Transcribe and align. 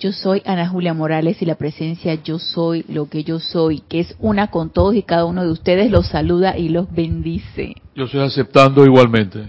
Yo 0.00 0.12
soy 0.12 0.40
Ana 0.46 0.66
Julia 0.66 0.94
Morales 0.94 1.42
y 1.42 1.44
la 1.44 1.56
presencia 1.56 2.14
Yo 2.14 2.38
Soy 2.38 2.86
lo 2.88 3.10
que 3.10 3.22
yo 3.22 3.38
soy, 3.38 3.80
que 3.80 4.00
es 4.00 4.16
una 4.18 4.46
con 4.46 4.70
todos 4.70 4.94
y 4.94 5.02
cada 5.02 5.26
uno 5.26 5.44
de 5.44 5.50
ustedes, 5.50 5.90
los 5.90 6.06
saluda 6.06 6.56
y 6.56 6.70
los 6.70 6.90
bendice. 6.90 7.74
Yo 7.94 8.04
estoy 8.04 8.22
aceptando 8.22 8.86
igualmente. 8.86 9.40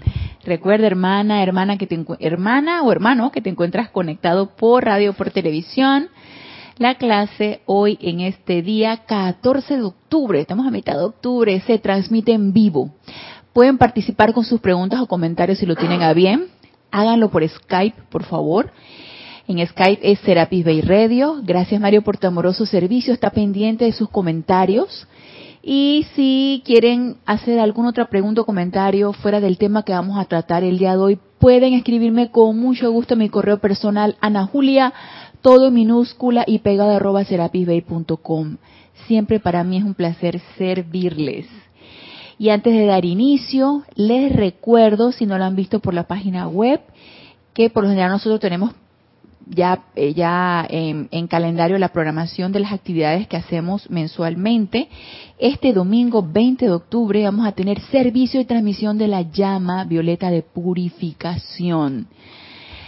Recuerda, 0.43 0.87
hermana, 0.87 1.41
hermana, 1.41 1.77
que 1.77 1.87
te, 1.87 1.97
hermana 2.19 2.83
o 2.83 2.91
hermano 2.91 3.31
que 3.31 3.39
te 3.39 3.49
encuentras 3.49 3.91
conectado 3.91 4.49
por 4.57 4.83
radio, 4.83 5.13
por 5.13 5.31
televisión 5.31 6.09
la 6.77 6.95
clase 6.95 7.61
hoy 7.65 7.97
en 8.01 8.19
este 8.19 8.61
día 8.61 9.05
14 9.05 9.77
de 9.77 9.83
octubre, 9.83 10.41
estamos 10.41 10.67
a 10.67 10.71
mitad 10.71 10.97
de 10.97 11.03
octubre, 11.03 11.61
se 11.61 11.79
transmite 11.79 12.33
en 12.33 12.51
vivo. 12.51 12.91
Pueden 13.53 13.77
participar 13.77 14.33
con 14.33 14.43
sus 14.43 14.59
preguntas 14.59 14.99
o 14.99 15.07
comentarios 15.07 15.59
si 15.59 15.65
lo 15.65 15.75
tienen 15.75 16.01
a 16.01 16.13
bien. 16.13 16.47
Háganlo 16.91 17.29
por 17.29 17.47
Skype, 17.47 18.01
por 18.09 18.23
favor. 18.23 18.71
En 19.47 19.65
Skype 19.65 20.11
es 20.11 20.19
Serapis 20.19 20.63
Bay 20.63 20.81
Radio. 20.81 21.41
Gracias 21.43 21.81
Mario 21.81 22.03
por 22.03 22.17
tu 22.17 22.27
amoroso 22.27 22.65
servicio. 22.65 23.13
Está 23.13 23.31
pendiente 23.31 23.85
de 23.85 23.91
sus 23.91 24.09
comentarios. 24.09 25.07
Y 25.63 26.05
si 26.15 26.63
quieren 26.65 27.17
hacer 27.25 27.59
alguna 27.59 27.89
otra 27.89 28.05
pregunta 28.05 28.41
o 28.41 28.45
comentario 28.45 29.13
fuera 29.13 29.39
del 29.39 29.57
tema 29.57 29.83
que 29.83 29.93
vamos 29.93 30.17
a 30.17 30.25
tratar 30.25 30.63
el 30.63 30.79
día 30.79 30.91
de 30.91 30.97
hoy, 30.97 31.19
pueden 31.39 31.73
escribirme 31.73 32.31
con 32.31 32.57
mucho 32.59 32.91
gusto 32.91 33.13
en 33.13 33.19
mi 33.19 33.29
correo 33.29 33.59
personal 33.59 34.15
Ana 34.21 34.45
Julia 34.45 34.93
todo 35.41 35.71
minúscula 35.71 36.43
y 36.47 36.59
pegada 36.59 36.97
arroba 36.97 37.23
serapisbay.com. 37.23 38.57
Siempre 39.07 39.39
para 39.39 39.63
mí 39.63 39.77
es 39.77 39.83
un 39.83 39.95
placer 39.95 40.39
servirles. 40.57 41.47
Y 42.37 42.49
antes 42.49 42.73
de 42.73 42.85
dar 42.85 43.05
inicio, 43.05 43.83
les 43.95 44.35
recuerdo, 44.35 45.11
si 45.11 45.25
no 45.25 45.37
lo 45.37 45.43
han 45.43 45.55
visto 45.55 45.79
por 45.79 45.93
la 45.93 46.07
página 46.07 46.47
web, 46.47 46.81
que 47.53 47.69
por 47.69 47.83
lo 47.83 47.89
general 47.89 48.11
nosotros 48.11 48.39
tenemos 48.39 48.73
ya, 49.47 49.83
eh, 49.95 50.13
ya 50.13 50.65
en, 50.69 51.07
en, 51.11 51.27
calendario 51.27 51.77
la 51.77 51.89
programación 51.89 52.51
de 52.51 52.59
las 52.59 52.71
actividades 52.71 53.27
que 53.27 53.37
hacemos 53.37 53.89
mensualmente. 53.89 54.89
Este 55.39 55.73
domingo 55.73 56.21
20 56.23 56.65
de 56.65 56.71
octubre 56.71 57.23
vamos 57.23 57.47
a 57.47 57.51
tener 57.51 57.79
servicio 57.91 58.39
y 58.39 58.45
transmisión 58.45 58.97
de 58.97 59.07
la 59.07 59.21
llama 59.21 59.83
violeta 59.85 60.29
de 60.29 60.41
purificación. 60.41 62.07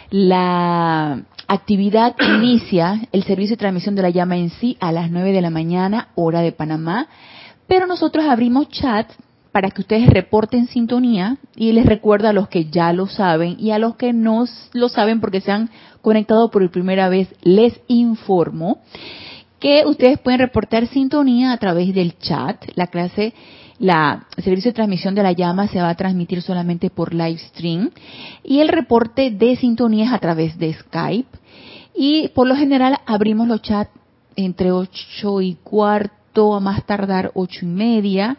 La 0.10 1.24
actividad 1.48 2.16
inicia 2.38 3.02
el 3.12 3.24
servicio 3.24 3.56
de 3.56 3.60
transmisión 3.60 3.96
de 3.96 4.04
la 4.04 4.10
llama 4.10 4.38
en 4.38 4.50
sí 4.50 4.78
a 4.80 4.92
las 4.92 5.10
9 5.10 5.32
de 5.32 5.42
la 5.42 5.50
mañana, 5.50 6.10
hora 6.16 6.42
de 6.42 6.52
Panamá, 6.52 7.08
pero 7.68 7.88
nosotros 7.88 8.26
abrimos 8.26 8.70
chat 8.70 9.10
para 9.52 9.70
que 9.70 9.82
ustedes 9.82 10.10
reporten 10.10 10.68
sintonía 10.68 11.38
y 11.56 11.72
les 11.74 11.86
recuerdo 11.86 12.28
a 12.28 12.34
los 12.34 12.48
que 12.48 12.66
ya 12.66 12.92
lo 12.92 13.08
saben 13.08 13.56
y 13.60 13.70
a 13.70 13.78
los 13.78 13.96
que 13.96 14.12
no 14.12 14.46
lo 14.74 14.90
saben 14.90 15.22
porque 15.22 15.42
se 15.42 15.52
han 15.52 15.70
conectado 16.04 16.52
por 16.52 16.70
primera 16.70 17.10
vez, 17.10 17.34
les 17.42 17.74
informo 17.88 18.82
que 19.60 19.86
ustedes 19.88 20.20
pueden 20.20 20.42
reportar 20.42 20.86
sintonía 20.88 21.54
a 21.54 21.58
través 21.58 21.96
del 21.96 22.20
chat. 22.20 22.64
La 22.76 22.88
clase 22.88 23.34
la 23.80 24.28
servicio 24.38 24.70
de 24.70 24.76
transmisión 24.76 25.16
de 25.16 25.24
la 25.24 25.32
llama 25.32 25.68
se 25.68 25.82
va 25.82 25.90
a 25.90 25.96
transmitir 25.96 26.42
solamente 26.42 26.90
por 26.90 27.14
live 27.14 27.38
stream. 27.38 27.92
Y 28.44 28.60
el 28.60 28.68
reporte 28.68 29.32
de 29.32 29.56
sintonía 29.56 30.06
es 30.06 30.14
a 30.14 30.20
través 30.20 30.58
de 30.60 30.74
Skype. 30.74 31.38
Y 31.96 32.28
por 32.30 32.48
lo 32.48 32.56
general 32.56 33.00
abrimos 33.06 33.48
los 33.48 33.62
chats 33.62 33.92
entre 34.36 34.72
8 34.72 35.42
y 35.42 35.56
cuarto 35.64 36.54
a 36.54 36.60
más 36.60 36.86
tardar 36.86 37.32
ocho 37.34 37.66
y 37.66 37.70
media. 37.70 38.38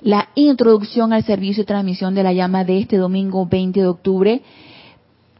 La 0.00 0.28
introducción 0.34 1.12
al 1.12 1.24
servicio 1.24 1.62
de 1.62 1.68
transmisión 1.68 2.14
de 2.14 2.22
la 2.22 2.32
llama 2.32 2.64
de 2.64 2.78
este 2.78 2.98
domingo 2.98 3.46
20 3.46 3.80
de 3.80 3.86
octubre 3.86 4.42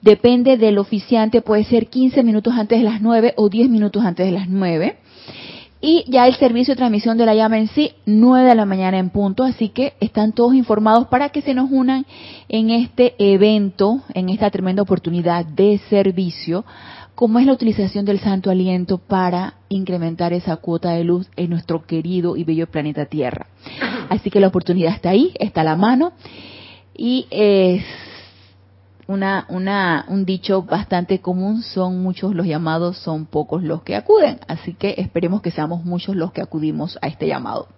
depende 0.02 0.56
del 0.56 0.78
oficiante, 0.78 1.42
puede 1.42 1.64
ser 1.64 1.88
15 1.88 2.22
minutos 2.22 2.54
antes 2.54 2.78
de 2.78 2.84
las 2.84 3.00
9 3.00 3.34
o 3.36 3.48
10 3.48 3.68
minutos 3.68 4.04
antes 4.04 4.26
de 4.26 4.32
las 4.32 4.48
9. 4.48 4.96
Y 5.80 6.04
ya 6.08 6.26
el 6.26 6.34
servicio 6.34 6.72
de 6.74 6.78
transmisión 6.78 7.18
de 7.18 7.26
la 7.26 7.36
llama 7.36 7.58
en 7.58 7.68
sí, 7.68 7.92
9 8.04 8.48
de 8.48 8.54
la 8.56 8.64
mañana 8.64 8.98
en 8.98 9.10
punto, 9.10 9.44
así 9.44 9.68
que 9.68 9.92
están 10.00 10.32
todos 10.32 10.54
informados 10.54 11.06
para 11.06 11.28
que 11.28 11.40
se 11.40 11.54
nos 11.54 11.70
unan 11.70 12.04
en 12.48 12.70
este 12.70 13.14
evento, 13.18 14.00
en 14.12 14.28
esta 14.28 14.50
tremenda 14.50 14.82
oportunidad 14.82 15.44
de 15.44 15.80
servicio, 15.88 16.64
como 17.14 17.38
es 17.38 17.46
la 17.46 17.52
utilización 17.52 18.04
del 18.04 18.18
santo 18.18 18.50
aliento 18.50 18.98
para 18.98 19.54
incrementar 19.68 20.32
esa 20.32 20.56
cuota 20.56 20.90
de 20.90 21.04
luz 21.04 21.28
en 21.36 21.50
nuestro 21.50 21.86
querido 21.86 22.36
y 22.36 22.42
bello 22.42 22.68
planeta 22.68 23.06
Tierra. 23.06 23.46
Así 24.08 24.30
que 24.30 24.40
la 24.40 24.48
oportunidad 24.48 24.94
está 24.94 25.10
ahí, 25.10 25.32
está 25.38 25.60
a 25.60 25.64
la 25.64 25.76
mano, 25.76 26.12
y 26.96 27.26
es 27.30 27.84
una, 29.08 29.46
una, 29.48 30.04
un 30.08 30.26
dicho 30.26 30.62
bastante 30.62 31.20
común, 31.20 31.62
son 31.62 32.02
muchos 32.02 32.34
los 32.34 32.46
llamados, 32.46 32.98
son 32.98 33.24
pocos 33.24 33.62
los 33.62 33.82
que 33.82 33.96
acuden. 33.96 34.38
Así 34.46 34.74
que 34.74 34.94
esperemos 34.98 35.40
que 35.40 35.50
seamos 35.50 35.82
muchos 35.82 36.14
los 36.14 36.30
que 36.30 36.42
acudimos 36.42 36.98
a 37.00 37.08
este 37.08 37.26
llamado. 37.26 37.68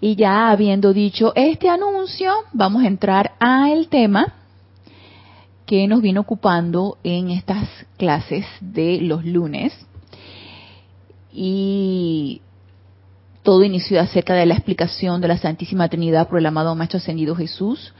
Y 0.00 0.16
ya 0.16 0.50
habiendo 0.50 0.92
dicho 0.92 1.32
este 1.36 1.68
anuncio, 1.68 2.32
vamos 2.52 2.82
a 2.82 2.88
entrar 2.88 3.32
al 3.38 3.88
tema 3.88 4.34
que 5.64 5.86
nos 5.86 6.02
viene 6.02 6.18
ocupando 6.18 6.98
en 7.04 7.30
estas 7.30 7.68
clases 7.96 8.46
de 8.60 9.00
los 9.00 9.24
lunes. 9.24 9.72
Y 11.32 12.42
todo 13.44 13.62
inició 13.62 14.00
acerca 14.00 14.34
de 14.34 14.46
la 14.46 14.54
explicación 14.54 15.20
de 15.20 15.28
la 15.28 15.38
Santísima 15.38 15.88
Trinidad 15.88 16.28
por 16.28 16.40
el 16.40 16.46
amado 16.46 16.74
Maestro 16.74 16.98
Ascendido 16.98 17.36
Jesús 17.36 17.92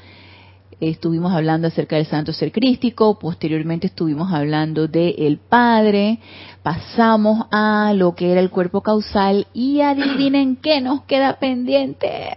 estuvimos 0.81 1.33
hablando 1.33 1.69
acerca 1.69 1.97
del 1.97 2.07
santo 2.07 2.33
ser 2.33 2.53
crístico, 2.53 3.19
posteriormente 3.19 3.89
estuvimos 3.89 4.33
hablando 4.33 4.87
del 4.87 5.15
el 5.19 5.39
Padre, 5.39 6.21
pasamos 6.63 7.47
a 7.51 7.93
lo 7.95 8.15
que 8.15 8.31
era 8.31 8.41
el 8.41 8.51
cuerpo 8.51 8.81
causal 8.83 9.47
y 9.53 9.81
adivinen 9.81 10.57
qué 10.57 10.81
nos 10.81 11.03
queda 11.03 11.39
pendiente. 11.39 12.37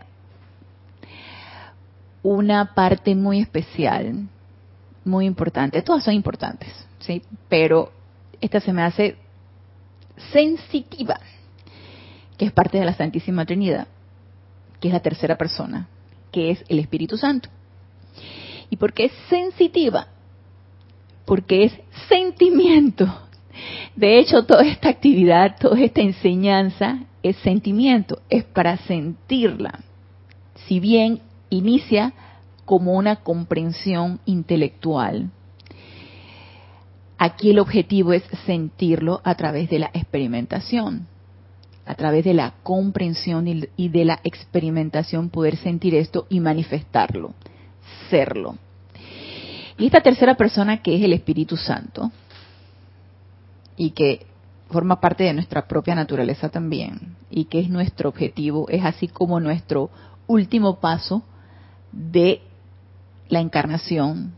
Una 2.23 2.73
parte 2.73 3.15
muy 3.15 3.39
especial, 3.39 4.27
muy 5.05 5.25
importante. 5.25 5.81
Todas 5.81 6.03
son 6.03 6.13
importantes, 6.13 6.69
¿sí? 6.99 7.21
Pero 7.49 7.91
esta 8.39 8.59
se 8.59 8.73
me 8.73 8.83
hace 8.83 9.15
sensitiva, 10.31 11.19
que 12.37 12.45
es 12.45 12.51
parte 12.51 12.79
de 12.79 12.85
la 12.85 12.93
Santísima 12.93 13.45
Trinidad, 13.45 13.87
que 14.79 14.87
es 14.87 14.93
la 14.93 14.99
tercera 14.99 15.37
persona, 15.37 15.87
que 16.31 16.51
es 16.51 16.63
el 16.67 16.79
Espíritu 16.79 17.17
Santo. 17.17 17.49
¿Y 18.71 18.77
por 18.77 18.93
qué 18.93 19.05
es 19.05 19.11
sensitiva? 19.29 20.07
Porque 21.25 21.65
es 21.65 21.73
sentimiento. 22.07 23.05
De 23.95 24.17
hecho, 24.17 24.45
toda 24.45 24.63
esta 24.63 24.89
actividad, 24.89 25.57
toda 25.59 25.79
esta 25.81 26.01
enseñanza 26.01 26.99
es 27.21 27.35
sentimiento, 27.37 28.21
es 28.29 28.45
para 28.45 28.77
sentirla. 28.77 29.81
Si 30.67 30.79
bien 30.79 31.19
inicia 31.49 32.13
como 32.65 32.93
una 32.93 33.17
comprensión 33.17 34.21
intelectual, 34.25 35.29
aquí 37.17 37.51
el 37.51 37.59
objetivo 37.59 38.13
es 38.13 38.23
sentirlo 38.45 39.19
a 39.25 39.35
través 39.35 39.69
de 39.69 39.79
la 39.79 39.91
experimentación, 39.93 41.07
a 41.85 41.95
través 41.95 42.23
de 42.23 42.33
la 42.33 42.53
comprensión 42.63 43.47
y 43.75 43.89
de 43.89 44.05
la 44.05 44.21
experimentación 44.23 45.29
poder 45.29 45.57
sentir 45.57 45.93
esto 45.93 46.25
y 46.29 46.39
manifestarlo 46.39 47.33
serlo. 48.11 48.55
Y 49.77 49.87
esta 49.87 50.01
tercera 50.01 50.35
persona 50.35 50.83
que 50.83 50.95
es 50.95 51.03
el 51.03 51.13
Espíritu 51.13 51.57
Santo 51.57 52.11
y 53.75 53.91
que 53.91 54.27
forma 54.69 54.99
parte 54.99 55.23
de 55.23 55.33
nuestra 55.33 55.67
propia 55.67 55.95
naturaleza 55.95 56.49
también 56.49 57.15
y 57.31 57.45
que 57.45 57.59
es 57.59 57.69
nuestro 57.69 58.09
objetivo, 58.09 58.67
es 58.69 58.85
así 58.85 59.07
como 59.07 59.39
nuestro 59.39 59.89
último 60.27 60.79
paso 60.79 61.23
de 61.91 62.41
la 63.27 63.39
encarnación, 63.39 64.33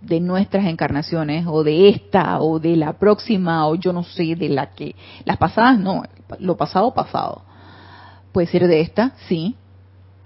de 0.00 0.20
nuestras 0.20 0.66
encarnaciones 0.66 1.46
o 1.46 1.62
de 1.62 1.90
esta 1.90 2.40
o 2.40 2.58
de 2.58 2.76
la 2.76 2.94
próxima 2.94 3.68
o 3.68 3.76
yo 3.76 3.92
no 3.92 4.02
sé, 4.02 4.34
de 4.34 4.48
la 4.48 4.70
que 4.70 4.96
las 5.24 5.36
pasadas 5.36 5.78
no, 5.78 6.02
lo 6.40 6.56
pasado 6.56 6.92
pasado. 6.92 7.42
Puede 8.32 8.48
ser 8.48 8.66
de 8.66 8.80
esta, 8.80 9.12
sí. 9.28 9.54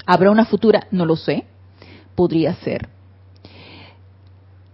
Habrá 0.07 0.31
una 0.31 0.45
futura, 0.45 0.87
no 0.93 1.05
lo 1.05 1.17
sé 1.17 1.45
podría 2.17 2.55
ser. 2.57 2.89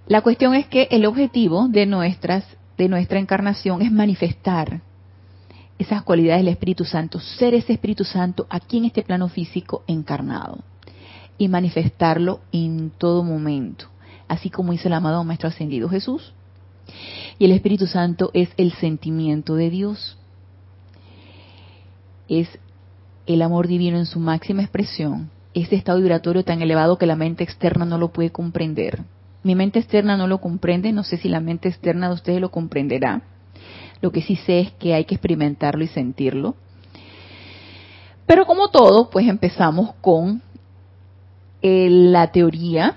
La 0.06 0.22
cuestión 0.22 0.54
es 0.54 0.66
que 0.66 0.88
el 0.90 1.04
objetivo 1.04 1.68
de 1.68 1.84
nuestras 1.84 2.44
de 2.78 2.88
nuestra 2.88 3.18
encarnación 3.18 3.82
es 3.82 3.92
manifestar 3.92 4.80
esas 5.78 6.02
cualidades 6.02 6.40
del 6.44 6.52
Espíritu 6.52 6.84
Santo, 6.84 7.20
ser 7.20 7.54
ese 7.54 7.72
Espíritu 7.74 8.04
Santo 8.04 8.46
aquí 8.48 8.78
en 8.78 8.86
este 8.86 9.02
plano 9.02 9.28
físico 9.28 9.82
encarnado. 9.86 10.58
y 11.38 11.48
manifestarlo 11.48 12.40
en 12.52 12.92
todo 12.98 13.24
momento, 13.24 13.86
así 14.28 14.48
como 14.48 14.72
hizo 14.74 14.86
el 14.86 14.94
amado 14.94 15.24
Maestro 15.24 15.48
Ascendido 15.48 15.88
Jesús. 15.88 16.32
Y 17.38 17.46
el 17.46 17.52
Espíritu 17.52 17.86
Santo 17.86 18.30
es 18.32 18.50
el 18.56 18.72
sentimiento 18.74 19.56
de 19.56 19.70
Dios. 19.70 20.18
Es 22.28 22.48
el 23.26 23.42
amor 23.42 23.66
divino 23.66 23.96
en 23.96 24.06
su 24.06 24.20
máxima 24.20 24.62
expresión, 24.62 25.30
ese 25.54 25.76
estado 25.76 25.99
vibratorio 25.99 26.44
tan 26.44 26.62
elevado 26.62 26.99
que 26.99 27.06
la 27.06 27.16
mente 27.16 27.44
externa 27.44 27.84
no 27.84 27.99
lo 27.99 28.12
puede 28.12 28.31
comprender. 28.31 29.02
Mi 29.43 29.54
mente 29.54 29.78
externa 29.78 30.16
no 30.16 30.26
lo 30.26 30.38
comprende, 30.38 30.93
no 30.93 31.02
sé 31.02 31.16
si 31.16 31.28
la 31.28 31.40
mente 31.40 31.69
externa 31.69 32.08
de 32.08 32.14
ustedes 32.14 32.40
lo 32.40 32.50
comprenderá. 32.50 33.22
Lo 34.00 34.12
que 34.12 34.22
sí 34.22 34.37
sé 34.37 34.60
es 34.60 34.72
que 34.72 34.94
hay 34.94 35.04
que 35.04 35.14
experimentarlo 35.14 35.84
y 35.84 35.88
sentirlo. 35.88 36.54
Pero 38.26 38.46
como 38.46 38.69
todo, 38.69 39.10
pues 39.10 39.28
empezamos 39.28 39.94
con 40.00 40.43
eh, 41.60 41.88
la 41.90 42.32
teoría 42.32 42.96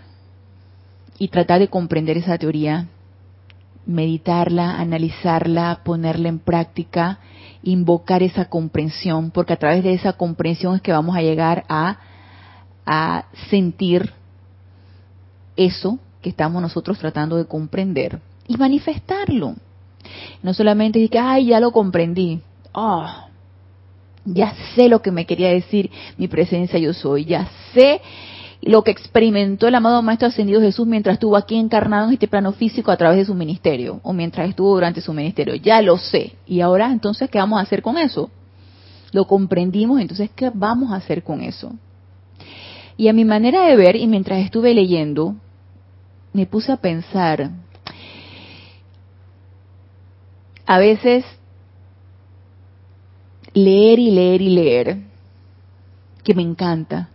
y 1.17 1.29
tratar 1.29 1.59
de 1.59 1.67
comprender 1.67 2.17
esa 2.17 2.37
teoría, 2.37 2.87
meditarla, 3.85 4.79
analizarla, 4.79 5.81
ponerla 5.83 6.29
en 6.29 6.39
práctica, 6.39 7.19
invocar 7.63 8.23
esa 8.23 8.45
comprensión, 8.45 9.31
porque 9.31 9.53
a 9.53 9.57
través 9.57 9.83
de 9.83 9.93
esa 9.93 10.13
comprensión 10.13 10.75
es 10.75 10.81
que 10.81 10.91
vamos 10.91 11.15
a 11.15 11.21
llegar 11.21 11.65
a, 11.69 11.99
a 12.85 13.25
sentir 13.49 14.11
eso 15.55 15.99
que 16.21 16.29
estamos 16.29 16.61
nosotros 16.61 16.97
tratando 16.99 17.37
de 17.37 17.45
comprender 17.45 18.19
y 18.47 18.57
manifestarlo. 18.57 19.55
No 20.43 20.53
solamente 20.53 20.99
decir 20.99 21.11
que, 21.11 21.19
ay, 21.19 21.47
ya 21.47 21.59
lo 21.59 21.71
comprendí. 21.71 22.41
Oh, 22.73 23.07
ya 24.25 24.53
sé 24.75 24.89
lo 24.89 25.01
que 25.01 25.11
me 25.11 25.25
quería 25.25 25.49
decir 25.49 25.89
mi 26.17 26.27
presencia 26.27 26.79
yo 26.79 26.93
soy. 26.93 27.25
Ya 27.25 27.47
sé 27.73 28.01
lo 28.61 28.83
que 28.83 28.91
experimentó 28.91 29.67
el 29.67 29.75
amado 29.75 30.01
Maestro 30.01 30.27
Ascendido 30.27 30.59
Jesús 30.59 30.87
mientras 30.87 31.13
estuvo 31.13 31.37
aquí 31.37 31.55
encarnado 31.55 32.07
en 32.07 32.13
este 32.13 32.27
plano 32.27 32.51
físico 32.51 32.91
a 32.91 32.97
través 32.97 33.17
de 33.19 33.25
su 33.25 33.35
ministerio 33.35 33.99
o 34.03 34.13
mientras 34.13 34.49
estuvo 34.49 34.73
durante 34.73 35.01
su 35.01 35.13
ministerio. 35.13 35.55
Ya 35.55 35.81
lo 35.81 35.97
sé. 35.97 36.33
Y 36.47 36.61
ahora 36.61 36.91
entonces, 36.91 37.29
¿qué 37.29 37.37
vamos 37.37 37.59
a 37.59 37.63
hacer 37.63 37.81
con 37.81 37.97
eso? 37.97 38.29
Lo 39.11 39.25
comprendimos, 39.25 40.01
entonces, 40.01 40.29
¿qué 40.35 40.51
vamos 40.53 40.91
a 40.91 40.95
hacer 40.95 41.23
con 41.23 41.41
eso? 41.41 41.73
Y 42.97 43.07
a 43.09 43.13
mi 43.13 43.25
manera 43.25 43.65
de 43.65 43.75
ver, 43.75 43.95
y 43.95 44.07
mientras 44.07 44.39
estuve 44.39 44.73
leyendo, 44.73 45.35
me 46.33 46.45
puse 46.45 46.71
a 46.71 46.77
pensar, 46.77 47.51
a 50.65 50.79
veces 50.79 51.25
leer 53.53 53.99
y 53.99 54.11
leer 54.11 54.41
y 54.41 54.49
leer, 54.49 54.97
que 56.23 56.33
me 56.33 56.41
encanta, 56.41 57.09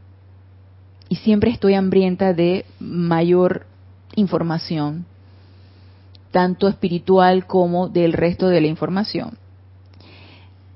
y 1.08 1.16
siempre 1.16 1.50
estoy 1.50 1.74
hambrienta 1.74 2.34
de 2.34 2.64
mayor 2.78 3.66
información, 4.16 5.06
tanto 6.30 6.68
espiritual 6.68 7.46
como 7.46 7.88
del 7.88 8.12
resto 8.12 8.48
de 8.48 8.60
la 8.60 8.68
información. 8.68 9.36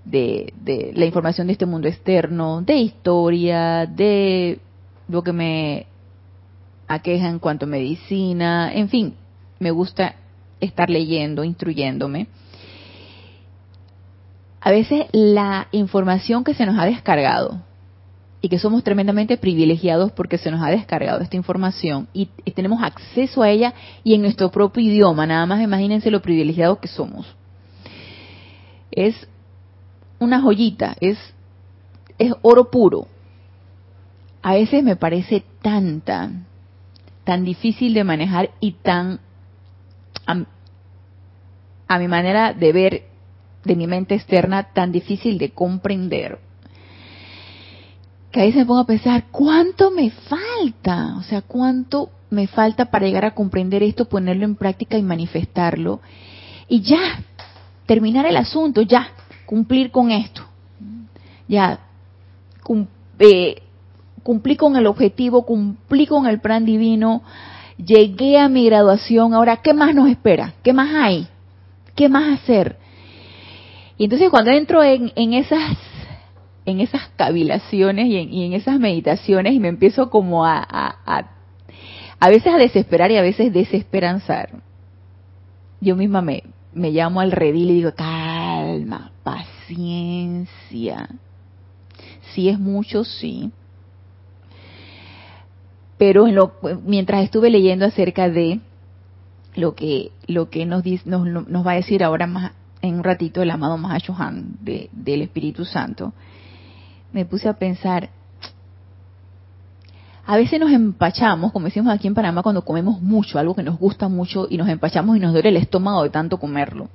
De, 0.04 0.52
de, 0.60 0.92
la 0.94 1.06
información 1.06 1.46
de 1.46 1.54
este 1.54 1.64
mundo 1.64 1.88
externo, 1.88 2.60
de 2.60 2.76
historia, 2.76 3.86
de 3.86 4.58
lo 5.08 5.22
que 5.22 5.32
me 5.32 5.86
aqueja 6.88 7.28
en 7.28 7.38
cuanto 7.38 7.66
a 7.66 7.68
medicina, 7.68 8.72
en 8.72 8.88
fin, 8.88 9.14
me 9.58 9.70
gusta 9.70 10.16
estar 10.60 10.90
leyendo, 10.90 11.44
instruyéndome. 11.44 12.28
A 14.60 14.70
veces 14.70 15.06
la 15.12 15.68
información 15.72 16.44
que 16.44 16.54
se 16.54 16.66
nos 16.66 16.78
ha 16.78 16.86
descargado, 16.86 17.60
y 18.44 18.50
que 18.50 18.58
somos 18.58 18.84
tremendamente 18.84 19.38
privilegiados 19.38 20.12
porque 20.12 20.36
se 20.36 20.50
nos 20.50 20.62
ha 20.62 20.68
descargado 20.68 21.22
esta 21.22 21.34
información 21.34 22.08
y, 22.12 22.26
tenemos 22.54 22.82
acceso 22.82 23.42
a 23.42 23.48
ella 23.48 23.72
y 24.04 24.12
en 24.12 24.20
nuestro 24.20 24.50
propio 24.50 24.82
idioma, 24.82 25.26
nada 25.26 25.46
más 25.46 25.62
imagínense 25.62 26.10
lo 26.10 26.20
privilegiados 26.20 26.76
que 26.76 26.88
somos. 26.88 27.26
Es 28.90 29.26
una 30.18 30.42
joyita, 30.42 30.94
es, 31.00 31.16
es 32.18 32.34
oro 32.42 32.70
puro. 32.70 33.08
A 34.44 34.52
veces 34.52 34.84
me 34.84 34.94
parece 34.94 35.42
tanta, 35.62 36.30
tan 37.24 37.44
difícil 37.46 37.94
de 37.94 38.04
manejar 38.04 38.50
y 38.60 38.72
tan, 38.72 39.20
a, 40.26 41.98
mi 41.98 42.08
manera 42.08 42.52
de 42.52 42.72
ver, 42.74 43.04
de 43.64 43.74
mi 43.74 43.86
mente 43.86 44.14
externa, 44.14 44.64
tan 44.64 44.92
difícil 44.92 45.38
de 45.38 45.52
comprender 45.52 46.40
que 48.30 48.42
ahí 48.42 48.52
se 48.52 48.66
pongo 48.66 48.80
a 48.80 48.86
pensar, 48.86 49.28
¿cuánto 49.30 49.90
me 49.90 50.10
falta? 50.10 51.16
O 51.16 51.22
sea, 51.22 51.40
¿cuánto 51.40 52.10
me 52.28 52.46
falta 52.46 52.90
para 52.90 53.06
llegar 53.06 53.24
a 53.24 53.34
comprender 53.34 53.82
esto, 53.82 54.10
ponerlo 54.10 54.44
en 54.44 54.56
práctica 54.56 54.98
y 54.98 55.02
manifestarlo? 55.02 56.02
Y 56.68 56.82
ya, 56.82 57.22
terminar 57.86 58.26
el 58.26 58.36
asunto, 58.36 58.82
ya, 58.82 59.08
cumplir 59.46 59.90
con 59.90 60.10
esto. 60.10 60.42
Ya, 61.48 61.78
eh, 63.20 63.62
cumplí 64.24 64.56
con 64.56 64.74
el 64.74 64.86
objetivo, 64.86 65.46
cumplí 65.46 66.08
con 66.08 66.26
el 66.26 66.40
plan 66.40 66.64
divino, 66.64 67.22
llegué 67.76 68.38
a 68.38 68.48
mi 68.48 68.64
graduación, 68.66 69.34
ahora, 69.34 69.58
¿qué 69.58 69.74
más 69.74 69.94
nos 69.94 70.08
espera? 70.08 70.54
¿Qué 70.64 70.72
más 70.72 70.92
hay? 70.92 71.28
¿Qué 71.94 72.08
más 72.08 72.40
hacer? 72.40 72.76
Y 73.98 74.04
entonces 74.04 74.30
cuando 74.30 74.50
entro 74.50 74.82
en, 74.82 75.12
esas 75.34 75.76
en 76.64 76.80
esas 76.80 77.02
cavilaciones 77.16 78.06
y 78.06 78.44
en, 78.44 78.54
esas 78.54 78.80
meditaciones 78.80 79.52
y 79.52 79.60
me 79.60 79.68
empiezo 79.68 80.10
como 80.10 80.46
a, 80.46 80.56
a, 80.58 81.26
a, 82.18 82.28
veces 82.28 82.52
a 82.52 82.56
desesperar 82.56 83.10
y 83.10 83.18
a 83.18 83.22
veces 83.22 83.52
desesperanzar. 83.52 84.62
Yo 85.80 85.94
misma 85.96 86.22
me, 86.22 86.44
me 86.72 86.90
llamo 86.90 87.20
al 87.20 87.30
redil 87.30 87.70
y 87.70 87.74
digo, 87.74 87.92
calma, 87.94 89.12
paciencia. 89.22 91.10
Si 92.32 92.48
es 92.48 92.58
mucho, 92.58 93.04
sí. 93.04 93.52
Pero 95.98 96.26
en 96.26 96.34
lo, 96.34 96.54
mientras 96.84 97.22
estuve 97.22 97.50
leyendo 97.50 97.86
acerca 97.86 98.28
de 98.28 98.60
lo 99.54 99.74
que, 99.74 100.10
lo 100.26 100.50
que 100.50 100.66
nos, 100.66 100.84
nos, 101.06 101.48
nos 101.48 101.66
va 101.66 101.72
a 101.72 101.76
decir 101.76 102.02
ahora 102.02 102.26
más 102.26 102.52
en 102.82 102.96
un 102.96 103.04
ratito 103.04 103.42
el 103.42 103.50
amado 103.50 103.78
Mahashohan 103.78 104.56
de, 104.60 104.90
del 104.92 105.22
Espíritu 105.22 105.64
Santo, 105.64 106.12
me 107.12 107.24
puse 107.24 107.48
a 107.48 107.54
pensar, 107.54 108.10
a 110.26 110.36
veces 110.36 110.60
nos 110.60 110.70
empachamos, 110.70 111.52
como 111.52 111.66
decimos 111.66 111.94
aquí 111.94 112.08
en 112.08 112.14
Panamá, 112.14 112.42
cuando 112.42 112.62
comemos 112.62 113.00
mucho, 113.00 113.38
algo 113.38 113.54
que 113.54 113.62
nos 113.62 113.78
gusta 113.78 114.08
mucho, 114.08 114.46
y 114.50 114.58
nos 114.58 114.68
empachamos 114.68 115.16
y 115.16 115.20
nos 115.20 115.32
duele 115.32 115.48
el 115.50 115.56
estómago 115.56 116.02
de 116.02 116.10
tanto 116.10 116.38
comerlo. 116.38 116.88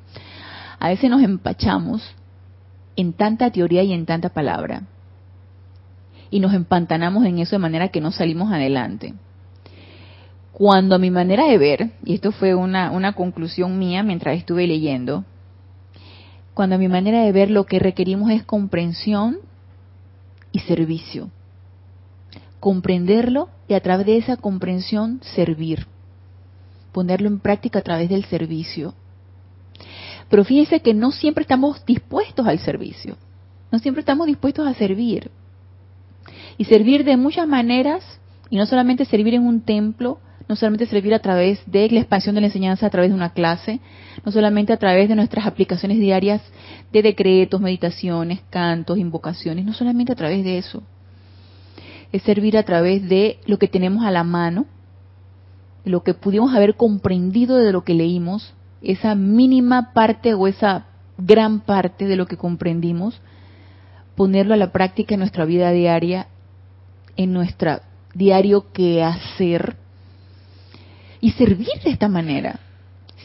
A 0.79 0.89
veces 0.89 1.09
nos 1.09 1.23
empachamos 1.23 2.03
en 2.95 3.13
tanta 3.13 3.49
teoría 3.49 3.81
y 3.81 3.93
en 3.93 4.05
tanta 4.05 4.29
palabra. 4.29 4.83
Y 6.31 6.39
nos 6.39 6.53
empantanamos 6.53 7.25
en 7.25 7.39
eso 7.39 7.55
de 7.55 7.59
manera 7.59 7.89
que 7.89 8.01
no 8.01 8.11
salimos 8.11 8.51
adelante. 8.51 9.13
Cuando 10.51 10.95
a 10.95 10.99
mi 10.99 11.09
manera 11.09 11.45
de 11.45 11.57
ver, 11.57 11.91
y 12.03 12.15
esto 12.15 12.31
fue 12.31 12.53
una, 12.53 12.91
una 12.91 13.13
conclusión 13.13 13.79
mía 13.79 14.03
mientras 14.03 14.37
estuve 14.37 14.67
leyendo, 14.67 15.23
cuando 16.53 16.75
a 16.75 16.79
mi 16.79 16.89
manera 16.89 17.23
de 17.23 17.31
ver 17.31 17.49
lo 17.49 17.65
que 17.65 17.79
requerimos 17.79 18.31
es 18.31 18.43
comprensión 18.43 19.37
y 20.51 20.59
servicio. 20.59 21.29
Comprenderlo 22.59 23.49
y 23.69 23.75
a 23.75 23.79
través 23.79 24.05
de 24.05 24.17
esa 24.17 24.35
comprensión 24.35 25.21
servir. 25.23 25.87
Ponerlo 26.91 27.27
en 27.27 27.39
práctica 27.39 27.79
a 27.79 27.83
través 27.83 28.09
del 28.09 28.25
servicio. 28.25 28.93
Pero 30.29 30.43
fíjense 30.43 30.81
que 30.81 30.93
no 30.93 31.11
siempre 31.11 31.43
estamos 31.43 31.85
dispuestos 31.85 32.45
al 32.45 32.59
servicio. 32.59 33.15
No 33.71 33.79
siempre 33.79 34.01
estamos 34.01 34.27
dispuestos 34.27 34.67
a 34.67 34.73
servir. 34.73 35.31
Y 36.59 36.65
servir 36.65 37.05
de 37.05 37.15
muchas 37.15 37.47
maneras, 37.47 38.03
y 38.49 38.57
no 38.57 38.65
solamente 38.65 39.05
servir 39.05 39.33
en 39.33 39.47
un 39.47 39.61
templo, 39.61 40.19
no 40.49 40.57
solamente 40.57 40.87
servir 40.87 41.13
a 41.13 41.19
través 41.19 41.61
de 41.65 41.89
la 41.89 42.01
expansión 42.01 42.35
de 42.35 42.41
la 42.41 42.47
enseñanza 42.47 42.85
a 42.85 42.89
través 42.89 43.11
de 43.11 43.15
una 43.15 43.29
clase, 43.29 43.79
no 44.25 44.31
solamente 44.33 44.73
a 44.73 44.77
través 44.77 45.07
de 45.07 45.15
nuestras 45.15 45.45
aplicaciones 45.45 45.99
diarias 45.99 46.41
de 46.91 47.01
decretos, 47.01 47.61
meditaciones, 47.61 48.41
cantos, 48.49 48.97
invocaciones, 48.97 49.63
no 49.63 49.71
solamente 49.71 50.11
a 50.11 50.17
través 50.17 50.43
de 50.43 50.57
eso. 50.57 50.83
Es 52.11 52.23
servir 52.23 52.57
a 52.57 52.63
través 52.63 53.07
de 53.07 53.39
lo 53.45 53.57
que 53.57 53.69
tenemos 53.69 54.03
a 54.03 54.11
la 54.11 54.25
mano, 54.25 54.65
lo 55.85 56.03
que 56.03 56.13
pudimos 56.13 56.53
haber 56.53 56.75
comprendido 56.75 57.55
de 57.55 57.71
lo 57.71 57.85
que 57.85 57.93
leímos, 57.93 58.53
esa 58.81 59.15
mínima 59.15 59.93
parte 59.93 60.33
o 60.33 60.45
esa 60.45 60.87
gran 61.17 61.61
parte 61.61 62.05
de 62.05 62.17
lo 62.17 62.25
que 62.25 62.35
comprendimos, 62.35 63.21
ponerlo 64.15 64.55
a 64.55 64.57
la 64.57 64.73
práctica 64.73 65.13
en 65.13 65.21
nuestra 65.21 65.45
vida 65.45 65.71
diaria, 65.71 66.27
en 67.19 67.33
nuestro 67.33 67.81
diario 68.13 68.71
que 68.71 69.03
hacer, 69.03 69.75
y 71.19 71.31
servir 71.31 71.67
de 71.83 71.89
esta 71.89 72.07
manera, 72.07 72.61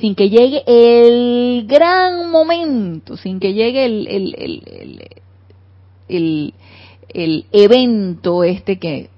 sin 0.01 0.17
que 0.17 0.29
llegue 0.29 0.65
el 0.67 1.65
gran 1.69 2.29
momento, 2.29 3.17
sin 3.17 3.39
que 3.39 3.53
llegue 3.55 3.85
el, 3.85 4.09
el, 4.09 5.03
el, 6.09 6.55
el, 7.09 7.47
evento 7.53 8.43
este 8.43 8.81
que 8.81 9.11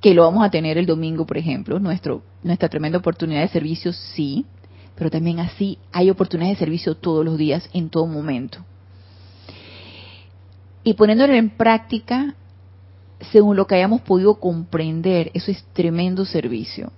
que 0.00 0.14
lo 0.14 0.22
vamos 0.22 0.44
a 0.44 0.50
tener 0.50 0.78
el 0.78 0.86
domingo, 0.86 1.26
por 1.26 1.36
ejemplo, 1.36 1.78
nuestro, 1.78 2.22
nuestra 2.42 2.70
tremenda 2.70 2.98
oportunidad 2.98 3.42
de 3.42 3.48
servicio, 3.48 3.92
sí, 3.92 4.46
pero 4.96 5.10
también 5.10 5.40
así 5.40 5.78
hay 5.92 6.08
oportunidades 6.08 6.58
de 6.58 6.64
servicio 6.64 6.94
todos 6.94 7.24
los 7.24 7.36
días, 7.36 7.68
en 7.74 7.90
todo 7.90 8.06
momento. 8.06 8.58
Y 10.82 10.92
poniéndolo 10.94 11.32
en 11.32 11.50
práctica, 11.50 12.34
según 13.32 13.56
lo 13.56 13.66
que 13.66 13.76
hayamos 13.76 14.00
podido 14.02 14.34
comprender, 14.36 15.30
eso 15.34 15.50
es 15.50 15.64
tremendo 15.72 16.24
servicio. 16.24 16.92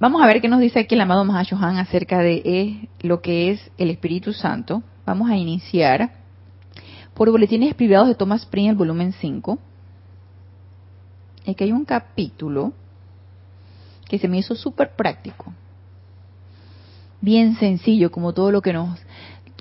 Vamos 0.00 0.22
a 0.22 0.26
ver 0.26 0.40
qué 0.40 0.48
nos 0.48 0.60
dice 0.60 0.80
aquí 0.80 0.94
el 0.94 1.02
amado 1.02 1.24
Mahashohan 1.24 1.76
acerca 1.76 2.20
de 2.20 2.42
eh, 2.44 2.88
lo 3.00 3.20
que 3.20 3.50
es 3.50 3.70
el 3.76 3.90
Espíritu 3.90 4.32
Santo. 4.32 4.82
Vamos 5.04 5.30
a 5.30 5.36
iniciar 5.36 6.12
por 7.12 7.30
boletines 7.30 7.74
privados 7.74 8.08
de 8.08 8.14
Thomas 8.14 8.46
Prince, 8.46 8.70
el 8.70 8.76
volumen 8.76 9.12
5. 9.12 9.58
Aquí 11.46 11.64
hay 11.64 11.72
un 11.72 11.84
capítulo 11.84 12.72
que 14.08 14.18
se 14.18 14.26
me 14.26 14.38
hizo 14.38 14.54
súper 14.54 14.96
práctico. 14.96 15.52
Bien 17.20 17.56
sencillo, 17.56 18.10
como 18.10 18.32
todo 18.32 18.50
lo 18.50 18.62
que 18.62 18.72
nos, 18.72 18.98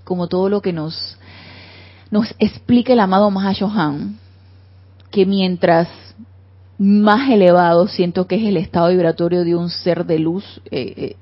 como 0.05 0.27
todo 0.27 0.47
lo 0.47 0.61
que 0.61 0.71
nos, 0.71 1.18
nos 2.11 2.33
explica 2.39 2.93
el 2.93 2.99
amado 2.99 3.29
Mahashohan, 3.29 4.17
que 5.11 5.25
mientras 5.25 5.87
más 6.77 7.29
elevado 7.29 7.87
siento 7.87 8.25
que 8.25 8.35
es 8.35 8.43
el 8.43 8.57
estado 8.57 8.89
vibratorio 8.89 9.43
de 9.43 9.55
un 9.55 9.69
ser 9.69 10.05
de 10.05 10.19
luz, 10.19 10.61
eh, 10.71 10.93
eh, 10.97 11.15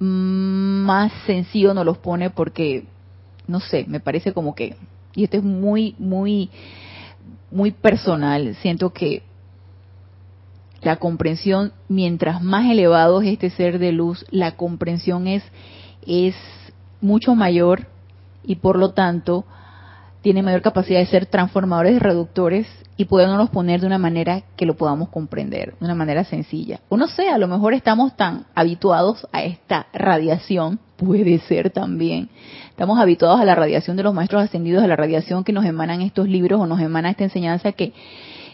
más 0.00 1.12
sencillo 1.26 1.74
nos 1.74 1.84
los 1.84 1.98
pone 1.98 2.30
porque, 2.30 2.86
no 3.46 3.60
sé, 3.60 3.84
me 3.88 4.00
parece 4.00 4.32
como 4.32 4.54
que, 4.54 4.76
y 5.14 5.24
esto 5.24 5.36
es 5.36 5.42
muy, 5.42 5.94
muy, 5.98 6.50
muy 7.50 7.70
personal, 7.70 8.54
siento 8.56 8.92
que 8.92 9.22
la 10.80 10.96
comprensión, 10.96 11.72
mientras 11.88 12.42
más 12.42 12.70
elevado 12.70 13.20
es 13.20 13.32
este 13.32 13.50
ser 13.50 13.78
de 13.78 13.92
luz, 13.92 14.24
la 14.30 14.56
comprensión 14.56 15.26
es, 15.26 15.42
es 16.06 16.34
mucho 17.00 17.34
mayor 17.34 17.88
y 18.44 18.56
por 18.56 18.78
lo 18.78 18.92
tanto 18.92 19.44
tiene 20.22 20.42
mayor 20.42 20.62
capacidad 20.62 20.98
de 21.00 21.06
ser 21.06 21.26
transformadores 21.26 21.94
y 21.94 21.98
reductores 21.98 22.66
y 22.96 23.04
podernos 23.04 23.50
poner 23.50 23.80
de 23.80 23.86
una 23.86 23.98
manera 23.98 24.42
que 24.56 24.66
lo 24.66 24.76
podamos 24.76 25.08
comprender, 25.10 25.74
de 25.78 25.84
una 25.84 25.94
manera 25.94 26.24
sencilla. 26.24 26.80
O 26.88 26.96
no 26.96 27.06
sé, 27.06 27.28
a 27.28 27.38
lo 27.38 27.46
mejor 27.46 27.72
estamos 27.72 28.16
tan 28.16 28.46
habituados 28.56 29.26
a 29.30 29.44
esta 29.44 29.86
radiación, 29.92 30.80
puede 30.96 31.38
ser 31.38 31.70
también. 31.70 32.28
Estamos 32.70 32.98
habituados 32.98 33.40
a 33.40 33.44
la 33.44 33.54
radiación 33.54 33.96
de 33.96 34.02
los 34.02 34.14
maestros 34.14 34.42
ascendidos, 34.42 34.82
a 34.82 34.88
la 34.88 34.96
radiación 34.96 35.44
que 35.44 35.52
nos 35.52 35.64
emanan 35.64 36.02
estos 36.02 36.28
libros 36.28 36.60
o 36.60 36.66
nos 36.66 36.80
emana 36.80 37.10
esta 37.10 37.24
enseñanza 37.24 37.70
que, 37.70 37.92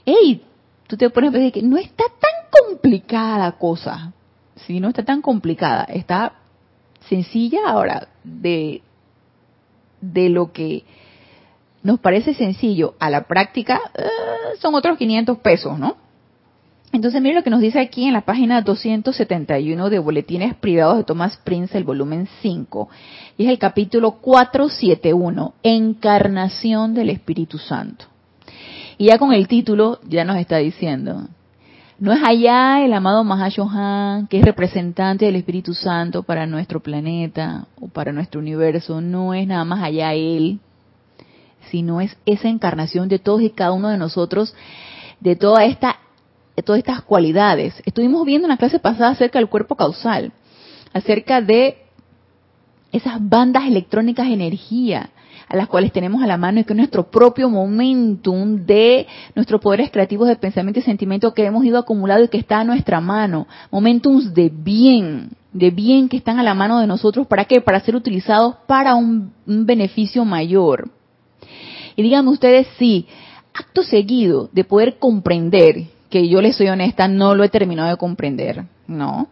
hey, 0.04 0.42
tú 0.86 0.98
te 0.98 1.08
pones 1.08 1.30
a 1.30 1.38
decir 1.38 1.52
que 1.52 1.62
no 1.62 1.78
está 1.78 2.04
tan 2.04 2.68
complicada 2.68 3.38
la 3.38 3.52
cosa. 3.52 4.12
Sí, 4.56 4.78
no 4.78 4.88
está 4.88 5.04
tan 5.04 5.22
complicada, 5.22 5.84
está 5.84 6.34
sencilla 7.08 7.60
ahora 7.66 8.08
de, 8.22 8.82
de 10.02 10.28
lo 10.28 10.52
que 10.52 10.84
nos 11.84 12.00
parece 12.00 12.34
sencillo, 12.34 12.94
a 12.98 13.10
la 13.10 13.24
práctica 13.24 13.80
eh, 13.94 14.04
son 14.58 14.74
otros 14.74 14.98
500 14.98 15.38
pesos, 15.38 15.78
¿no? 15.78 15.96
Entonces, 16.92 17.20
mire 17.20 17.34
lo 17.34 17.42
que 17.42 17.50
nos 17.50 17.60
dice 17.60 17.78
aquí 17.78 18.06
en 18.06 18.12
la 18.12 18.22
página 18.22 18.62
271 18.62 19.90
de 19.90 19.98
Boletines 19.98 20.54
Privados 20.54 20.96
de 20.96 21.04
Thomas 21.04 21.36
Prince, 21.44 21.76
el 21.76 21.84
volumen 21.84 22.26
5, 22.40 22.88
y 23.36 23.44
es 23.44 23.50
el 23.50 23.58
capítulo 23.58 24.12
471, 24.12 25.54
Encarnación 25.62 26.94
del 26.94 27.10
Espíritu 27.10 27.58
Santo. 27.58 28.06
Y 28.96 29.06
ya 29.06 29.18
con 29.18 29.32
el 29.32 29.46
título 29.46 29.98
ya 30.08 30.24
nos 30.24 30.36
está 30.36 30.58
diciendo, 30.58 31.28
no 31.98 32.12
es 32.12 32.20
allá 32.24 32.82
el 32.82 32.94
amado 32.94 33.24
Mahashohan, 33.24 34.28
que 34.28 34.38
es 34.38 34.44
representante 34.44 35.26
del 35.26 35.36
Espíritu 35.36 35.74
Santo 35.74 36.22
para 36.22 36.46
nuestro 36.46 36.80
planeta 36.80 37.66
o 37.78 37.88
para 37.88 38.12
nuestro 38.12 38.40
universo, 38.40 39.00
no 39.02 39.34
es 39.34 39.46
nada 39.46 39.64
más 39.64 39.82
allá 39.82 40.14
él, 40.14 40.60
sino 41.70 42.00
es 42.00 42.16
esa 42.26 42.48
encarnación 42.48 43.08
de 43.08 43.18
todos 43.18 43.42
y 43.42 43.50
cada 43.50 43.72
uno 43.72 43.88
de 43.88 43.98
nosotros, 43.98 44.54
de 45.20 45.36
toda 45.36 45.64
esta, 45.64 45.98
de 46.56 46.62
todas 46.62 46.78
estas 46.78 47.02
cualidades. 47.02 47.82
Estuvimos 47.84 48.24
viendo 48.24 48.46
en 48.46 48.50
la 48.50 48.56
clase 48.56 48.78
pasada 48.78 49.10
acerca 49.10 49.38
del 49.38 49.48
cuerpo 49.48 49.76
causal, 49.76 50.32
acerca 50.92 51.40
de 51.40 51.78
esas 52.92 53.16
bandas 53.20 53.64
electrónicas 53.66 54.26
de 54.26 54.34
energía 54.34 55.10
a 55.48 55.56
las 55.56 55.68
cuales 55.68 55.92
tenemos 55.92 56.22
a 56.22 56.26
la 56.26 56.36
mano 56.36 56.60
y 56.60 56.64
que 56.64 56.72
es 56.72 56.76
nuestro 56.76 57.10
propio 57.10 57.48
momentum 57.48 58.64
de 58.64 59.06
nuestros 59.34 59.60
poderes 59.60 59.90
creativos 59.90 60.28
de 60.28 60.36
pensamiento 60.36 60.80
y 60.80 60.82
sentimiento 60.82 61.34
que 61.34 61.44
hemos 61.44 61.64
ido 61.64 61.78
acumulando 61.78 62.24
y 62.24 62.28
que 62.28 62.38
está 62.38 62.60
a 62.60 62.64
nuestra 62.64 63.00
mano. 63.00 63.46
Momentums 63.70 64.34
de 64.34 64.50
bien, 64.50 65.30
de 65.52 65.70
bien 65.70 66.08
que 66.08 66.16
están 66.16 66.38
a 66.38 66.42
la 66.42 66.54
mano 66.54 66.78
de 66.80 66.86
nosotros. 66.86 67.26
¿Para 67.26 67.44
qué? 67.44 67.60
Para 67.60 67.80
ser 67.80 67.96
utilizados 67.96 68.56
para 68.66 68.94
un, 68.94 69.32
un 69.46 69.66
beneficio 69.66 70.24
mayor. 70.24 70.90
Y 71.96 72.02
díganme 72.02 72.30
ustedes 72.30 72.66
si, 72.78 73.06
acto 73.52 73.82
seguido 73.82 74.48
de 74.52 74.64
poder 74.64 74.98
comprender, 74.98 75.84
que 76.10 76.28
yo 76.28 76.40
les 76.40 76.56
soy 76.56 76.68
honesta, 76.68 77.08
no 77.08 77.34
lo 77.34 77.44
he 77.44 77.48
terminado 77.48 77.88
de 77.88 77.96
comprender, 77.96 78.64
¿no? 78.86 79.28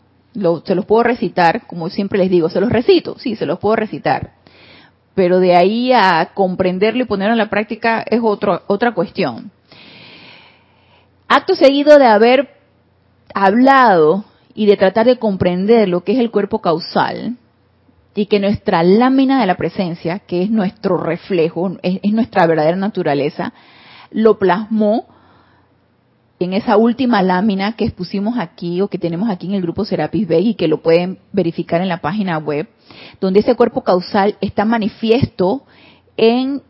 se 0.65 0.75
los 0.75 0.87
puedo 0.87 1.03
recitar, 1.03 1.67
como 1.67 1.91
siempre 1.91 2.19
les 2.19 2.31
digo, 2.31 2.49
se 2.49 2.61
los 2.61 2.71
recito, 2.71 3.19
sí, 3.19 3.37
se 3.37 3.47
los 3.47 3.59
puedo 3.59 3.77
recitar. 3.77 4.33
Pero 5.15 5.41
de 5.41 5.55
ahí 5.55 5.93
a 5.93 6.31
comprenderlo 6.33 7.03
y 7.03 7.07
ponerlo 7.07 7.35
en 7.35 7.39
la 7.39 7.51
práctica 7.51 8.03
es 8.09 8.21
otro, 8.23 8.63
otra 8.67 8.95
cuestión. 8.95 9.51
Acto 11.29 11.55
seguido 11.55 11.99
de 11.99 12.07
haber 12.07 12.49
hablado 13.35 14.25
y 14.55 14.67
de 14.67 14.77
tratar 14.77 15.07
de 15.07 15.19
comprender 15.19 15.89
lo 15.89 16.03
que 16.03 16.13
es 16.13 16.19
el 16.19 16.31
cuerpo 16.31 16.61
causal, 16.61 17.37
y 18.15 18.27
que 18.27 18.41
nuestra 18.41 18.83
lámina 18.83 19.41
de 19.41 19.47
la 19.47 19.57
presencia, 19.57 20.19
que 20.21 20.43
es 20.43 20.51
nuestro 20.51 20.97
reflejo, 20.97 21.79
es, 21.83 22.01
nuestra 22.13 22.47
verdadera 22.47 22.77
naturaleza, 22.77 23.53
lo 24.11 24.39
plasmó 24.39 25.07
en 26.39 26.53
esa 26.53 26.77
última 26.77 27.23
lámina 27.23 27.73
que 27.73 27.85
expusimos 27.85 28.39
aquí 28.39 28.81
o 28.81 28.89
que 28.89 28.99
tenemos 28.99 29.31
aquí 29.31 29.47
en 29.47 29.55
el 29.55 29.63
grupo 29.63 29.85
Serapis 29.85 30.29
Bay 30.29 30.49
y 30.49 30.55
que 30.55 30.69
lo 30.69 30.83
pueden 30.83 31.19
verificar 31.33 31.81
en 31.81 31.89
la 31.89 32.01
página 32.01 32.39
web, 32.39 32.69
donde 33.21 33.41
ese 33.41 33.55
cuerpo 33.55 33.83
causal 33.83 34.37
está 34.41 34.65
manifiesto 34.65 35.65
en 36.17 36.63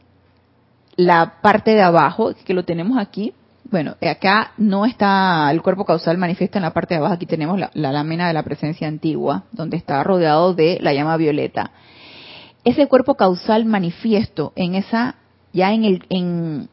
la 0.97 1.41
parte 1.41 1.73
de 1.73 1.83
abajo, 1.83 2.33
que 2.45 2.55
lo 2.55 2.65
tenemos 2.65 2.99
aquí, 2.99 3.33
bueno, 3.73 3.97
acá 4.03 4.53
no 4.59 4.85
está 4.85 5.51
el 5.51 5.63
cuerpo 5.63 5.87
causal 5.87 6.19
manifiesto 6.19 6.59
en 6.59 6.63
la 6.63 6.75
parte 6.75 6.93
de 6.93 6.99
abajo, 6.99 7.15
aquí 7.15 7.25
tenemos 7.25 7.59
la, 7.59 7.71
lámina 7.73 8.29
de 8.29 8.35
la 8.35 8.43
presencia 8.43 8.87
antigua, 8.87 9.45
donde 9.51 9.79
está 9.79 10.05
rodeado 10.05 10.53
de 10.53 10.79
la 10.83 10.93
llama 10.93 11.17
violeta. 11.17 11.71
Ese 12.65 12.87
cuerpo 12.87 13.15
causal 13.15 13.65
manifiesto 13.65 14.53
en 14.57 14.75
esa, 14.75 15.17
ya 15.55 15.73
en 15.73 15.85
el, 15.85 16.05
en, 16.11 16.69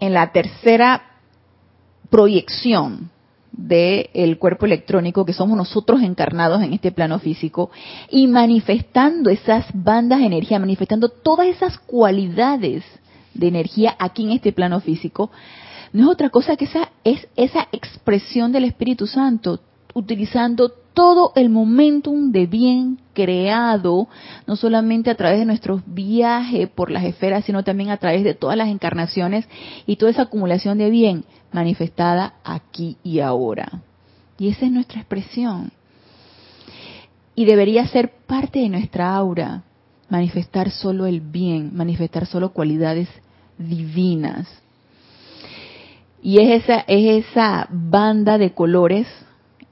en 0.00 0.12
la 0.12 0.32
tercera 0.32 1.02
proyección 2.10 3.10
del 3.52 4.38
cuerpo 4.38 4.66
electrónico 4.66 5.24
que 5.24 5.32
somos 5.32 5.56
nosotros 5.56 6.02
encarnados 6.02 6.62
en 6.62 6.72
este 6.72 6.90
plano 6.90 7.20
físico 7.20 7.70
y 8.10 8.26
manifestando 8.26 9.30
esas 9.30 9.66
bandas 9.72 10.18
de 10.18 10.26
energía, 10.26 10.58
manifestando 10.58 11.10
todas 11.10 11.46
esas 11.46 11.78
cualidades 11.78 12.82
de 13.34 13.48
energía 13.48 13.96
aquí 13.98 14.24
en 14.24 14.32
este 14.32 14.52
plano 14.52 14.80
físico, 14.80 15.30
no 15.92 16.04
es 16.04 16.08
otra 16.10 16.30
cosa 16.30 16.56
que 16.56 16.66
esa, 16.66 16.90
es 17.04 17.26
esa 17.36 17.68
expresión 17.72 18.52
del 18.52 18.64
Espíritu 18.64 19.06
Santo, 19.06 19.60
utilizando 19.94 20.68
todo 20.94 21.32
el 21.34 21.50
momentum 21.50 22.30
de 22.30 22.46
bien 22.46 22.98
creado, 23.12 24.08
no 24.46 24.56
solamente 24.56 25.10
a 25.10 25.14
través 25.14 25.38
de 25.38 25.46
nuestros 25.46 25.82
viajes 25.86 26.68
por 26.68 26.90
las 26.90 27.04
esferas, 27.04 27.44
sino 27.44 27.64
también 27.64 27.90
a 27.90 27.96
través 27.96 28.24
de 28.24 28.34
todas 28.34 28.56
las 28.56 28.68
encarnaciones 28.68 29.48
y 29.86 29.96
toda 29.96 30.10
esa 30.10 30.22
acumulación 30.22 30.78
de 30.78 30.90
bien 30.90 31.24
manifestada 31.52 32.34
aquí 32.44 32.96
y 33.02 33.20
ahora. 33.20 33.82
Y 34.38 34.48
esa 34.48 34.66
es 34.66 34.72
nuestra 34.72 35.00
expresión. 35.00 35.72
Y 37.34 37.44
debería 37.44 37.86
ser 37.86 38.10
parte 38.26 38.60
de 38.60 38.68
nuestra 38.68 39.14
aura, 39.14 39.62
manifestar 40.10 40.70
solo 40.70 41.06
el 41.06 41.20
bien, 41.20 41.70
manifestar 41.74 42.26
solo 42.26 42.52
cualidades 42.52 43.08
divinas. 43.58 44.48
Y 46.22 46.40
es 46.40 46.64
esa, 46.64 46.80
es 46.86 47.26
esa 47.26 47.66
banda 47.70 48.36
de 48.36 48.52
colores 48.52 49.06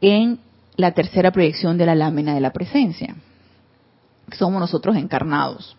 en 0.01 0.39
la 0.77 0.93
tercera 0.93 1.33
proyección 1.33 1.77
de 1.77 1.87
la 1.87 1.95
lámina 1.95 2.35
de 2.35 2.41
la 2.41 2.53
presencia. 2.53 3.17
Somos 4.33 4.61
nosotros 4.61 4.97
encarnados. 4.97 5.77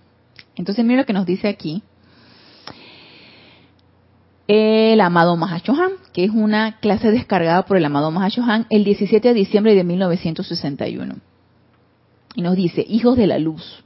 Entonces 0.56 0.84
mira 0.86 1.02
lo 1.02 1.06
que 1.06 1.14
nos 1.14 1.26
dice 1.26 1.48
aquí 1.48 1.82
el 4.50 5.00
amado 5.00 5.38
Mahashohan, 5.38 5.92
que 6.12 6.24
es 6.24 6.32
una 6.32 6.80
clase 6.80 7.12
descargada 7.12 7.66
por 7.66 7.78
el 7.78 7.86
amado 7.86 8.10
Mahashohan 8.10 8.66
el 8.72 8.84
17 8.84 9.28
de 9.28 9.34
diciembre 9.36 9.76
de 9.76 9.84
1961. 9.84 11.18
Y 12.34 12.42
nos 12.42 12.56
dice, 12.56 12.84
hijos 12.88 13.16
de 13.16 13.28
la 13.28 13.38
luz, 13.38 13.84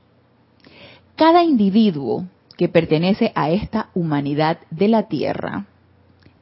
cada 1.15 1.43
individuo 1.43 2.25
que 2.57 2.69
pertenece 2.69 3.31
a 3.35 3.49
esta 3.49 3.89
humanidad 3.93 4.59
de 4.69 4.87
la 4.87 5.07
Tierra 5.07 5.65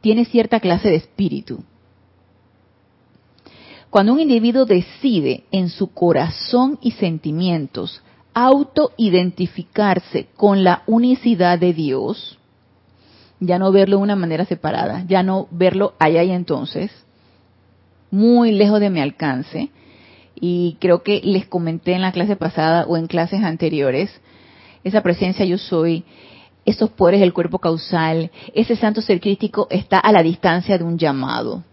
tiene 0.02 0.26
cierta 0.26 0.60
clase 0.60 0.90
de 0.90 0.96
espíritu. 0.96 1.64
Cuando 3.90 4.14
un 4.14 4.20
individuo 4.20 4.66
decide 4.66 5.44
en 5.52 5.70
su 5.70 5.94
corazón 5.94 6.80
y 6.82 6.92
sentimientos 6.92 8.02
autoidentificarse 8.34 10.28
con 10.38 10.64
la 10.64 10.84
unicidad 10.88 11.60
de 11.60 11.74
Dios, 11.74 12.38
ya 13.42 13.60
no 13.60 13.72
verlo 13.72 13.98
de 13.98 14.04
una 14.04 14.16
manera 14.16 14.46
separada, 14.46 15.04
ya 15.08 15.24
no 15.24 15.48
verlo 15.52 15.94
allá 16.00 16.24
y 16.24 16.32
entonces, 16.32 16.92
muy 18.10 18.54
lejos 18.54 18.80
de 18.80 18.90
mi 18.90 19.02
alcance, 19.02 19.70
y 20.36 20.78
creo 20.80 21.04
que 21.04 21.22
les 21.24 21.46
comenté 21.46 21.94
en 21.94 22.02
la 22.02 22.14
clase 22.14 22.38
pasada 22.38 22.86
o 22.88 22.96
en 22.96 23.08
clases 23.08 23.44
anteriores, 23.44 24.10
esa 24.84 25.02
presencia 25.02 25.46
yo 25.46 25.58
soy, 25.58 26.04
esos 26.66 26.90
poderes 26.92 27.22
del 27.22 27.34
cuerpo 27.34 27.60
causal, 27.60 28.32
ese 28.54 28.76
santo 28.76 29.02
ser 29.02 29.20
crítico 29.20 29.68
está 29.70 30.00
a 30.00 30.12
la 30.12 30.24
distancia 30.24 30.78
de 30.78 30.84
un 30.84 30.98
llamado. 30.98 31.64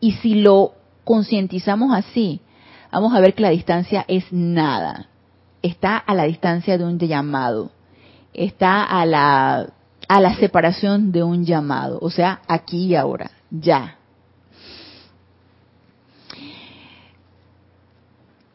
Y 0.00 0.12
si 0.12 0.36
lo 0.36 0.74
concientizamos 1.04 1.92
así, 1.94 2.40
vamos 2.90 3.14
a 3.14 3.20
ver 3.20 3.34
que 3.34 3.42
la 3.42 3.50
distancia 3.50 4.04
es 4.08 4.24
nada. 4.32 5.08
Está 5.62 5.98
a 5.98 6.14
la 6.14 6.24
distancia 6.24 6.78
de 6.78 6.84
un 6.84 6.98
llamado. 6.98 7.70
Está 8.32 8.82
a 8.84 9.04
la, 9.04 9.72
a 10.08 10.20
la 10.20 10.34
separación 10.36 11.12
de 11.12 11.22
un 11.22 11.44
llamado. 11.44 11.98
O 12.00 12.10
sea, 12.10 12.40
aquí 12.48 12.86
y 12.86 12.94
ahora, 12.94 13.30
ya. 13.50 13.99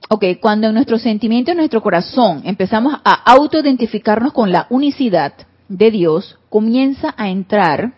Ok, 0.08 0.24
cuando 0.40 0.68
en 0.68 0.76
nuestro 0.76 1.00
sentimiento, 1.00 1.52
en 1.52 1.58
nuestro 1.58 1.82
corazón, 1.82 2.42
empezamos 2.46 2.94
a 3.04 3.14
autoidentificarnos 3.32 4.34
con 4.34 4.52
la 4.52 4.68
unicidad 4.70 5.34
de 5.68 5.90
Dios, 5.90 6.38
comienza 6.50 7.16
a 7.18 7.30
entrar, 7.30 7.96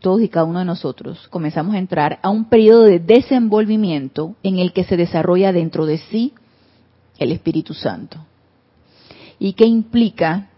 todos 0.00 0.20
y 0.22 0.28
cada 0.28 0.44
uno 0.44 0.58
de 0.58 0.64
nosotros, 0.64 1.28
comenzamos 1.28 1.74
a 1.74 1.78
entrar 1.78 2.18
a 2.20 2.30
un 2.30 2.46
periodo 2.46 2.82
de 2.82 2.98
desenvolvimiento 2.98 4.34
en 4.42 4.58
el 4.58 4.72
que 4.72 4.82
se 4.82 4.96
desarrolla 4.96 5.52
dentro 5.52 5.86
de 5.86 5.98
sí 5.98 6.34
el 7.18 7.30
Espíritu 7.30 7.72
Santo. 7.72 8.18
¿Y 9.38 9.52
qué 9.52 9.66
implica 9.66 10.48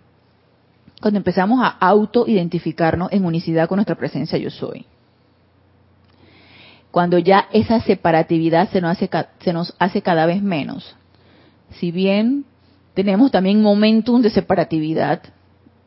cuando 1.02 1.18
empezamos 1.18 1.60
a 1.62 1.68
autoidentificarnos 1.68 3.12
en 3.12 3.26
unicidad 3.26 3.68
con 3.68 3.76
nuestra 3.76 3.96
presencia 3.96 4.38
yo 4.38 4.50
soy? 4.50 4.86
Cuando 6.98 7.18
ya 7.18 7.46
esa 7.52 7.80
separatividad 7.80 8.70
se 8.70 8.80
nos 8.80 8.90
hace, 8.90 9.08
se 9.38 9.52
nos 9.52 9.72
hace 9.78 10.02
cada 10.02 10.26
vez 10.26 10.42
menos. 10.42 10.96
Si 11.74 11.92
bien 11.92 12.44
tenemos 12.92 13.30
también 13.30 13.62
momentum 13.62 14.20
de 14.20 14.30
separatividad, 14.30 15.22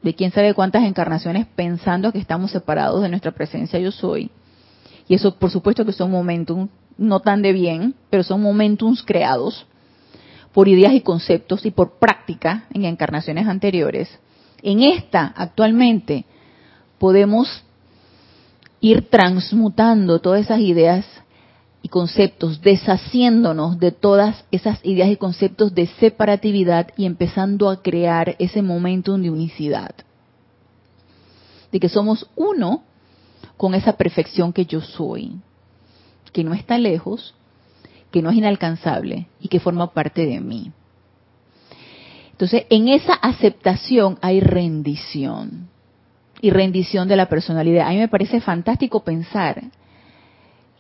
de 0.02 0.16
quién 0.16 0.32
sabe 0.32 0.54
cuántas 0.54 0.86
encarnaciones 0.86 1.48
pensando 1.54 2.14
que 2.14 2.20
estamos 2.20 2.52
separados 2.52 3.02
de 3.02 3.10
nuestra 3.10 3.34
presencia 3.34 3.78
yo 3.78 3.92
soy. 3.92 4.32
Y 5.10 5.16
eso 5.16 5.36
por 5.36 5.52
supuesto 5.52 5.86
que 5.86 5.92
son 5.92 6.12
momentum, 6.12 6.70
no 6.98 7.20
tan 7.20 7.42
de 7.42 7.52
bien, 7.52 7.94
pero 8.10 8.24
son 8.24 8.42
momentums 8.42 9.04
creados 9.04 9.66
por 10.54 10.70
ideas 10.70 10.94
y 10.94 11.02
conceptos 11.02 11.66
y 11.66 11.72
por 11.72 12.00
práctica 12.00 12.68
en 12.74 12.86
encarnaciones 12.86 13.48
anteriores. 13.48 14.18
En 14.64 14.82
esta, 14.82 15.34
actualmente, 15.36 16.24
podemos 17.00 17.66
ir 18.82 19.10
transmutando 19.10 20.20
todas 20.20 20.42
esas 20.42 20.60
ideas 20.60 21.06
y 21.84 21.90
conceptos, 21.90 22.62
deshaciéndonos 22.62 23.80
de 23.80 23.92
todas 23.92 24.44
esas 24.52 24.84
ideas 24.84 25.10
y 25.10 25.18
conceptos 25.18 25.74
de 25.74 25.88
separatividad 25.88 26.90
y 26.98 27.06
empezando 27.06 27.70
a 27.70 27.82
crear 27.82 28.36
ese 28.40 28.62
momentum 28.62 29.22
de 29.22 29.30
unicidad. 29.30 29.92
De 31.72 31.80
que 31.80 31.90
somos 31.90 32.30
uno 32.36 32.84
con 33.56 33.74
esa 33.76 33.94
perfección 33.94 34.52
que 34.52 34.66
yo 34.66 34.82
soy, 34.82 35.40
que 36.34 36.44
no 36.44 36.54
está 36.54 36.78
lejos, 36.78 37.34
que 38.12 38.22
no 38.22 38.30
es 38.30 38.38
inalcanzable 38.38 39.28
y 39.40 39.48
que 39.48 39.60
forma 39.60 39.92
parte 39.94 40.26
de 40.26 40.40
mí. 40.40 40.72
Entonces, 42.32 42.66
en 42.70 42.90
esa 42.90 43.14
aceptación 43.14 44.18
hay 44.22 44.40
rendición 44.40 45.71
y 46.42 46.50
rendición 46.50 47.08
de 47.08 47.16
la 47.16 47.30
personalidad. 47.30 47.88
A 47.88 47.92
mí 47.92 47.98
me 47.98 48.08
parece 48.08 48.42
fantástico 48.42 49.04
pensar 49.04 49.62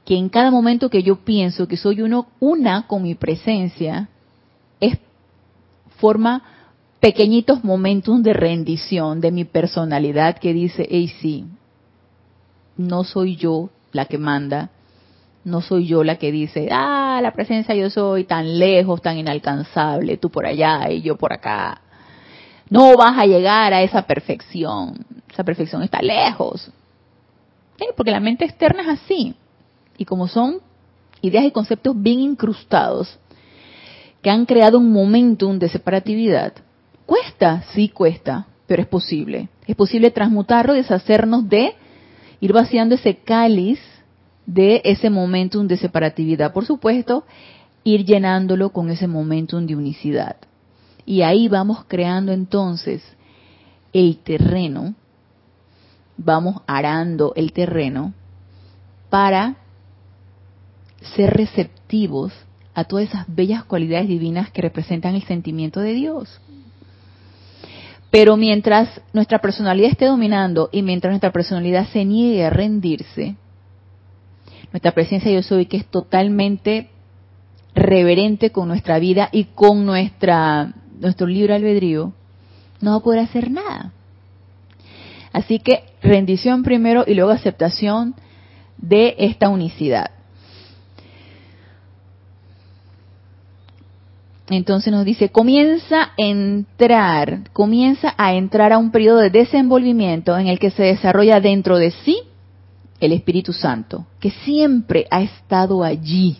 que 0.04 0.17
en 0.17 0.30
cada 0.30 0.50
momento 0.50 0.89
que 0.89 1.04
yo 1.04 1.17
pienso 1.17 1.67
que 1.67 1.78
soy 1.78 2.02
uno 2.02 2.28
una 2.39 2.88
con 2.88 3.04
mi 3.04 3.15
presencia, 3.15 4.10
es 4.80 4.97
forma 5.97 6.41
pequeñitos 7.00 7.63
momentos 7.63 8.21
de 8.24 8.34
rendición 8.34 9.21
de 9.21 9.32
mi 9.32 9.45
personalidad 9.45 10.38
que 10.38 10.54
dice, 10.54 10.88
hey 10.89 11.08
sí, 11.21 11.45
no 12.78 13.04
soy 13.04 13.36
yo 13.36 13.69
la 13.91 14.06
que 14.06 14.17
manda, 14.17 14.69
no 15.43 15.62
soy 15.62 15.88
yo 15.88 16.04
la 16.04 16.17
que 16.17 16.32
dice, 16.32 16.69
ah, 16.71 17.19
la 17.21 17.34
presencia 17.34 17.76
yo 17.76 17.89
soy 17.89 18.24
tan 18.24 18.60
lejos, 18.60 19.02
tan 19.02 19.17
inalcanzable, 19.17 20.17
tú 20.17 20.30
por 20.30 20.45
allá 20.45 20.89
y 20.91 21.02
yo 21.02 21.15
por 21.15 21.34
acá. 21.34 21.82
No 22.69 22.95
vas 22.95 23.17
a 23.17 23.26
llegar 23.26 23.74
a 23.74 23.82
esa 23.82 24.04
perfección. 24.04 25.06
Esa 25.32 25.44
perfección 25.44 25.84
está 25.84 26.02
lejos. 26.02 26.70
Porque 27.96 28.12
la 28.12 28.20
mente 28.20 28.46
externa 28.46 28.84
es 28.84 28.89
así. 28.89 29.36
Y 29.98 30.06
como 30.06 30.28
son 30.28 30.60
ideas 31.22 31.46
y 31.46 31.52
conceptos 31.52 32.00
bien 32.00 32.20
incrustados, 32.20 33.17
que 34.22 34.30
han 34.30 34.46
creado 34.46 34.78
un 34.78 34.91
momentum 34.91 35.58
de 35.58 35.70
separatividad, 35.70 36.54
cuesta, 37.06 37.63
sí 37.74 37.89
cuesta, 37.89 38.48
pero 38.67 38.82
es 38.82 38.88
posible. 38.88 39.50
Es 39.65 39.76
posible 39.76 40.12
transmutarlo, 40.12 40.74
deshacernos 40.74 41.48
de, 41.50 41.74
ir 42.39 42.54
vaciando 42.54 42.96
ese 42.96 43.17
cáliz 43.17 43.80
de 44.46 44.82
ese 44.84 45.10
momentum 45.10 45.67
de 45.67 45.78
separatividad. 45.78 46.54
Por 46.54 46.65
supuesto, 46.65 47.24
ir 47.84 48.06
llenándolo 48.06 48.70
con 48.70 48.89
ese 48.89 49.08
momentum 49.08 49.65
de 49.65 49.76
unicidad. 49.76 50.36
Y 51.06 51.24
ahí 51.24 51.48
vamos 51.48 51.84
creando 51.88 52.32
entonces 52.32 53.04
el 53.94 54.17
terreno, 54.17 54.94
vamos 56.24 56.62
arando 56.68 57.34
el 57.36 57.54
terreno 57.54 58.14
para 59.10 59.56
ser 61.16 61.32
receptivos 61.32 62.32
a 62.74 62.86
todas 62.86 63.10
esas 63.10 63.26
bellas 63.28 63.64
cualidades 63.66 64.08
divinas 64.08 64.52
que 64.52 64.62
representan 64.62 65.16
el 65.16 65.24
sentimiento 65.24 65.80
de 65.80 65.94
Dios. 65.94 66.40
Pero 68.10 68.38
mientras 68.38 69.02
nuestra 69.14 69.40
personalidad 69.40 69.92
esté 69.92 70.06
dominando 70.06 70.70
y 70.72 70.82
mientras 70.82 71.12
nuestra 71.12 71.32
personalidad 71.32 71.88
se 71.88 72.06
niegue 72.06 72.46
a 72.46 72.50
rendirse, 72.50 73.36
nuestra 74.72 74.92
presencia 74.92 75.32
yo 75.32 75.44
soy 75.44 75.66
que 75.66 75.78
es 75.78 75.86
totalmente 75.86 76.90
reverente 77.74 78.52
con 78.52 78.68
nuestra 78.68 79.00
vida 79.00 79.30
y 79.32 79.46
con 79.46 79.86
nuestra 79.86 80.74
nuestro 81.00 81.26
libre 81.26 81.56
albedrío, 81.56 82.14
no 82.80 82.92
va 82.92 82.98
a 82.98 83.02
poder 83.02 83.20
hacer 83.22 83.50
nada. 83.50 83.92
Así 85.34 85.60
que 85.60 85.84
rendición 86.02 86.63
primero 86.63 87.04
y 87.08 87.13
luego 87.13 87.32
aceptación 87.32 88.15
de 88.78 89.15
esta 89.20 89.50
unicidad. 89.50 90.12
Entonces 94.50 94.91
nos 94.91 95.06
dice, 95.06 95.30
comienza 95.30 96.04
a 96.04 96.12
entrar, 96.17 97.50
comienza 97.54 98.13
a 98.17 98.34
entrar 98.34 98.74
a 98.74 98.78
un 98.78 98.91
periodo 98.91 99.20
de 99.20 99.30
desenvolvimiento 99.30 100.38
en 100.38 100.48
el 100.48 100.60
que 100.60 100.72
se 100.72 100.84
desarrolla 100.84 101.39
dentro 101.39 101.78
de 101.78 101.91
sí 101.91 102.20
el 103.00 103.13
Espíritu 103.13 103.54
Santo, 103.54 104.06
que 104.20 104.30
siempre 104.30 105.08
ha 105.10 105.22
estado 105.22 105.84
allí, 105.84 106.38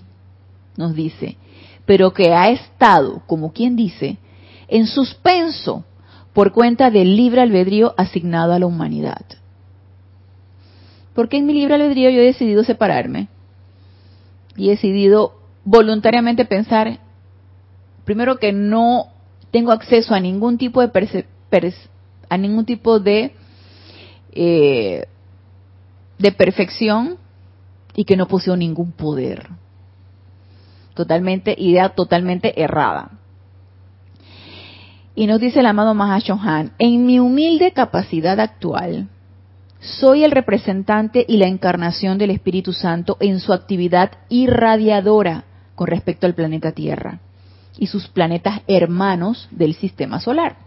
nos 0.76 0.94
dice, 0.94 1.38
pero 1.86 2.12
que 2.14 2.34
ha 2.34 2.50
estado, 2.50 3.24
como 3.28 3.54
quien 3.54 3.78
dice, 3.78 4.18
en 4.68 4.88
suspenso 4.88 5.86
por 6.34 6.52
cuenta 6.54 6.90
del 6.92 7.16
libre 7.16 7.42
albedrío 7.42 7.94
asignado 7.98 8.54
a 8.54 8.60
la 8.60 8.66
humanidad. 8.66 9.26
Porque 11.14 11.38
en 11.38 11.46
mi 11.46 11.54
libre 11.54 11.76
albedrío 11.76 12.10
yo 12.10 12.22
he 12.22 12.26
decidido 12.26 12.64
separarme 12.64 13.28
y 14.56 14.68
he 14.68 14.72
decidido 14.72 15.34
voluntariamente 15.66 16.46
pensar, 16.46 17.00
primero 18.06 18.38
que 18.38 18.54
no 18.54 19.08
tengo 19.52 19.72
acceso 19.72 20.14
a 20.14 20.20
ningún 20.20 20.58
tipo 20.58 20.82
de 20.82 21.26
a 22.30 22.38
ningún 22.38 22.66
tipo 22.66 23.00
de 23.00 23.34
eh, 24.32 25.06
de 26.18 26.32
perfección 26.32 27.18
y 27.94 28.06
que 28.06 28.16
no 28.16 28.28
poseo 28.28 28.56
ningún 28.56 28.94
poder. 28.94 29.50
Totalmente 30.94 31.56
idea 31.58 31.90
totalmente 31.90 32.62
errada. 32.62 33.21
Y 35.16 35.28
nos 35.28 35.40
dice 35.40 35.60
el 35.60 35.66
amado 35.66 35.94
Mahashohan, 35.94 36.72
en 36.80 37.06
mi 37.06 37.20
humilde 37.20 37.74
capacidad 37.74 38.40
actual, 38.40 39.10
soy 39.80 40.24
el 40.24 40.32
representante 40.32 41.26
y 41.28 41.38
la 41.38 41.48
encarnación 41.48 42.18
del 42.18 42.30
Espíritu 42.30 42.72
Santo 42.72 43.18
en 43.20 43.40
su 43.40 43.52
actividad 43.52 44.12
irradiadora 44.30 45.44
con 45.76 45.88
respecto 45.88 46.28
al 46.28 46.36
planeta 46.36 46.72
Tierra 46.72 47.20
y 47.78 47.88
sus 47.88 48.08
planetas 48.08 48.62
hermanos 48.68 49.50
del 49.52 49.74
sistema 49.74 50.20
solar. 50.20 50.58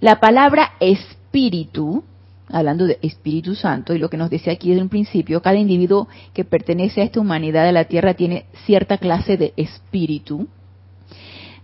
La 0.00 0.20
palabra 0.20 0.72
espíritu 0.78 2.04
hablando 2.50 2.86
de 2.86 2.98
Espíritu 3.02 3.54
Santo, 3.54 3.94
y 3.94 3.98
lo 3.98 4.08
que 4.08 4.16
nos 4.16 4.30
decía 4.30 4.52
aquí 4.52 4.70
desde 4.70 4.82
un 4.82 4.88
principio, 4.88 5.42
cada 5.42 5.58
individuo 5.58 6.08
que 6.32 6.44
pertenece 6.44 7.00
a 7.00 7.04
esta 7.04 7.20
humanidad 7.20 7.64
de 7.64 7.72
la 7.72 7.84
Tierra 7.84 8.14
tiene 8.14 8.46
cierta 8.64 8.98
clase 8.98 9.36
de 9.36 9.52
espíritu. 9.56 10.48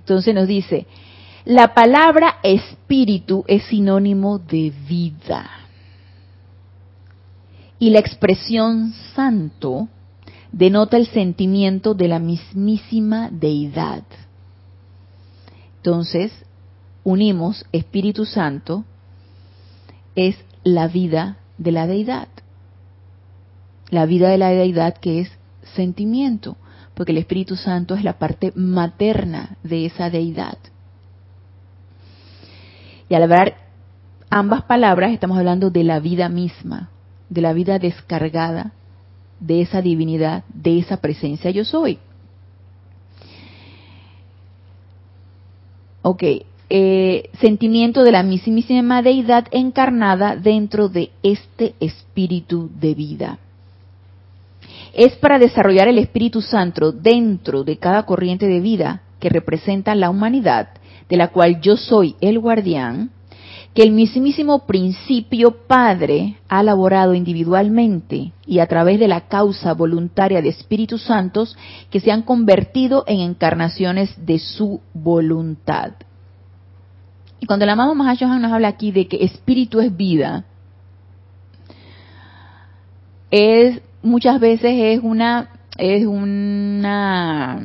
Entonces 0.00 0.34
nos 0.34 0.46
dice, 0.46 0.86
la 1.44 1.74
palabra 1.74 2.36
espíritu 2.42 3.44
es 3.46 3.64
sinónimo 3.64 4.38
de 4.38 4.72
vida. 4.88 5.50
Y 7.78 7.90
la 7.90 7.98
expresión 7.98 8.94
santo 9.14 9.88
denota 10.52 10.96
el 10.96 11.06
sentimiento 11.06 11.92
de 11.94 12.08
la 12.08 12.18
mismísima 12.18 13.28
deidad. 13.30 14.04
Entonces, 15.76 16.32
unimos 17.02 17.66
Espíritu 17.72 18.24
Santo, 18.24 18.84
es 20.14 20.36
la 20.62 20.88
vida 20.88 21.36
de 21.58 21.72
la 21.72 21.86
deidad. 21.86 22.28
La 23.90 24.06
vida 24.06 24.30
de 24.30 24.38
la 24.38 24.48
deidad 24.48 24.96
que 24.96 25.20
es 25.20 25.30
sentimiento, 25.74 26.56
porque 26.94 27.12
el 27.12 27.18
Espíritu 27.18 27.56
Santo 27.56 27.94
es 27.94 28.02
la 28.02 28.18
parte 28.18 28.52
materna 28.54 29.58
de 29.62 29.84
esa 29.84 30.08
deidad. 30.08 30.56
Y 33.14 33.16
al 33.16 33.22
hablar 33.22 33.54
ambas 34.28 34.64
palabras 34.64 35.12
estamos 35.12 35.38
hablando 35.38 35.70
de 35.70 35.84
la 35.84 36.00
vida 36.00 36.28
misma, 36.28 36.90
de 37.28 37.42
la 37.42 37.52
vida 37.52 37.78
descargada 37.78 38.72
de 39.38 39.60
esa 39.60 39.80
divinidad, 39.80 40.42
de 40.52 40.80
esa 40.80 40.96
presencia 40.96 41.52
yo 41.52 41.64
soy. 41.64 42.00
Ok, 46.02 46.24
eh, 46.68 47.30
sentimiento 47.38 48.02
de 48.02 48.10
la 48.10 48.24
mismísima 48.24 49.00
deidad 49.00 49.46
encarnada 49.52 50.34
dentro 50.34 50.88
de 50.88 51.12
este 51.22 51.76
espíritu 51.78 52.68
de 52.80 52.94
vida. 52.94 53.38
Es 54.92 55.14
para 55.14 55.38
desarrollar 55.38 55.86
el 55.86 55.98
Espíritu 55.98 56.42
Santo 56.42 56.90
dentro 56.90 57.62
de 57.62 57.76
cada 57.76 58.06
corriente 58.06 58.48
de 58.48 58.58
vida 58.58 59.02
que 59.20 59.28
representa 59.28 59.94
la 59.94 60.10
humanidad, 60.10 60.70
de 61.08 61.16
la 61.16 61.28
cual 61.28 61.60
yo 61.60 61.76
soy 61.76 62.16
el 62.20 62.38
guardián, 62.38 63.10
que 63.74 63.82
el 63.82 63.90
mismísimo 63.90 64.66
principio 64.66 65.66
Padre 65.66 66.36
ha 66.48 66.60
elaborado 66.60 67.12
individualmente 67.12 68.32
y 68.46 68.60
a 68.60 68.66
través 68.66 69.00
de 69.00 69.08
la 69.08 69.22
causa 69.22 69.74
voluntaria 69.74 70.40
de 70.40 70.50
Espíritus 70.50 71.02
Santos 71.02 71.56
que 71.90 71.98
se 71.98 72.12
han 72.12 72.22
convertido 72.22 73.04
en 73.08 73.20
encarnaciones 73.20 74.14
de 74.24 74.38
su 74.38 74.80
voluntad. 74.92 75.94
Y 77.40 77.46
cuando 77.46 77.64
el 77.64 77.70
amado 77.70 77.94
Mahashohan 77.94 78.40
nos 78.40 78.52
habla 78.52 78.68
aquí 78.68 78.92
de 78.92 79.08
que 79.08 79.24
espíritu 79.24 79.80
es 79.80 79.94
vida, 79.94 80.44
es 83.30 83.82
muchas 84.02 84.38
veces 84.38 84.72
es 84.72 85.00
una 85.02 85.50
es 85.76 86.06
una 86.06 87.60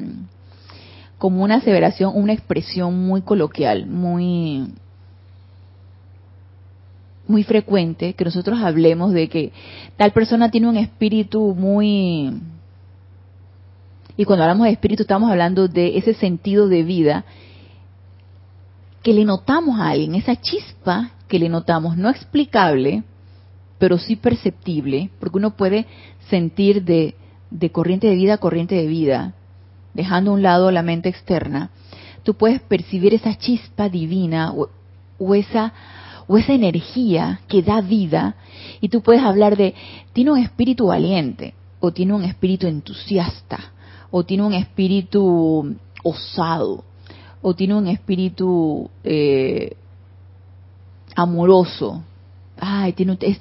como 1.19 1.43
una 1.43 1.55
aseveración, 1.55 2.13
una 2.15 2.33
expresión 2.33 3.05
muy 3.05 3.21
coloquial, 3.21 3.85
muy 3.85 4.73
muy 7.27 7.43
frecuente 7.43 8.13
que 8.13 8.25
nosotros 8.25 8.59
hablemos 8.59 9.13
de 9.13 9.29
que 9.29 9.51
tal 9.97 10.11
persona 10.11 10.49
tiene 10.49 10.67
un 10.67 10.77
espíritu 10.77 11.53
muy 11.53 12.33
y 14.17 14.25
cuando 14.25 14.43
hablamos 14.43 14.65
de 14.65 14.71
espíritu 14.71 15.03
estamos 15.03 15.29
hablando 15.29 15.67
de 15.67 15.97
ese 15.97 16.13
sentido 16.15 16.67
de 16.67 16.83
vida 16.83 17.23
que 19.03 19.13
le 19.13 19.23
notamos 19.23 19.79
a 19.79 19.89
alguien, 19.89 20.15
esa 20.15 20.35
chispa 20.35 21.11
que 21.27 21.39
le 21.39 21.47
notamos, 21.47 21.95
no 21.95 22.09
explicable, 22.09 23.03
pero 23.77 23.97
sí 23.97 24.15
perceptible, 24.15 25.09
porque 25.19 25.37
uno 25.37 25.55
puede 25.55 25.85
sentir 26.29 26.83
de, 26.83 27.15
corriente 27.71 28.07
de 28.07 28.15
vida 28.15 28.33
a 28.33 28.37
corriente 28.39 28.75
de 28.75 28.87
vida, 28.87 29.35
dejando 29.93 30.31
a 30.31 30.33
un 30.35 30.43
lado 30.43 30.71
la 30.71 30.83
mente 30.83 31.09
externa, 31.09 31.71
tú 32.23 32.33
puedes 32.35 32.61
percibir 32.61 33.13
esa 33.13 33.37
chispa 33.37 33.89
divina 33.89 34.53
o, 34.53 35.35
esa 35.35 35.73
o 36.27 36.37
esa 36.37 36.53
energía 36.53 37.41
que 37.47 37.63
da 37.63 37.81
vida 37.81 38.35
y 38.81 38.89
tú 38.89 39.01
puedes 39.01 39.23
hablar 39.23 39.57
de 39.57 39.73
tiene 40.13 40.31
un 40.31 40.37
espíritu 40.37 40.87
valiente 40.87 41.53
o 41.79 41.91
tiene 41.91 42.13
un 42.13 42.23
espíritu 42.23 42.67
entusiasta 42.67 43.59
o 44.11 44.23
tiene 44.23 44.43
un 44.43 44.53
espíritu 44.53 45.75
osado 46.03 46.83
o 47.41 47.53
tiene 47.53 47.75
un 47.75 47.87
espíritu 47.87 48.89
eh, 49.03 49.75
amoroso. 51.15 52.03
Ay, 52.59 52.93
tiene 52.93 53.17
es, 53.21 53.39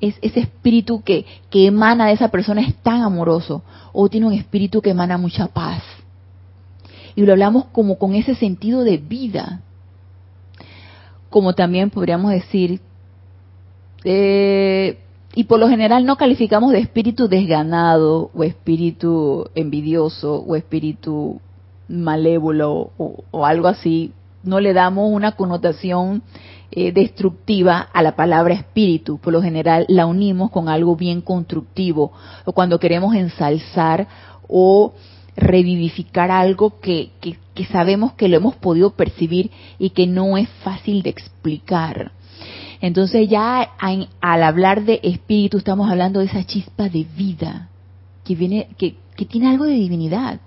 ese 0.00 0.40
espíritu 0.40 1.02
que, 1.02 1.24
que 1.50 1.66
emana 1.66 2.06
de 2.06 2.12
esa 2.12 2.28
persona 2.28 2.62
es 2.62 2.74
tan 2.76 3.02
amoroso. 3.02 3.62
O 3.92 4.08
tiene 4.08 4.26
un 4.26 4.32
espíritu 4.32 4.82
que 4.82 4.90
emana 4.90 5.18
mucha 5.18 5.46
paz. 5.48 5.82
Y 7.14 7.22
lo 7.22 7.32
hablamos 7.32 7.66
como 7.66 7.98
con 7.98 8.14
ese 8.14 8.34
sentido 8.34 8.84
de 8.84 8.98
vida. 8.98 9.62
Como 11.30 11.54
también 11.54 11.90
podríamos 11.90 12.30
decir, 12.30 12.80
eh, 14.04 14.98
y 15.34 15.44
por 15.44 15.58
lo 15.60 15.68
general 15.68 16.06
no 16.06 16.16
calificamos 16.16 16.72
de 16.72 16.78
espíritu 16.78 17.28
desganado 17.28 18.30
o 18.34 18.42
espíritu 18.42 19.50
envidioso 19.54 20.42
o 20.46 20.56
espíritu 20.56 21.40
malévolo 21.88 22.90
o, 22.96 23.44
algo 23.44 23.68
así, 23.68 24.12
no 24.42 24.60
le 24.60 24.72
damos 24.72 25.12
una 25.12 25.32
connotación 25.32 26.22
eh, 26.70 26.92
destructiva 26.92 27.78
a 27.78 28.02
la 28.02 28.16
palabra 28.16 28.54
espíritu. 28.54 29.18
Por 29.18 29.32
lo 29.32 29.42
general 29.42 29.86
la 29.88 30.06
unimos 30.06 30.50
con 30.50 30.68
algo 30.68 30.96
bien 30.96 31.20
constructivo 31.20 32.12
o 32.44 32.52
cuando 32.52 32.80
queremos 32.80 33.14
ensalzar 33.14 34.08
o 34.48 34.92
revivificar 35.36 36.30
algo 36.30 36.80
que, 36.80 37.10
que, 37.20 37.36
sabemos 37.66 38.12
que 38.14 38.28
lo 38.28 38.36
hemos 38.36 38.56
podido 38.56 38.90
percibir 38.90 39.50
y 39.78 39.90
que 39.90 40.06
no 40.06 40.36
es 40.36 40.48
fácil 40.62 41.02
de 41.02 41.10
explicar. 41.10 42.12
Entonces 42.80 43.28
ya 43.28 43.60
al 43.60 44.42
hablar 44.42 44.84
de 44.84 45.00
espíritu 45.02 45.58
estamos 45.58 45.90
hablando 45.90 46.20
de 46.20 46.26
esa 46.26 46.44
chispa 46.44 46.88
de 46.88 47.06
vida 47.16 47.70
que 48.24 48.34
viene, 48.34 48.68
que, 48.76 48.96
que 49.14 49.24
tiene 49.24 49.48
algo 49.48 49.64
de 49.64 49.74
divinidad 49.74 50.40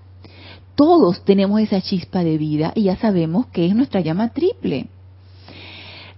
todos 0.80 1.22
tenemos 1.26 1.60
esa 1.60 1.82
chispa 1.82 2.24
de 2.24 2.38
vida 2.38 2.72
y 2.74 2.84
ya 2.84 2.96
sabemos 2.96 3.46
que 3.48 3.66
es 3.66 3.74
nuestra 3.74 4.00
llama 4.00 4.30
triple. 4.30 4.88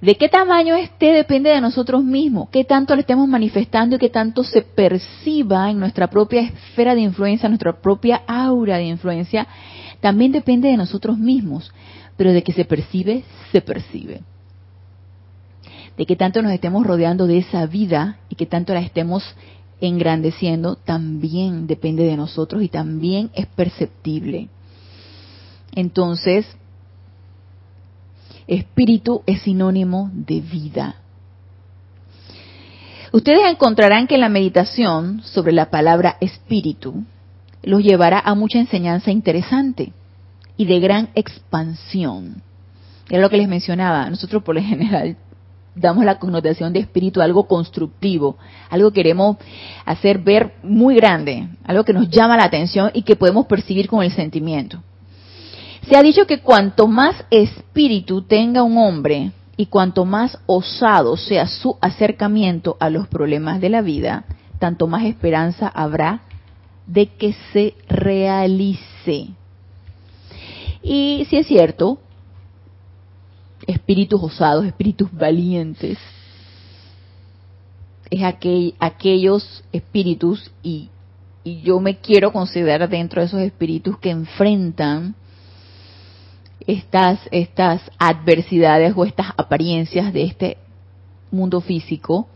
De 0.03 0.17
qué 0.17 0.29
tamaño 0.29 0.75
esté 0.75 1.12
depende 1.12 1.51
de 1.51 1.61
nosotros 1.61 2.03
mismos, 2.03 2.49
qué 2.51 2.65
tanto 2.65 2.97
le 2.97 3.03
estemos 3.03 3.29
manifestando 3.29 3.95
y 3.95 3.99
qué 4.01 4.09
tanto 4.09 4.43
se 4.43 4.62
perciba 4.62 5.71
en 5.71 5.79
nuestra 5.79 6.11
propia 6.11 6.41
esfera 6.41 6.97
de 6.97 7.03
influencia, 7.03 7.49
nuestra 7.49 7.81
propia 7.81 8.23
aura 8.27 8.79
de 8.79 8.87
influencia, 8.87 9.47
también 10.01 10.33
depende 10.33 10.69
de 10.69 10.77
nosotros 10.77 11.19
mismos, 11.19 11.73
pero 12.17 12.33
de 12.33 12.43
que 12.43 12.53
se 12.53 12.65
percibe, 12.65 13.23
se 13.53 13.61
percibe. 13.61 14.23
De 15.97 16.05
qué 16.05 16.17
tanto 16.17 16.43
nos 16.43 16.51
estemos 16.51 16.85
rodeando 16.85 17.29
de 17.29 17.38
esa 17.38 17.65
vida 17.67 18.19
y 18.29 18.35
qué 18.35 18.47
tanto 18.47 18.75
la 18.75 18.81
estemos 18.81 19.23
engrandeciendo 19.81 20.75
también 20.75 21.69
depende 21.69 22.03
de 22.03 22.17
nosotros 22.17 22.65
y 22.65 22.69
también 22.69 23.31
es 23.35 23.47
perceptible. 23.47 24.49
Entonces, 25.77 26.45
espíritu 28.55 29.23
es 29.27 29.43
sinónimo 29.43 30.11
de 30.12 30.41
vida. 30.41 30.97
Ustedes 33.12 33.43
encontrarán 33.47 34.07
que 34.07 34.19
la 34.19 34.29
meditación 34.29 35.23
sobre 35.23 35.53
la 35.53 35.71
palabra 35.71 36.17
espíritu 36.21 37.05
los 37.62 37.83
llevará 37.83 38.19
a 38.19 38.35
mucha 38.35 38.59
enseñanza 38.59 39.11
interesante 39.11 39.93
y 40.57 40.65
de 40.65 40.81
gran 40.81 41.11
expansión. 41.15 42.43
Era 43.11 43.23
lo 43.23 43.31
que 43.31 43.37
les 43.37 43.49
mencionaba. 43.49 44.09
Nosotros 44.09 44.43
por 44.43 44.55
lo 44.55 44.62
general 44.62 45.17
damos 45.75 46.05
la 46.05 46.19
connotación 46.19 46.73
de 46.73 46.81
espíritu 46.81 47.21
a 47.21 47.25
algo 47.25 47.47
constructivo, 47.47 48.37
algo 48.71 48.91
que 48.91 49.01
queremos 49.01 49.37
hacer 49.85 50.19
ver 50.19 50.55
muy 50.62 50.97
grande, 50.97 51.49
algo 51.65 51.85
que 51.85 51.93
nos 51.93 52.09
llama 52.09 52.37
la 52.37 52.45
atención 52.45 52.91
y 52.95 53.03
que 53.03 53.17
podemos 53.17 53.47
percibir 53.47 53.88
con 53.88 54.03
el 54.03 54.12
sentimiento. 54.12 54.83
Se 55.88 55.97
ha 55.97 56.03
dicho 56.03 56.27
que 56.27 56.40
cuanto 56.40 56.87
más 56.87 57.25
espíritu 57.31 58.23
tenga 58.23 58.62
un 58.62 58.79
hombre 58.79 59.33
y 59.57 59.66
cuanto 59.66 60.05
más 60.05 60.38
osado 60.47 61.16
sea 61.16 61.47
su 61.47 61.77
acercamiento 61.81 62.77
a 62.79 62.88
los 62.88 63.09
problemas 63.09 63.61
de 63.61 63.68
la 63.68 63.83
vida, 63.83 64.25
tanto 64.59 64.87
más 64.87 65.05
esperanza 65.05 65.68
habrá 65.68 66.23
de 66.87 67.07
que 67.07 67.35
se 67.53 67.75
realice. 67.88 69.29
Y 70.83 71.27
si 71.29 71.37
es 71.37 71.47
cierto, 71.47 71.99
espíritus 73.66 74.23
osados, 74.23 74.64
espíritus 74.64 75.12
valientes, 75.12 75.99
es 78.11 78.23
aquel, 78.23 78.75
aquellos 78.79 79.64
espíritus, 79.73 80.51
y, 80.62 80.90
y 81.45 81.61
yo 81.62 81.81
me 81.81 81.99
quiero 81.99 82.33
considerar 82.33 82.88
dentro 82.88 83.21
de 83.21 83.27
esos 83.27 83.40
espíritus 83.40 83.99
que 83.99 84.11
enfrentan 84.11 85.14
estas, 86.66 87.20
estas 87.31 87.83
adversidades 87.98 88.92
o 88.96 89.05
estas 89.05 89.29
apariencias 89.37 90.12
de 90.12 90.25
este 90.25 90.57
mundo 91.31 91.61
físico 91.61 92.29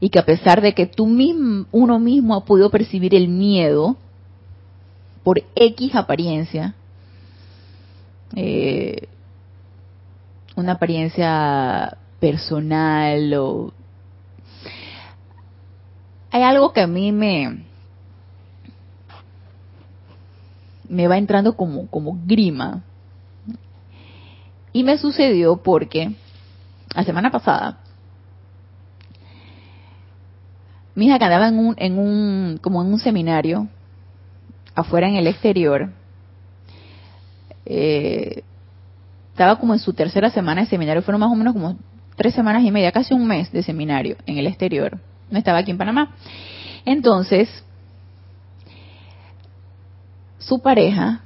y 0.00 0.08
que 0.08 0.18
a 0.18 0.24
pesar 0.24 0.60
de 0.60 0.72
que 0.74 0.86
tú 0.86 1.06
mismo, 1.06 1.66
uno 1.72 1.98
mismo 1.98 2.34
ha 2.34 2.44
podido 2.44 2.70
percibir 2.70 3.14
el 3.14 3.28
miedo 3.28 3.96
por 5.22 5.42
X 5.54 5.94
apariencia, 5.94 6.74
eh, 8.34 9.08
una 10.56 10.72
apariencia 10.72 11.98
personal 12.18 13.34
o 13.34 13.72
hay 16.30 16.42
algo 16.42 16.72
que 16.72 16.80
a 16.80 16.86
mí 16.86 17.12
me 17.12 17.69
me 20.90 21.08
va 21.08 21.16
entrando 21.16 21.56
como 21.56 21.86
como 21.86 22.18
grima 22.26 22.82
y 24.72 24.84
me 24.84 24.98
sucedió 24.98 25.56
porque 25.56 26.12
la 26.94 27.04
semana 27.04 27.30
pasada 27.30 27.78
mi 30.94 31.06
hija 31.06 31.18
que 31.18 31.24
andaba 31.24 31.48
en 31.48 31.58
un, 31.58 31.74
en 31.78 31.98
un 31.98 32.58
como 32.60 32.82
en 32.82 32.92
un 32.92 32.98
seminario 32.98 33.68
afuera 34.74 35.08
en 35.08 35.14
el 35.14 35.26
exterior 35.26 35.90
eh, 37.64 38.42
estaba 39.40 39.56
como 39.58 39.72
en 39.72 39.78
su 39.80 39.94
tercera 39.94 40.28
semana 40.28 40.60
de 40.60 40.66
seminario, 40.66 41.02
fueron 41.02 41.20
más 41.20 41.32
o 41.32 41.34
menos 41.34 41.54
como 41.54 41.78
tres 42.14 42.34
semanas 42.34 42.62
y 42.62 42.70
media, 42.70 42.92
casi 42.92 43.14
un 43.14 43.26
mes 43.26 43.50
de 43.52 43.62
seminario 43.62 44.16
en 44.26 44.36
el 44.36 44.46
exterior. 44.46 44.98
No 45.30 45.38
estaba 45.38 45.58
aquí 45.58 45.70
en 45.70 45.78
Panamá. 45.78 46.14
Entonces, 46.84 47.48
su 50.40 50.60
pareja, 50.60 51.20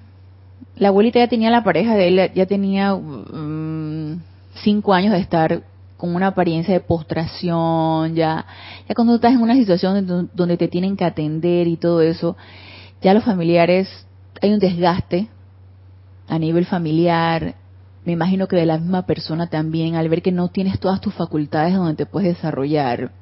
la 0.77 0.89
abuelita 0.89 1.21
ya 1.21 1.29
tenía 1.29 1.51
la 1.51 1.65
pareja 1.65 1.95
de 1.95 2.09
él, 2.09 2.33
ya 2.35 2.47
tenía 2.47 2.95
mm, 2.95 4.21
cinco 4.63 4.93
años 4.93 5.13
de 5.13 5.21
estar 5.21 5.63
con 5.97 6.15
una 6.15 6.29
apariencia 6.29 6.75
de 6.75 6.81
postración, 6.81 8.15
ya, 8.15 8.45
ya 8.89 8.95
cuando 8.95 9.15
estás 9.15 9.33
en 9.33 9.41
una 9.41 9.55
situación 9.55 10.29
donde 10.35 10.57
te 10.57 10.69
tienen 10.69 10.97
que 10.97 11.05
atender 11.05 11.67
y 11.69 11.77
todo 11.77 12.03
eso, 12.03 12.37
ya 13.01 13.15
los 13.15 13.25
familiares, 13.25 13.89
hay 14.43 14.53
un 14.53 14.59
desgaste 14.59 15.29
a 16.29 16.39
nivel 16.39 16.67
familiar, 16.67 17.55
me 18.05 18.13
imagino 18.13 18.49
que 18.49 18.57
de 18.57 18.67
la 18.67 18.79
misma 18.79 19.07
persona 19.07 19.47
también, 19.47 19.95
al 19.95 20.09
ver 20.09 20.21
que 20.21 20.33
no 20.33 20.49
tienes 20.49 20.79
todas 20.79 21.01
tus 21.01 21.15
facultades 21.15 21.75
donde 21.75 21.95
te 21.95 22.07
puedes 22.07 22.37
desarrollar. 22.37 23.13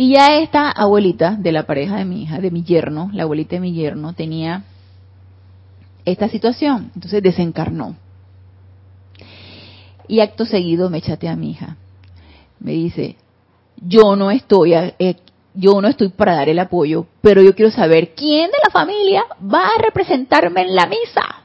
Y 0.00 0.12
ya 0.12 0.38
esta 0.38 0.70
abuelita 0.70 1.32
de 1.32 1.50
la 1.50 1.66
pareja 1.66 1.96
de 1.96 2.04
mi 2.04 2.22
hija, 2.22 2.38
de 2.38 2.52
mi 2.52 2.62
yerno, 2.62 3.10
la 3.12 3.24
abuelita 3.24 3.56
de 3.56 3.60
mi 3.60 3.72
yerno, 3.72 4.12
tenía 4.12 4.62
esta 6.04 6.28
situación. 6.28 6.92
Entonces 6.94 7.20
desencarnó. 7.20 7.96
Y 10.06 10.20
acto 10.20 10.46
seguido 10.46 10.88
me 10.88 11.02
chatea 11.02 11.32
a 11.32 11.36
mi 11.36 11.50
hija. 11.50 11.78
Me 12.60 12.74
dice, 12.74 13.16
yo 13.76 14.14
no 14.14 14.30
estoy, 14.30 14.72
eh, 14.72 15.16
yo 15.54 15.80
no 15.80 15.88
estoy 15.88 16.10
para 16.10 16.36
dar 16.36 16.48
el 16.48 16.60
apoyo, 16.60 17.08
pero 17.20 17.42
yo 17.42 17.56
quiero 17.56 17.72
saber 17.72 18.14
quién 18.14 18.52
de 18.52 18.58
la 18.64 18.70
familia 18.70 19.24
va 19.52 19.66
a 19.66 19.82
representarme 19.82 20.62
en 20.62 20.76
la 20.76 20.86
misa. 20.86 21.42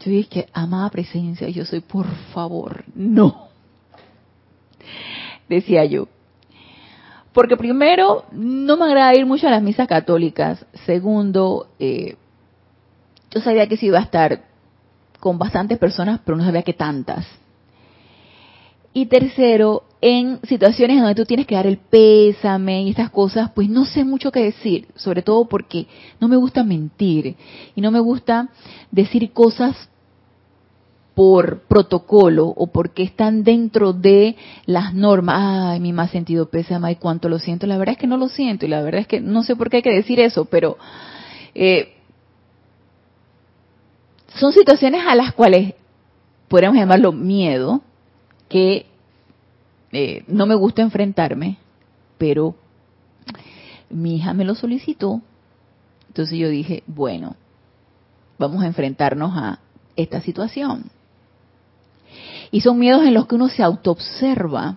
Yo 0.00 0.10
dije, 0.10 0.48
amada 0.54 0.88
presencia, 0.88 1.50
yo 1.50 1.66
soy, 1.66 1.80
por 1.80 2.06
favor, 2.32 2.86
no. 2.94 3.48
Decía 5.50 5.84
yo. 5.84 6.08
Porque 7.34 7.56
primero, 7.56 8.24
no 8.30 8.76
me 8.76 8.84
agrada 8.84 9.14
ir 9.14 9.26
mucho 9.26 9.48
a 9.48 9.50
las 9.50 9.62
misas 9.62 9.88
católicas. 9.88 10.64
Segundo, 10.86 11.66
eh, 11.80 12.16
yo 13.32 13.40
sabía 13.40 13.66
que 13.66 13.76
sí 13.76 13.86
iba 13.86 13.98
a 13.98 14.02
estar 14.02 14.44
con 15.18 15.36
bastantes 15.36 15.76
personas, 15.78 16.20
pero 16.24 16.38
no 16.38 16.44
sabía 16.44 16.62
que 16.62 16.74
tantas. 16.74 17.26
Y 18.92 19.06
tercero, 19.06 19.82
en 20.00 20.38
situaciones 20.44 21.00
donde 21.00 21.16
tú 21.16 21.24
tienes 21.24 21.48
que 21.48 21.56
dar 21.56 21.66
el 21.66 21.78
pésame 21.78 22.84
y 22.84 22.90
estas 22.90 23.10
cosas, 23.10 23.50
pues 23.52 23.68
no 23.68 23.84
sé 23.84 24.04
mucho 24.04 24.30
qué 24.30 24.44
decir, 24.44 24.86
sobre 24.94 25.22
todo 25.22 25.46
porque 25.46 25.88
no 26.20 26.28
me 26.28 26.36
gusta 26.36 26.62
mentir 26.62 27.34
y 27.74 27.80
no 27.80 27.90
me 27.90 27.98
gusta 27.98 28.48
decir 28.92 29.32
cosas 29.32 29.88
por 31.14 31.60
protocolo 31.60 32.46
o 32.48 32.66
porque 32.66 33.04
están 33.04 33.44
dentro 33.44 33.92
de 33.92 34.36
las 34.66 34.94
normas. 34.94 35.36
Ay, 35.38 35.80
mi 35.80 35.92
más 35.92 36.10
sentido 36.10 36.46
pésame 36.46 36.92
y 36.92 36.96
cuánto 36.96 37.28
lo 37.28 37.38
siento. 37.38 37.66
La 37.66 37.78
verdad 37.78 37.92
es 37.94 37.98
que 37.98 38.06
no 38.06 38.16
lo 38.16 38.28
siento 38.28 38.66
y 38.66 38.68
la 38.68 38.82
verdad 38.82 39.02
es 39.02 39.06
que 39.06 39.20
no 39.20 39.42
sé 39.42 39.56
por 39.56 39.70
qué 39.70 39.76
hay 39.76 39.82
que 39.82 39.94
decir 39.94 40.18
eso, 40.20 40.44
pero 40.46 40.76
eh, 41.54 41.94
son 44.34 44.52
situaciones 44.52 45.02
a 45.06 45.14
las 45.14 45.32
cuales 45.32 45.74
podríamos 46.48 46.78
llamarlo 46.78 47.12
miedo, 47.12 47.80
que 48.48 48.86
eh, 49.92 50.24
no 50.26 50.46
me 50.46 50.56
gusta 50.56 50.82
enfrentarme, 50.82 51.58
pero 52.18 52.56
mi 53.90 54.16
hija 54.16 54.34
me 54.34 54.44
lo 54.44 54.54
solicitó. 54.54 55.20
Entonces 56.08 56.38
yo 56.38 56.48
dije, 56.48 56.82
bueno, 56.86 57.36
vamos 58.38 58.62
a 58.62 58.66
enfrentarnos 58.66 59.32
a 59.36 59.60
esta 59.96 60.20
situación. 60.20 60.90
Y 62.54 62.60
son 62.60 62.78
miedos 62.78 63.02
en 63.02 63.14
los 63.14 63.26
que 63.26 63.34
uno 63.34 63.48
se 63.48 63.64
autoobserva. 63.64 64.76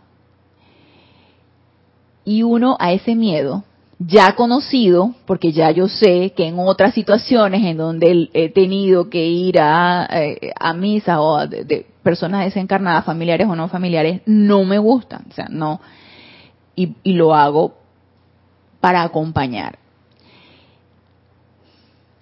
Y 2.25 2.41
uno 2.41 2.75
a 2.79 2.91
ese 2.91 3.13
miedo 3.13 3.65
ya 3.99 4.35
conocido, 4.35 5.13
porque 5.27 5.51
ya 5.51 5.69
yo 5.69 5.87
sé 5.87 6.33
que 6.35 6.47
en 6.47 6.57
otras 6.57 6.95
situaciones 6.95 7.63
en 7.63 7.77
donde 7.77 8.31
he 8.33 8.49
tenido 8.49 9.11
que 9.11 9.27
ir 9.27 9.59
a, 9.59 10.07
eh, 10.09 10.53
a 10.59 10.73
misa 10.73 11.21
o 11.21 11.45
de, 11.45 11.85
personas 12.01 12.45
desencarnadas, 12.45 13.05
familiares 13.05 13.47
o 13.47 13.55
no 13.55 13.67
familiares, 13.67 14.21
no 14.25 14.63
me 14.63 14.79
gustan, 14.79 15.25
o 15.29 15.33
sea, 15.35 15.45
no, 15.47 15.79
y, 16.75 16.95
y 17.03 17.13
lo 17.13 17.35
hago 17.35 17.75
para 18.81 19.03
acompañar. 19.03 19.77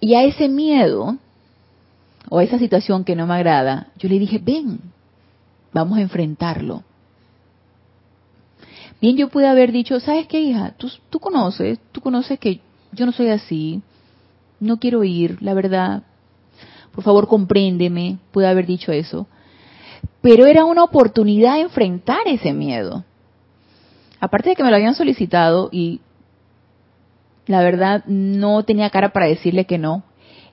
Y 0.00 0.16
a 0.16 0.24
ese 0.24 0.50
miedo, 0.50 1.16
o 2.28 2.40
a 2.40 2.44
esa 2.44 2.58
situación 2.58 3.04
que 3.04 3.16
no 3.16 3.26
me 3.26 3.36
agrada, 3.36 3.86
yo 3.96 4.10
le 4.10 4.18
dije, 4.18 4.38
ven, 4.38 4.80
vamos 5.80 5.98
a 5.98 6.02
enfrentarlo. 6.02 6.82
Bien, 9.00 9.16
yo 9.16 9.28
pude 9.28 9.46
haber 9.46 9.72
dicho, 9.72 10.00
¿sabes 10.00 10.26
qué, 10.26 10.40
hija? 10.40 10.74
Tú, 10.78 10.90
tú 11.10 11.20
conoces, 11.20 11.78
tú 11.92 12.00
conoces 12.00 12.38
que 12.38 12.60
yo 12.92 13.04
no 13.04 13.12
soy 13.12 13.28
así, 13.28 13.82
no 14.58 14.78
quiero 14.78 15.04
ir, 15.04 15.42
la 15.42 15.52
verdad. 15.52 16.02
Por 16.92 17.04
favor, 17.04 17.28
compréndeme. 17.28 18.16
Pude 18.32 18.46
haber 18.46 18.64
dicho 18.64 18.90
eso. 18.90 19.26
Pero 20.22 20.46
era 20.46 20.64
una 20.64 20.82
oportunidad 20.82 21.56
de 21.56 21.62
enfrentar 21.62 22.20
ese 22.24 22.54
miedo. 22.54 23.04
Aparte 24.18 24.50
de 24.50 24.56
que 24.56 24.64
me 24.64 24.70
lo 24.70 24.76
habían 24.76 24.94
solicitado 24.94 25.68
y 25.70 26.00
la 27.46 27.60
verdad 27.60 28.02
no 28.06 28.62
tenía 28.62 28.88
cara 28.88 29.12
para 29.12 29.26
decirle 29.26 29.66
que 29.66 29.76
no, 29.76 30.04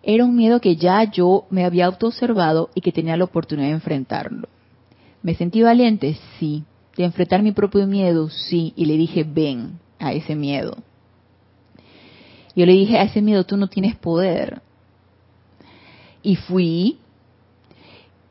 era 0.04 0.26
un 0.26 0.36
miedo 0.36 0.60
que 0.60 0.76
ya 0.76 1.10
yo 1.10 1.46
me 1.50 1.64
había 1.64 1.86
autoobservado 1.86 2.70
y 2.76 2.82
que 2.82 2.92
tenía 2.92 3.16
la 3.16 3.24
oportunidad 3.24 3.70
de 3.70 3.76
enfrentarlo. 3.76 4.50
¿Me 5.24 5.34
sentí 5.34 5.64
valiente? 5.64 6.18
Sí 6.40 6.64
de 6.96 7.06
enfrentar 7.06 7.42
mi 7.42 7.52
propio 7.52 7.88
miedo, 7.88 8.30
sí, 8.30 8.74
y 8.76 8.86
le 8.86 8.98
dije, 8.98 9.24
ven 9.24 9.80
a 10.00 10.14
ese 10.14 10.36
miedo. 10.36 10.78
Yo 12.56 12.66
le 12.66 12.74
dije, 12.74 13.00
a 13.00 13.04
ese 13.04 13.22
miedo 13.22 13.46
tú 13.46 13.58
no 13.58 13.68
tienes 13.68 13.96
poder. 13.96 14.62
Y 16.22 16.36
fui, 16.36 17.00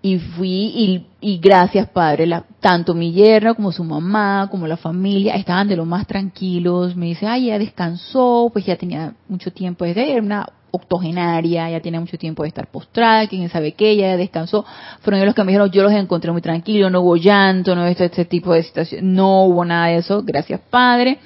y 0.05 0.19
fui, 0.19 1.07
y, 1.21 1.39
gracias 1.39 1.89
Padre, 1.89 2.29
tanto 2.59 2.93
mi 2.93 3.13
yerno 3.13 3.55
como 3.55 3.71
su 3.71 3.85
mamá, 3.85 4.49
como 4.51 4.67
la 4.67 4.77
familia, 4.77 5.37
estaban 5.37 5.69
de 5.69 5.77
lo 5.77 5.85
más 5.85 6.09
tranquilos. 6.09 6.97
Me 6.97 7.07
dice, 7.07 7.29
ay, 7.29 7.47
ya 7.47 7.59
descansó, 7.59 8.51
pues 8.53 8.67
ya 8.67 8.77
tenía 8.77 9.15
mucho 9.29 9.53
tiempo, 9.53 9.85
desde 9.85 10.19
una 10.19 10.45
octogenaria, 10.73 11.71
ya 11.71 11.81
tiene 11.81 12.01
mucho 12.01 12.19
tiempo 12.19 12.43
de 12.43 12.49
estar 12.49 12.67
postrada, 12.67 13.29
quién 13.29 13.49
sabe 13.49 13.73
qué, 13.73 13.95
ya 13.95 14.17
descansó. 14.17 14.65
Fueron 15.03 15.19
ellos 15.19 15.27
los 15.27 15.35
que 15.37 15.45
me 15.45 15.53
dijeron, 15.53 15.71
yo 15.71 15.85
los 15.85 15.93
encontré 15.93 16.33
muy 16.33 16.43
tranquilos, 16.43 16.91
no 16.91 17.03
hubo 17.03 17.17
llanto, 17.17 17.77
no 17.77 17.87
este, 17.87 18.07
este 18.07 18.25
tipo 18.25 18.53
de 18.53 18.65
situación, 18.65 19.15
no 19.15 19.45
hubo 19.45 19.65
nada 19.65 19.87
de 19.87 19.99
eso, 19.99 20.23
gracias 20.25 20.61
Padre. 20.69 21.21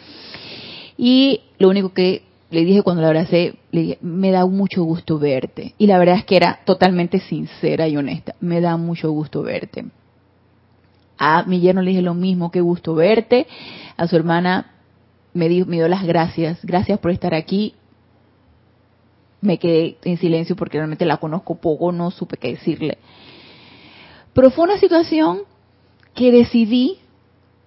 Y 0.98 1.40
lo 1.58 1.70
único 1.70 1.94
que 1.94 2.25
le 2.50 2.64
dije 2.64 2.82
cuando 2.82 3.02
la 3.02 3.08
abracé, 3.08 3.56
le 3.72 3.80
dije, 3.80 3.98
me 4.00 4.30
da 4.30 4.46
mucho 4.46 4.84
gusto 4.84 5.18
verte. 5.18 5.74
Y 5.78 5.86
la 5.86 5.98
verdad 5.98 6.16
es 6.16 6.24
que 6.24 6.36
era 6.36 6.60
totalmente 6.64 7.20
sincera 7.20 7.88
y 7.88 7.96
honesta, 7.96 8.34
me 8.40 8.60
da 8.60 8.76
mucho 8.76 9.10
gusto 9.10 9.42
verte. 9.42 9.86
A 11.18 11.44
mi 11.44 11.60
yerno 11.60 11.82
le 11.82 11.90
dije 11.90 12.02
lo 12.02 12.14
mismo, 12.14 12.50
qué 12.50 12.60
gusto 12.60 12.94
verte. 12.94 13.46
A 13.96 14.06
su 14.06 14.16
hermana 14.16 14.72
me, 15.32 15.48
dio, 15.48 15.66
me 15.66 15.76
dio 15.76 15.88
las 15.88 16.04
gracias, 16.04 16.58
gracias 16.64 16.98
por 16.98 17.10
estar 17.10 17.34
aquí 17.34 17.74
me 19.40 19.58
quedé 19.58 19.96
en 20.04 20.18
silencio 20.18 20.56
porque 20.56 20.78
realmente 20.78 21.04
la 21.04 21.18
conozco 21.18 21.56
poco, 21.56 21.92
no 21.92 22.10
supe 22.10 22.36
qué 22.36 22.48
decirle. 22.48 22.98
Pero 24.32 24.50
fue 24.50 24.64
una 24.64 24.78
situación 24.78 25.42
que 26.14 26.32
decidí, 26.32 26.98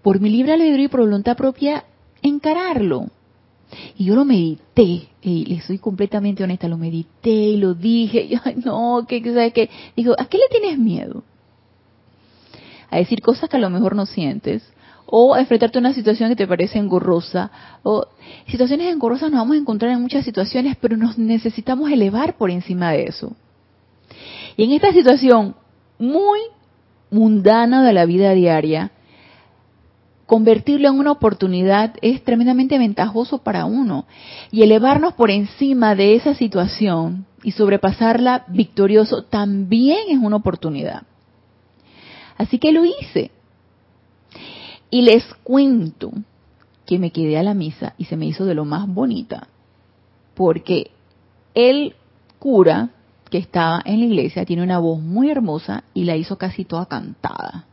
por 0.02 0.20
mi 0.20 0.30
libre 0.30 0.54
albedrío 0.54 0.86
y 0.86 0.88
por 0.89 1.02
voluntad 1.02 1.38
propia, 1.38 1.86
encararlo. 2.22 3.08
Y 3.98 4.06
yo 4.06 4.16
lo 4.16 4.26
medité, 4.26 5.10
y 5.22 5.46
le 5.46 5.62
soy 5.62 5.78
completamente 5.78 6.44
honesta, 6.44 6.68
lo 6.68 6.78
medité 6.78 7.30
y 7.30 7.58
lo 7.58 7.74
dije, 7.74 8.30
ay 8.44 8.56
no, 8.64 9.06
que 9.08 9.22
sabes 9.24 9.54
qué, 9.54 9.70
digo, 9.96 10.16
¿a 10.18 10.26
qué 10.26 10.38
le 10.38 10.60
tienes 10.60 10.80
miedo? 10.80 11.24
A 12.90 12.98
decir 12.98 13.22
cosas 13.22 13.50
que 13.50 13.58
a 13.58 13.60
lo 13.60 13.70
mejor 13.70 13.96
no 13.96 14.06
sientes, 14.06 14.64
o 15.06 15.36
enfrentarte 15.36 15.78
a 15.78 15.82
una 15.82 15.94
situación 15.94 16.30
que 16.30 16.36
te 16.36 16.48
parece 16.48 16.80
engorrosa, 16.80 17.52
o 17.84 18.06
situaciones 18.48 18.92
engorrosas 18.92 19.32
nos 19.32 19.40
vamos 19.40 19.56
a 19.56 19.60
encontrar 19.60 19.92
en 19.92 20.02
muchas 20.02 20.26
situaciones, 20.26 20.76
pero 20.80 20.98
nos 20.98 21.18
necesitamos 21.18 21.92
elevar 21.92 22.38
por 22.38 22.50
encima 22.52 22.92
de 22.92 23.04
eso. 23.04 23.36
Y 24.58 24.64
en 24.64 24.72
esta 24.72 24.92
situación 24.92 25.56
muy 25.98 26.40
mundana 27.12 27.84
de 27.84 27.94
la 27.94 28.06
vida 28.06 28.34
diaria, 28.34 28.92
convertirlo 30.30 30.89
en 30.89 31.00
una 31.00 31.12
oportunidad 31.12 31.96
es 32.04 32.24
tremendamente 32.24 32.78
ventajoso 32.78 33.39
para 33.39 33.65
uno. 33.65 34.06
Y 34.52 34.62
elevarnos 34.62 35.15
por 35.15 35.32
encima 35.32 35.96
de 35.96 36.13
esa 36.13 36.36
situación 36.36 37.26
y 37.42 37.54
sobrepasarla 37.54 38.46
victorioso 38.48 39.24
también 39.24 40.02
es 40.10 40.20
una 40.20 40.36
oportunidad. 40.36 41.02
Así 42.38 42.60
que 42.60 42.72
lo 42.72 42.86
hice. 42.86 43.32
Y 44.92 45.02
les 45.02 45.26
cuento 45.44 46.12
que 46.86 47.00
me 47.00 47.10
quedé 47.10 47.39
a 47.39 47.44
la 47.44 47.56
misa 47.56 47.96
y 47.98 48.06
se 48.06 48.15
me 48.15 48.28
hizo 48.28 48.46
de 48.46 48.54
lo 48.54 48.65
más 48.65 48.88
bonita, 48.88 49.48
porque 50.36 50.92
el 51.56 51.96
cura 52.38 52.89
que 53.32 53.39
estaba 53.39 53.82
en 53.84 54.00
la 54.00 54.06
iglesia 54.06 54.46
tiene 54.46 54.62
una 54.62 54.78
voz 54.78 55.02
muy 55.02 55.32
hermosa 55.32 55.86
y 55.96 56.04
la 56.04 56.15
hizo 56.15 56.38
casi 56.38 56.65
toda 56.65 56.86
cantada. 56.86 57.65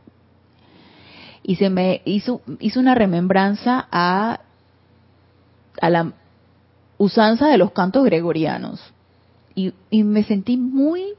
Y 1.47 1.55
se 1.55 1.69
me 1.69 2.01
hizo, 2.03 2.41
hizo 2.59 2.79
una 2.79 2.93
remembranza 2.93 3.87
a, 3.89 4.41
a 5.81 5.89
la 5.89 6.11
usanza 6.97 7.47
de 7.47 7.57
los 7.57 7.71
cantos 7.71 8.03
gregorianos. 8.03 8.81
Y, 9.55 9.73
y 9.89 10.03
me 10.03 10.23
sentí 10.23 10.57
muy 10.57 11.15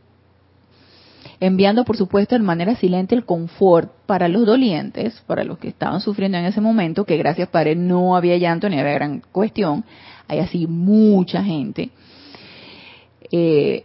enviando 1.40 1.84
por 1.84 1.96
supuesto 1.96 2.34
de 2.34 2.40
manera 2.40 2.76
silente 2.76 3.14
el 3.14 3.24
confort 3.24 3.90
para 4.04 4.28
los 4.28 4.44
dolientes, 4.44 5.22
para 5.26 5.44
los 5.44 5.58
que 5.58 5.68
estaban 5.68 6.02
sufriendo 6.02 6.36
en 6.36 6.44
ese 6.44 6.60
momento, 6.60 7.06
que 7.06 7.16
gracias 7.16 7.48
Padre 7.48 7.74
no 7.74 8.14
había 8.14 8.36
llanto 8.36 8.68
ni 8.68 8.78
había 8.78 8.92
gran 8.92 9.22
cuestión, 9.32 9.82
hay 10.26 10.40
así 10.40 10.66
mucha 10.66 11.42
gente. 11.42 11.90
Eh, 13.32 13.84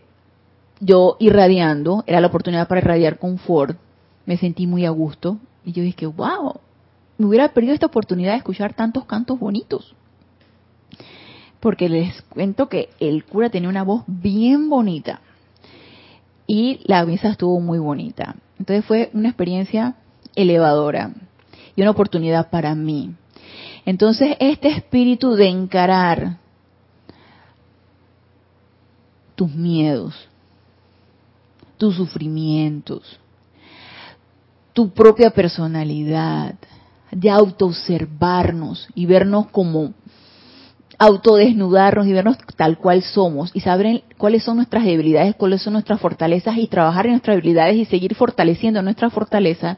yo 0.82 1.16
irradiando, 1.20 2.04
era 2.06 2.20
la 2.20 2.28
oportunidad 2.28 2.68
para 2.68 2.82
irradiar 2.82 3.18
confort, 3.18 3.78
me 4.26 4.36
sentí 4.36 4.68
muy 4.68 4.86
a 4.86 4.90
gusto 4.90 5.38
y 5.66 5.72
yo 5.72 5.84
dije, 5.84 6.06
wow, 6.06 6.60
me 7.18 7.26
hubiera 7.26 7.54
perdido 7.54 7.74
esta 7.74 7.86
oportunidad 7.86 8.32
de 8.32 8.38
escuchar 8.38 8.74
tantos 8.74 9.06
cantos 9.06 9.40
bonitos. 9.40 9.96
Porque 11.60 11.88
les 11.88 12.22
cuento 12.24 12.68
que 12.68 12.90
el 13.00 13.24
cura 13.24 13.50
tenía 13.50 13.70
una 13.70 13.84
voz 13.84 14.04
bien 14.08 14.70
bonita 14.70 15.22
y 16.46 16.82
la 16.86 17.06
misa 17.06 17.30
estuvo 17.30 17.60
muy 17.62 17.80
bonita. 17.80 18.36
Entonces 18.60 18.86
fue 18.86 19.10
una 19.14 19.30
experiencia 19.30 19.96
elevadora 20.36 21.14
y 21.76 21.82
una 21.82 21.92
oportunidad 21.92 22.50
para 22.50 22.76
mí. 22.76 23.16
Entonces 23.86 24.36
este 24.40 24.70
espíritu 24.70 25.36
de 25.36 25.48
encarar 25.48 26.38
tus 29.36 29.54
miedos, 29.54 30.14
tus 31.78 31.96
sufrimientos, 31.96 33.20
tu 34.74 34.90
propia 34.90 35.30
personalidad, 35.30 36.56
de 37.12 37.30
autoobservarnos 37.30 38.88
y 38.96 39.06
vernos 39.06 39.48
como 39.48 39.94
autodesnudarnos 40.98 42.08
y 42.08 42.14
vernos 42.14 42.38
tal 42.56 42.78
cual 42.78 43.04
somos 43.04 43.52
y 43.54 43.60
saber 43.60 44.04
cuáles 44.18 44.44
son 44.44 44.58
nuestras 44.58 44.86
debilidades, 44.86 45.36
cuáles 45.36 45.62
son 45.62 45.74
nuestras 45.74 46.00
fortalezas 46.00 46.58
y 46.58 46.68
trabajar 46.68 47.06
en 47.06 47.14
nuestras 47.14 47.36
debilidades 47.36 47.76
y 47.76 47.86
seguir 47.86 48.16
fortaleciendo 48.16 48.82
nuestra 48.82 49.10
fortaleza, 49.10 49.78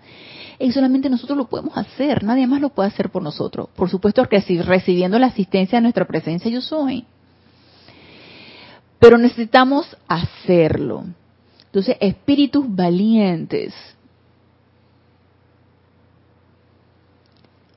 y 0.59 0.71
solamente 0.71 1.09
nosotros 1.09 1.37
lo 1.37 1.47
podemos 1.47 1.77
hacer, 1.77 2.23
nadie 2.23 2.47
más 2.47 2.61
lo 2.61 2.69
puede 2.69 2.89
hacer 2.89 3.09
por 3.09 3.21
nosotros. 3.21 3.67
Por 3.75 3.89
supuesto 3.89 4.23
que 4.29 4.41
si 4.41 4.61
recibiendo 4.61 5.19
la 5.19 5.27
asistencia 5.27 5.77
de 5.77 5.81
nuestra 5.81 6.05
presencia 6.05 6.49
yo 6.49 6.61
soy. 6.61 7.05
Pero 8.99 9.17
necesitamos 9.17 9.97
hacerlo. 10.07 11.03
Entonces, 11.65 11.97
espíritus 11.99 12.65
valientes. 12.73 13.73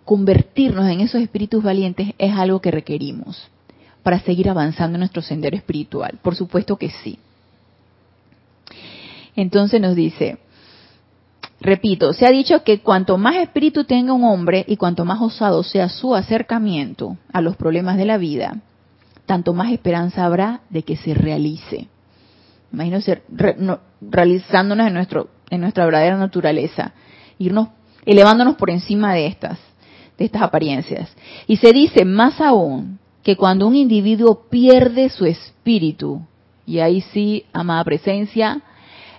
Convertirnos 0.09 0.89
en 0.89 1.03
esos 1.03 1.21
espíritus 1.21 1.63
valientes 1.63 2.15
es 2.17 2.33
algo 2.35 2.63
que 2.63 2.71
requerimos 2.71 3.47
para 4.03 4.19
seguir 4.19 4.49
avanzando 4.49 4.97
en 4.97 5.01
nuestro 5.01 5.21
sendero 5.21 5.55
espiritual. 5.55 6.19
Por 6.23 6.35
supuesto 6.35 6.77
que 6.77 6.89
sí. 6.89 7.19
Entonces 9.37 9.83
nos 9.83 9.95
dice, 9.95 10.39
repito, 11.61 12.15
se 12.15 12.25
ha 12.25 12.31
dicho 12.31 12.65
que 12.65 12.81
cuanto 12.81 13.19
más 13.19 13.37
espíritu 13.37 13.85
tenga 13.85 14.15
un 14.15 14.25
hombre 14.25 14.65
y 14.67 14.79
cuanto 14.79 15.05
más 15.05 15.21
osado 15.21 15.63
sea 15.63 15.91
su 15.91 16.15
acercamiento 16.15 17.19
a 17.31 17.43
los 17.43 17.59
problemas 17.59 17.99
de 17.99 18.07
la 18.07 18.17
vida, 18.17 18.63
tanto 19.27 19.53
más 19.53 19.71
esperanza 19.71 20.25
habrá 20.25 20.63
de 20.71 20.85
que 20.85 20.97
se 20.97 21.13
realice. 21.13 21.87
Imagínense 22.73 23.25
realizándonos 24.01 24.87
en, 24.87 24.95
nuestro, 24.95 25.29
en 25.51 25.61
nuestra 25.61 25.85
verdadera 25.85 26.17
naturaleza, 26.17 26.95
irnos 27.39 27.69
elevándonos 28.07 28.57
por 28.57 28.71
encima 28.71 29.13
de 29.13 29.27
estas, 29.27 29.59
de 30.19 30.25
estas 30.25 30.43
apariencias. 30.43 31.09
Y 31.47 31.57
se 31.57 31.73
dice 31.73 32.05
más 32.05 32.41
aún 32.41 32.99
que 33.23 33.37
cuando 33.37 33.67
un 33.67 33.77
individuo 33.77 34.47
pierde 34.51 35.09
su 35.09 35.25
espíritu, 35.25 36.21
y 36.67 36.81
ahí 36.81 37.01
sí, 37.01 37.45
amada 37.53 37.85
presencia, 37.85 38.61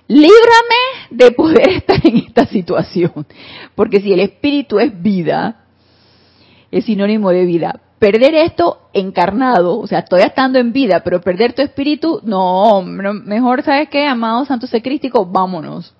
líbrame 0.08 1.10
de 1.10 1.32
poder 1.32 1.70
estar 1.78 2.06
en 2.06 2.18
esta 2.18 2.46
situación. 2.46 3.26
Porque 3.76 4.02
si 4.02 4.14
el 4.14 4.20
espíritu 4.20 4.80
es 4.80 5.02
vida, 5.02 5.64
es 6.72 6.86
sinónimo 6.86 7.32
de 7.32 7.46
vida, 7.46 7.82
perder 8.00 8.34
esto 8.36 8.80
encarnado, 8.94 9.80
o 9.80 9.88
sea, 9.88 10.04
todavía 10.04 10.28
estando 10.28 10.60
en 10.60 10.72
vida, 10.72 11.02
pero 11.04 11.22
perder 11.22 11.54
tu 11.54 11.62
espíritu, 11.62 12.22
no, 12.24 12.82
mejor, 12.82 13.64
¿sabes 13.64 13.90
qué? 13.90 14.06
Amado 14.06 14.46
Santo 14.46 14.68
Secrístico, 14.68 15.26
vámonos. 15.26 15.94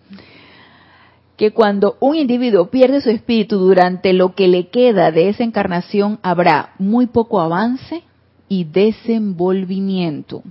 Que 1.40 1.54
cuando 1.54 1.96
un 2.02 2.18
individuo 2.18 2.70
pierde 2.70 3.00
su 3.00 3.10
espíritu 3.10 3.60
durante 3.60 4.12
lo 4.12 4.36
que 4.36 4.50
le 4.50 4.68
queda 4.68 5.10
de 5.10 5.30
esa 5.30 5.46
encarnación, 5.46 6.20
habrá 6.22 6.74
muy 6.80 7.08
poco 7.08 7.40
avance 7.40 8.04
y 8.50 8.66
desenvolvimiento. 8.66 10.44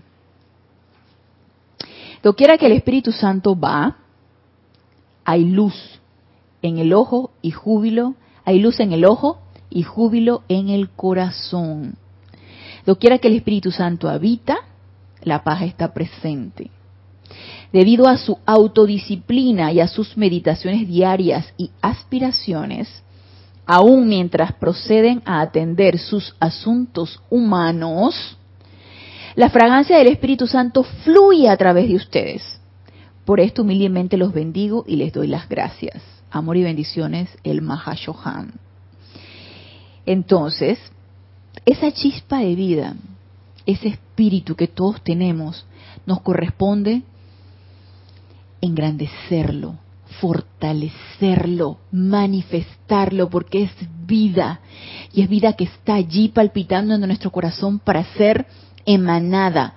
quiera 2.33 2.57
que 2.57 2.65
el 2.65 2.73
Espíritu 2.73 3.13
Santo 3.13 3.55
va, 3.55 3.99
hay 5.27 5.45
luz 5.45 5.75
en 6.63 6.79
el 6.79 6.95
ojo 6.95 7.33
y 7.43 7.51
júbilo, 7.51 8.15
hay 8.47 8.59
luz 8.59 8.81
en 8.81 8.95
el 8.95 9.05
ojo 9.05 9.43
y 9.69 9.83
júbilo 9.83 10.43
en 10.49 10.71
el 10.71 10.89
corazón. 10.89 11.97
quiera 12.97 13.19
que 13.19 13.29
el 13.29 13.37
Espíritu 13.37 13.73
Santo 13.73 14.09
habita, 14.09 14.57
la 15.23 15.45
paz 15.45 15.61
está 15.65 15.93
presente. 15.93 16.71
Debido 17.73 18.09
a 18.09 18.17
su 18.17 18.39
autodisciplina 18.47 19.73
y 19.73 19.81
a 19.81 19.89
sus 19.89 20.17
meditaciones 20.17 20.89
diarias 20.89 21.53
y 21.59 21.71
aspiraciones, 21.83 23.03
aun 23.67 24.09
mientras 24.09 24.53
proceden 24.55 25.23
a 25.27 25.43
atender 25.43 25.99
sus 25.99 26.35
asuntos 26.41 27.21
humanos, 27.29 28.39
la 29.35 29.51
fragancia 29.51 29.99
del 29.99 30.09
Espíritu 30.09 30.47
Santo 30.47 30.83
fluye 30.83 31.49
a 31.49 31.57
través 31.57 31.89
de 31.89 31.97
ustedes. 31.97 32.59
Por 33.25 33.41
esto 33.41 33.63
humildemente 33.63 34.17
los 34.17 34.33
bendigo 34.33 34.85
y 34.87 34.97
les 34.97 35.13
doy 35.13 35.29
las 35.29 35.49
gracias. 35.49 36.03
Amor 36.31 36.57
y 36.57 36.63
bendiciones, 36.63 37.29
el 37.45 37.61
Mahashohan. 37.61 38.55
Entonces, 40.07 40.79
esa 41.67 41.93
chispa 41.93 42.39
de 42.39 42.55
vida, 42.55 42.97
ese 43.67 43.89
espíritu 43.89 44.57
que 44.57 44.67
todos 44.67 45.03
tenemos, 45.05 45.67
nos 46.07 46.23
corresponde 46.23 47.03
engrandecerlo, 48.61 49.77
fortalecerlo, 50.21 51.79
manifestarlo, 51.93 53.29
porque 53.29 53.65
es 53.65 53.71
vida. 54.07 54.61
Y 55.13 55.23
es 55.23 55.29
vida 55.29 55.53
que 55.55 55.65
está 55.65 55.95
allí 55.95 56.29
palpitando 56.29 56.95
en 56.95 57.01
nuestro 57.01 57.31
corazón 57.31 57.79
para 57.79 58.05
ser 58.15 58.47
emanada, 58.85 59.75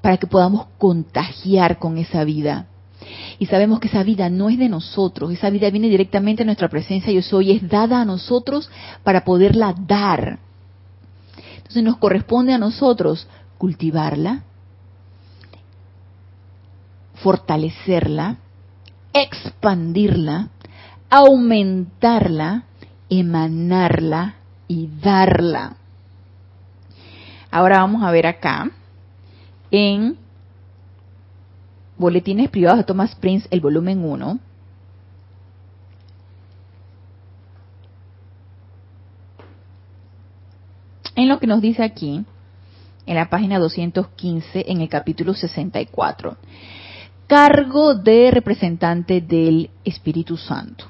para 0.00 0.16
que 0.16 0.26
podamos 0.26 0.66
contagiar 0.78 1.78
con 1.78 1.98
esa 1.98 2.24
vida. 2.24 2.66
Y 3.38 3.46
sabemos 3.46 3.80
que 3.80 3.88
esa 3.88 4.02
vida 4.02 4.30
no 4.30 4.48
es 4.48 4.58
de 4.58 4.68
nosotros, 4.68 5.32
esa 5.32 5.50
vida 5.50 5.68
viene 5.70 5.88
directamente 5.88 6.42
de 6.42 6.46
nuestra 6.46 6.68
presencia 6.68 7.12
yo 7.12 7.22
soy, 7.22 7.52
es 7.52 7.68
dada 7.68 8.00
a 8.00 8.04
nosotros 8.04 8.70
para 9.02 9.24
poderla 9.24 9.74
dar. 9.86 10.38
Entonces 11.56 11.82
nos 11.82 11.98
corresponde 11.98 12.52
a 12.52 12.58
nosotros 12.58 13.26
cultivarla, 13.58 14.44
fortalecerla, 17.22 18.38
expandirla, 19.12 20.48
aumentarla, 21.10 22.64
emanarla 23.08 24.34
y 24.68 24.88
darla. 25.00 25.76
Ahora 27.50 27.78
vamos 27.78 28.02
a 28.02 28.10
ver 28.10 28.26
acá 28.26 28.70
en 29.70 30.18
Boletines 31.96 32.50
Privados 32.50 32.78
de 32.78 32.84
Thomas 32.84 33.14
Prince, 33.14 33.46
el 33.50 33.60
volumen 33.60 34.04
1. 34.04 34.40
en 41.16 41.28
lo 41.28 41.38
que 41.38 41.46
nos 41.46 41.60
dice 41.60 41.82
aquí, 41.82 42.24
en 43.06 43.14
la 43.14 43.30
página 43.30 43.58
215, 43.58 44.64
en 44.68 44.80
el 44.80 44.88
capítulo 44.88 45.34
64. 45.34 46.36
Cargo 47.26 47.94
de 47.94 48.30
representante 48.30 49.22
del 49.22 49.70
Espíritu 49.84 50.36
Santo. 50.36 50.84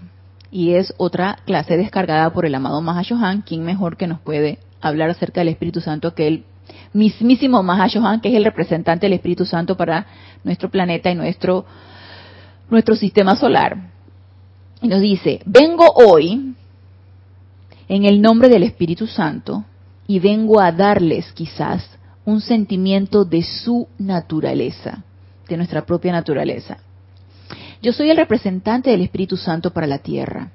Y 0.51 0.75
es 0.75 0.93
otra 0.97 1.39
clase 1.47 1.77
descargada 1.77 2.33
por 2.33 2.45
el 2.45 2.55
amado 2.55 2.81
Mahashohan, 2.81 3.43
quien 3.43 3.65
mejor 3.65 3.97
que 3.97 4.09
nos 4.09 4.21
puede 4.21 4.59
hablar 4.81 5.11
acerca 5.11 5.41
del 5.41 5.49
Espíritu 5.49 5.81
Santo 5.81 6.15
que 6.15 6.27
el 6.27 6.45
mismísimo 6.93 7.63
Mahashohan, 7.63 8.21
que 8.21 8.31
es 8.31 8.35
el 8.35 8.45
representante 8.45 9.07
del 9.07 9.15
Espíritu 9.15 9.45
Santo 9.47 9.77
para 9.77 10.07
nuestro 10.43 10.71
planeta 10.71 11.11
y 11.11 11.15
nuestro, 11.15 11.67
nuestro 12.69 12.97
sistema 12.97 13.37
solar. 13.37 13.91
Y 14.83 14.89
nos 14.89 15.01
dice, 15.01 15.41
vengo 15.47 15.89
hoy 15.95 16.55
en 17.89 18.05
el 18.05 18.21
nombre 18.21 18.49
del 18.49 18.65
Espíritu 18.65 19.07
Santo 19.07 19.65
y 20.07 20.19
vengo 20.19 20.61
a 20.61 20.73
darles 20.73 21.33
quizás 21.33 21.89
un 22.25 22.41
sentimiento 22.41 23.25
de 23.25 23.43
su 23.43 23.89
naturaleza, 23.99 25.05
de 25.49 25.57
nuestra 25.57 25.85
propia 25.85 26.13
naturaleza. 26.13 26.79
Yo 27.83 27.93
soy 27.93 28.11
el 28.11 28.17
representante 28.17 28.91
del 28.91 29.03
Espíritu 29.03 29.37
Santo 29.37 29.73
para 29.73 29.87
la 29.87 29.99
tierra. 29.99 30.51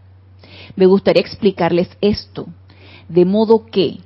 Me 0.76 0.86
gustaría 0.86 1.22
explicarles 1.22 1.90
esto, 2.02 2.48
de 3.08 3.26
modo 3.26 3.66
que, 3.66 3.98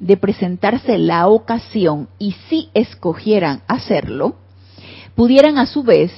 de 0.00 0.16
presentarse 0.16 0.98
la 0.98 1.28
ocasión, 1.28 2.08
y 2.18 2.32
si 2.48 2.70
escogieran 2.74 3.62
hacerlo, 3.68 4.36
pudieran 5.14 5.58
a 5.58 5.66
su 5.66 5.82
vez 5.82 6.12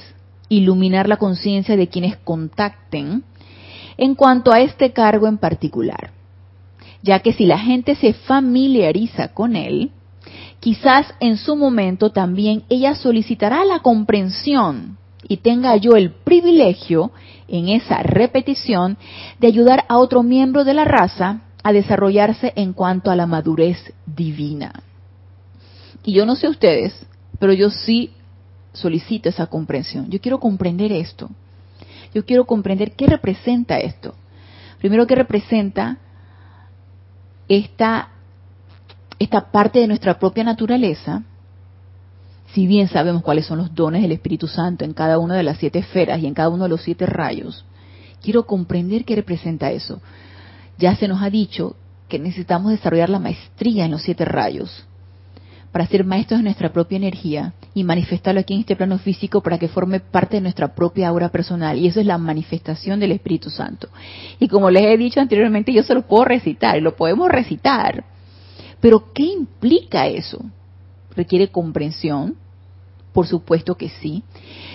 iluminar 0.49 1.07
la 1.07 1.17
conciencia 1.17 1.75
de 1.75 1.87
quienes 1.87 2.17
contacten 2.17 3.23
en 3.97 4.15
cuanto 4.15 4.51
a 4.51 4.61
este 4.61 4.91
cargo 4.91 5.27
en 5.27 5.37
particular, 5.37 6.11
ya 7.01 7.19
que 7.19 7.33
si 7.33 7.45
la 7.45 7.59
gente 7.59 7.95
se 7.95 8.13
familiariza 8.13 9.29
con 9.29 9.55
él, 9.55 9.91
quizás 10.65 11.13
en 11.19 11.37
su 11.37 11.55
momento 11.55 12.09
también 12.09 12.63
ella 12.69 12.95
solicitará 12.95 13.63
la 13.65 13.81
comprensión 13.81 14.97
y 15.27 15.37
tenga 15.37 15.77
yo 15.77 15.95
el 15.95 16.09
privilegio 16.09 17.11
en 17.47 17.69
esa 17.69 18.01
repetición 18.01 18.97
de 19.39 19.45
ayudar 19.45 19.85
a 19.87 19.99
otro 19.99 20.23
miembro 20.23 20.63
de 20.63 20.73
la 20.73 20.83
raza 20.83 21.41
a 21.61 21.71
desarrollarse 21.71 22.51
en 22.55 22.73
cuanto 22.73 23.11
a 23.11 23.15
la 23.15 23.27
madurez 23.27 23.77
divina. 24.07 24.81
Y 26.03 26.13
yo 26.13 26.25
no 26.25 26.35
sé 26.35 26.47
ustedes, 26.47 26.99
pero 27.37 27.53
yo 27.53 27.69
sí 27.69 28.09
solicito 28.73 29.29
esa 29.29 29.45
comprensión. 29.45 30.09
Yo 30.09 30.19
quiero 30.19 30.39
comprender 30.39 30.91
esto. 30.91 31.29
Yo 32.11 32.25
quiero 32.25 32.45
comprender 32.45 32.93
qué 32.93 33.05
representa 33.05 33.77
esto. 33.77 34.15
Primero, 34.79 35.05
qué 35.05 35.13
representa 35.13 35.99
esta, 37.47 38.09
esta 39.19 39.51
parte 39.51 39.79
de 39.79 39.87
nuestra 39.87 40.19
propia 40.19 40.43
naturaleza, 40.43 41.23
si 42.53 42.67
bien 42.67 42.87
sabemos 42.87 43.21
cuáles 43.21 43.45
son 43.45 43.57
los 43.57 43.73
dones 43.73 44.01
del 44.01 44.11
Espíritu 44.11 44.47
Santo 44.47 44.85
en 44.85 44.93
cada 44.93 45.19
una 45.19 45.35
de 45.35 45.43
las 45.43 45.57
siete 45.57 45.79
esferas 45.79 46.21
y 46.21 46.27
en 46.27 46.33
cada 46.33 46.49
uno 46.49 46.63
de 46.63 46.69
los 46.69 46.81
siete 46.81 47.05
rayos, 47.05 47.65
quiero 48.21 48.45
comprender 48.45 49.05
qué 49.05 49.15
representa 49.15 49.71
eso. 49.71 50.01
Ya 50.77 50.95
se 50.95 51.07
nos 51.07 51.21
ha 51.21 51.29
dicho 51.29 51.75
que 52.07 52.19
necesitamos 52.19 52.71
desarrollar 52.71 53.09
la 53.09 53.19
maestría 53.19 53.85
en 53.85 53.91
los 53.91 54.03
siete 54.03 54.25
rayos 54.25 54.85
para 55.75 55.87
ser 55.87 56.05
maestros 56.05 56.39
de 56.39 56.45
nuestra 56.45 56.71
propia 56.71 56.95
energía 56.95 57.53
y 57.73 57.83
manifestarlo 57.83 58.39
aquí 58.39 58.53
en 58.53 58.61
este 58.61 58.77
plano 58.77 58.97
físico 58.97 59.41
para 59.41 59.57
que 59.57 59.67
forme 59.67 59.99
parte 59.99 60.37
de 60.37 60.41
nuestra 60.41 60.73
propia 60.73 61.09
aura 61.09 61.27
personal. 61.27 61.77
Y 61.77 61.87
eso 61.87 61.99
es 61.99 62.05
la 62.05 62.17
manifestación 62.17 62.97
del 63.01 63.11
Espíritu 63.11 63.49
Santo. 63.49 63.89
Y 64.39 64.47
como 64.47 64.71
les 64.71 64.83
he 64.83 64.95
dicho 64.95 65.19
anteriormente, 65.19 65.73
yo 65.73 65.83
se 65.83 65.93
lo 65.93 66.03
puedo 66.03 66.23
recitar, 66.23 66.81
lo 66.81 66.95
podemos 66.95 67.27
recitar. 67.27 68.05
Pero 68.79 69.13
¿qué 69.13 69.23
implica 69.23 70.07
eso? 70.07 70.39
¿Requiere 71.15 71.49
comprensión? 71.49 72.35
Por 73.13 73.27
supuesto 73.27 73.75
que 73.75 73.89
sí. 73.89 74.23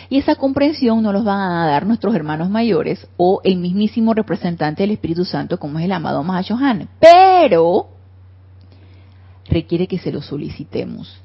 Y 0.08 0.18
esa 0.18 0.34
comprensión 0.34 1.02
nos 1.02 1.12
los 1.12 1.24
van 1.24 1.40
a 1.40 1.66
dar 1.66 1.86
nuestros 1.86 2.14
hermanos 2.14 2.48
mayores 2.48 3.06
o 3.16 3.40
el 3.44 3.58
mismísimo 3.58 4.14
representante 4.14 4.82
del 4.82 4.92
Espíritu 4.92 5.24
Santo, 5.24 5.58
como 5.58 5.78
es 5.78 5.84
el 5.84 5.92
amado 5.92 6.22
Mahashohan. 6.22 6.88
Pero 6.98 7.88
requiere 9.46 9.86
que 9.86 9.98
se 9.98 10.10
lo 10.10 10.22
solicitemos. 10.22 11.20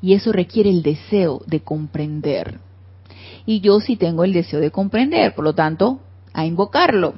Y 0.00 0.14
eso 0.14 0.32
requiere 0.32 0.70
el 0.70 0.82
deseo 0.82 1.42
de 1.46 1.60
comprender. 1.60 2.58
Y 3.46 3.60
yo 3.60 3.80
sí 3.80 3.96
tengo 3.96 4.24
el 4.24 4.32
deseo 4.32 4.60
de 4.60 4.70
comprender, 4.70 5.34
por 5.34 5.44
lo 5.44 5.54
tanto, 5.54 6.00
a 6.32 6.46
invocarlo. 6.46 7.14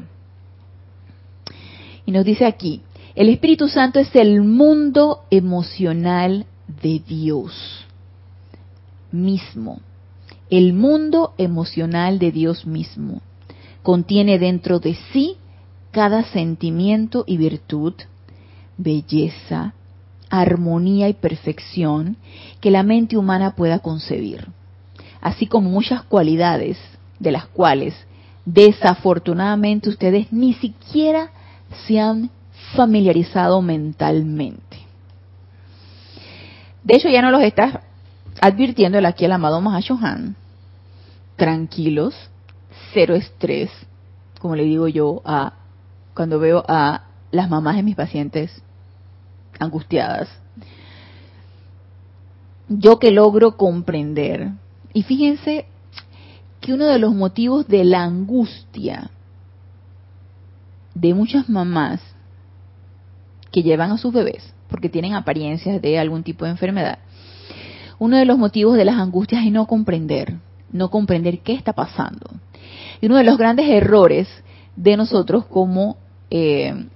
Y 2.07 2.13
nos 2.13 2.25
dice 2.25 2.45
aquí, 2.45 2.83
el 3.15 3.29
Espíritu 3.29 3.69
Santo 3.69 4.01
es 4.01 4.15
el 4.17 4.43
mundo 4.43 5.21
emocional 5.31 6.47
de 6.83 6.99
Dios 6.99 7.87
mismo. 9.13 9.81
El 10.51 10.73
mundo 10.73 11.33
emocional 11.39 12.19
de 12.19 12.33
Dios 12.33 12.67
mismo 12.67 13.21
contiene 13.83 14.39
dentro 14.39 14.81
de 14.81 14.97
sí 15.13 15.37
cada 15.93 16.25
sentimiento 16.25 17.25
y 17.27 17.37
virtud, 17.37 17.95
belleza, 18.77 19.75
armonía 20.29 21.09
y 21.09 21.13
perfección 21.13 22.17
que 22.61 22.73
la 22.73 22.83
mente 22.83 23.17
humana 23.17 23.55
pueda 23.55 23.79
concebir, 23.79 24.49
así 25.21 25.47
como 25.47 25.71
muchas 25.71 26.03
cualidades 26.03 26.79
de 27.21 27.31
las 27.31 27.47
cuales 27.47 27.95
desafortunadamente 28.45 29.89
ustedes 29.89 30.33
ni 30.33 30.55
siquiera 30.55 31.31
se 31.87 32.01
han 32.01 32.31
familiarizado 32.75 33.63
mentalmente. 33.63 34.79
De 36.83 36.97
hecho, 36.97 37.09
ya 37.09 37.23
no 37.23 37.31
los 37.31 37.43
está 37.43 37.83
advirtiendo 38.41 38.99
aquí 39.07 39.25
el 39.25 39.33
amado 39.33 39.61
Mahashohan. 39.61 40.37
Tranquilos, 41.37 42.15
cero 42.93 43.15
estrés, 43.15 43.71
como 44.41 44.55
le 44.55 44.65
digo 44.65 44.87
yo 44.89 45.23
a 45.25 45.55
cuando 46.15 46.39
veo 46.39 46.65
a 46.69 47.05
las 47.33 47.51
mamás 47.51 47.77
de 47.77 47.83
mis 47.83 47.97
pacientes 47.97 48.63
angustiadas. 49.59 50.29
Yo 52.69 52.99
que 52.99 53.11
logro 53.11 53.57
comprender. 53.57 54.51
Y 54.93 55.03
fíjense 55.03 55.67
que 56.61 56.73
uno 56.73 56.87
de 56.87 56.99
los 56.99 57.15
motivos 57.15 57.67
de 57.67 57.85
la 57.85 58.05
angustia 58.05 59.11
de 60.95 61.13
muchas 61.13 61.49
mamás 61.49 62.01
que 63.55 63.63
llevan 63.63 63.93
a 63.93 63.99
sus 63.99 64.13
bebés, 64.13 64.53
porque 64.67 64.89
tienen 64.89 65.15
apariencias 65.15 65.81
de 65.81 65.97
algún 65.97 66.25
tipo 66.25 66.45
de 66.45 66.51
enfermedad, 66.51 66.99
uno 68.01 68.17
de 68.17 68.25
los 68.25 68.37
motivos 68.37 68.77
de 68.77 68.85
las 68.85 68.97
angustias 68.97 69.47
es 69.47 69.53
no 69.53 69.69
comprender, 69.69 70.39
no 70.73 70.91
comprender 70.91 71.39
qué 71.39 71.53
está 71.53 71.73
pasando. 71.73 72.27
Y 73.01 73.07
uno 73.07 73.15
de 73.15 73.23
los 73.23 73.39
grandes 73.39 73.69
errores 73.69 74.27
de 74.75 74.97
nosotros 74.97 75.45
como 75.45 75.99
eh, 76.31 76.87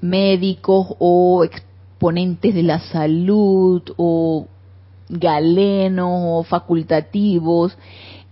médicos 0.00 0.86
o 1.00 1.42
exponentes 1.42 2.54
de 2.54 2.62
la 2.62 2.78
salud 2.78 3.82
o 3.96 4.46
galenos 5.08 6.08
o 6.08 6.44
facultativos 6.44 7.76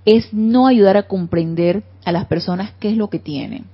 es 0.04 0.32
no 0.32 0.68
ayudar 0.68 0.96
a 0.96 1.08
comprender 1.08 1.82
a 2.04 2.12
las 2.12 2.26
personas 2.26 2.70
qué 2.78 2.90
es 2.90 2.96
lo 2.96 3.10
que 3.10 3.18
tienen. 3.18 3.64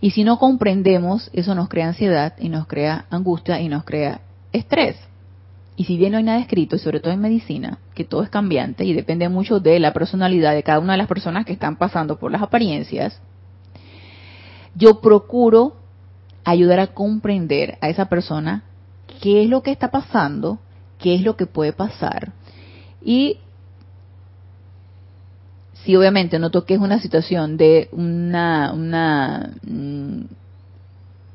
Y 0.00 0.10
si 0.10 0.24
no 0.24 0.38
comprendemos, 0.38 1.30
eso 1.32 1.54
nos 1.54 1.68
crea 1.68 1.88
ansiedad 1.88 2.34
y 2.38 2.48
nos 2.48 2.66
crea 2.66 3.06
angustia 3.10 3.60
y 3.60 3.68
nos 3.68 3.84
crea 3.84 4.20
estrés. 4.52 4.96
Y 5.76 5.84
si 5.84 5.96
bien 5.96 6.12
no 6.12 6.18
hay 6.18 6.24
nada 6.24 6.40
escrito, 6.40 6.76
y 6.76 6.80
sobre 6.80 6.98
todo 6.98 7.12
en 7.12 7.20
medicina, 7.20 7.78
que 7.94 8.04
todo 8.04 8.22
es 8.22 8.30
cambiante 8.30 8.84
y 8.84 8.92
depende 8.92 9.28
mucho 9.28 9.60
de 9.60 9.78
la 9.78 9.92
personalidad 9.92 10.54
de 10.54 10.64
cada 10.64 10.80
una 10.80 10.94
de 10.94 10.98
las 10.98 11.06
personas 11.06 11.46
que 11.46 11.52
están 11.52 11.76
pasando 11.76 12.18
por 12.18 12.32
las 12.32 12.42
apariencias, 12.42 13.20
yo 14.74 15.00
procuro 15.00 15.76
ayudar 16.44 16.80
a 16.80 16.88
comprender 16.88 17.78
a 17.80 17.88
esa 17.88 18.08
persona 18.08 18.64
qué 19.20 19.42
es 19.42 19.48
lo 19.48 19.62
que 19.62 19.70
está 19.70 19.90
pasando, 19.90 20.58
qué 20.98 21.14
es 21.14 21.22
lo 21.22 21.36
que 21.36 21.46
puede 21.46 21.72
pasar. 21.72 22.32
Y 23.04 23.38
si 25.84 25.96
obviamente 25.96 26.38
noto 26.38 26.64
que 26.64 26.74
es 26.74 26.80
una 26.80 27.00
situación 27.00 27.56
de 27.56 27.88
una, 27.92 28.72
una, 28.72 29.52
mm, 29.62 30.22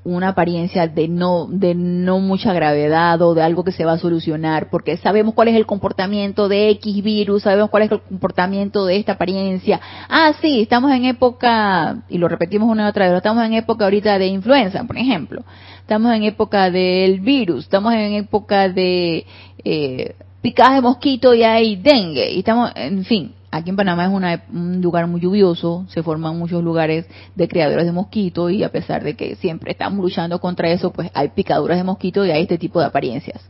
una 0.06 0.30
apariencia 0.30 0.88
de 0.88 1.08
no, 1.08 1.48
de 1.50 1.76
no 1.76 2.20
mucha 2.20 2.52
gravedad 2.54 3.22
o 3.22 3.34
de 3.34 3.42
algo 3.42 3.64
que 3.64 3.72
se 3.72 3.86
va 3.86 3.94
a 3.94 3.98
solucionar, 3.98 4.70
porque 4.70 4.98
sabemos 4.98 5.34
cuál 5.34 5.48
es 5.48 5.56
el 5.56 5.66
comportamiento 5.66 6.50
de 6.50 6.70
X 6.72 7.02
virus, 7.04 7.44
sabemos 7.44 7.70
cuál 7.70 7.84
es 7.84 7.92
el 7.92 8.02
comportamiento 8.02 8.86
de 8.86 8.98
esta 8.98 9.14
apariencia. 9.14 9.80
Ah, 10.10 10.34
sí, 10.42 10.62
estamos 10.62 10.92
en 10.92 11.06
época, 11.06 12.04
y 12.10 12.18
lo 12.18 12.28
repetimos 12.28 12.70
una 12.70 12.86
y 12.86 12.90
otra 12.90 13.08
vez, 13.08 13.16
estamos 13.16 13.46
en 13.46 13.54
época 13.54 13.86
ahorita 13.86 14.20
de 14.20 14.28
influenza, 14.28 14.84
por 14.84 14.98
ejemplo. 14.98 15.44
Estamos 15.80 16.14
en 16.14 16.24
época 16.24 16.70
del 16.70 17.22
virus, 17.22 17.64
estamos 17.64 17.94
en 17.94 18.14
época 18.14 18.70
de 18.70 19.26
eh, 19.64 20.16
picadas 20.42 20.76
de 20.76 20.82
mosquito 20.82 21.34
y 21.34 21.44
hay 21.44 21.78
dengue, 21.78 22.32
y 22.32 22.40
estamos, 22.40 22.72
en 22.76 23.06
fin, 23.06 23.34
aquí 23.56 23.70
en 23.70 23.76
Panamá 23.76 24.06
es 24.06 24.10
una- 24.12 24.44
un 24.52 24.82
lugar 24.82 25.06
muy 25.08 25.22
lluvioso, 25.22 25.86
se 25.88 26.02
forman 26.02 26.38
muchos 26.40 26.64
lugares 26.64 27.06
de 27.36 27.48
criadores 27.48 27.86
de 27.86 27.92
mosquitos 27.92 28.52
y 28.52 28.64
a 28.64 28.70
pesar 28.72 29.04
de 29.04 29.16
que 29.16 29.36
siempre 29.36 29.72
estamos 29.72 30.00
luchando 30.00 30.40
contra 30.40 30.70
eso, 30.70 30.92
pues 30.92 31.12
hay 31.14 31.30
picaduras 31.30 31.78
de 31.78 31.84
mosquitos 31.84 32.26
y 32.28 32.32
hay 32.32 32.42
este 32.44 32.58
tipo 32.58 32.80
de 32.80 32.88
apariencias 32.88 33.42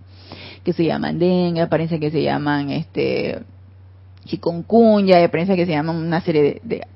que 0.64 0.74
se 0.74 0.84
llaman 0.86 1.20
dengue, 1.20 1.62
apariencias 1.62 2.00
que 2.02 2.12
se 2.12 2.22
llaman 2.22 2.70
este 2.70 3.44
chikungunya, 4.26 5.24
apariencias 5.24 5.56
que 5.58 5.66
se 5.66 5.72
llaman 5.72 5.96
una 5.96 6.20
serie 6.22 6.42
de, 6.44 6.62
de, 6.64 6.88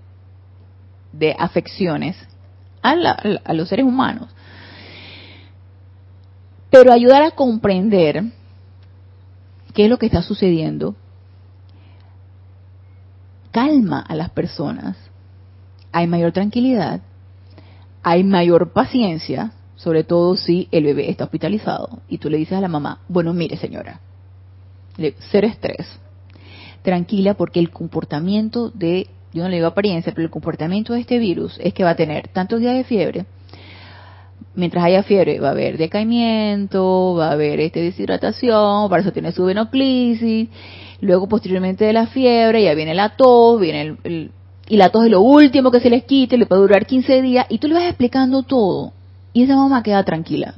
de 1.13 1.35
afecciones 1.39 2.15
a, 2.81 2.95
la- 2.95 3.19
a 3.43 3.53
los 3.53 3.67
seres 3.69 3.85
humanos. 3.85 4.29
Pero 6.69 6.91
ayudar 6.91 7.23
a 7.23 7.31
comprender 7.31 8.23
qué 9.73 9.85
es 9.85 9.89
lo 9.89 9.97
que 9.97 10.05
está 10.07 10.21
sucediendo 10.21 10.95
calma 13.57 14.01
a 14.01 14.13
las 14.13 14.29
personas, 14.29 14.95
hay 15.91 16.05
mayor 16.05 16.31
tranquilidad, 16.31 17.01
hay 18.03 18.23
mayor 18.23 18.71
paciencia, 18.71 19.53
sobre 19.75 20.03
todo 20.03 20.35
si 20.35 20.67
el 20.69 20.83
bebé 20.83 21.09
está 21.09 21.23
hospitalizado 21.23 22.01
y 22.07 22.19
tú 22.19 22.29
le 22.29 22.37
dices 22.37 22.55
a 22.55 22.61
la 22.61 22.67
mamá, 22.67 22.99
bueno, 23.07 23.33
mire 23.33 23.57
señora, 23.57 23.99
cero 25.31 25.47
estrés, 25.47 25.87
tranquila 26.83 27.33
porque 27.33 27.59
el 27.59 27.71
comportamiento 27.71 28.69
de, 28.69 29.07
yo 29.33 29.41
no 29.41 29.49
le 29.49 29.55
digo 29.55 29.65
apariencia, 29.65 30.13
pero 30.13 30.25
el 30.25 30.31
comportamiento 30.31 30.93
de 30.93 30.99
este 30.99 31.17
virus 31.17 31.57
es 31.59 31.73
que 31.73 31.83
va 31.83 31.89
a 31.89 31.95
tener 31.95 32.27
tantos 32.27 32.59
días 32.59 32.75
de 32.75 32.83
fiebre, 32.83 33.25
mientras 34.53 34.83
haya 34.83 35.01
fiebre 35.01 35.39
va 35.39 35.47
a 35.47 35.51
haber 35.53 35.79
decaimiento, 35.79 37.15
va 37.15 37.29
a 37.29 37.31
haber 37.31 37.59
este 37.59 37.81
deshidratación, 37.81 38.87
para 38.87 39.01
eso 39.01 39.11
tiene 39.11 39.31
su 39.31 39.45
venoclisis, 39.45 40.47
luego 40.99 41.27
posteriormente 41.27 41.85
de 41.85 41.93
la 41.93 42.07
fiebre 42.07 42.63
ya 42.63 42.73
viene 42.73 42.93
la 42.93 43.09
tos, 43.09 43.59
viene 43.59 43.97
el, 44.03 44.31
y 44.67 44.77
la 44.77 44.89
tos 44.89 45.05
es 45.05 45.11
lo 45.11 45.21
último 45.21 45.71
que 45.71 45.79
se 45.79 45.89
les 45.89 46.03
quite, 46.03 46.37
le 46.37 46.45
puede 46.45 46.61
durar 46.61 46.85
15 46.85 47.21
días 47.21 47.45
y 47.49 47.59
tú 47.59 47.67
le 47.67 47.75
vas 47.75 47.83
explicando 47.83 48.43
todo 48.43 48.93
y 49.33 49.43
esa 49.43 49.55
mamá 49.55 49.83
queda 49.83 50.03
tranquila. 50.03 50.55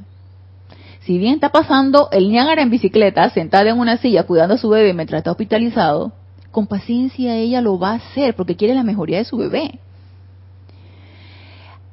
Si 1.00 1.18
bien 1.18 1.34
está 1.34 1.50
pasando 1.50 2.08
el 2.12 2.30
Niágara 2.30 2.62
en 2.62 2.70
bicicleta, 2.70 3.28
sentada 3.30 3.70
en 3.70 3.78
una 3.78 3.96
silla 3.96 4.24
cuidando 4.24 4.54
a 4.54 4.58
su 4.58 4.68
bebé 4.68 4.94
mientras 4.94 5.18
está 5.18 5.30
hospitalizado, 5.30 6.12
con 6.50 6.66
paciencia 6.66 7.36
ella 7.36 7.60
lo 7.60 7.78
va 7.78 7.92
a 7.92 7.96
hacer 7.96 8.34
porque 8.34 8.56
quiere 8.56 8.74
la 8.74 8.82
mejoría 8.82 9.18
de 9.18 9.24
su 9.24 9.36
bebé. 9.36 9.78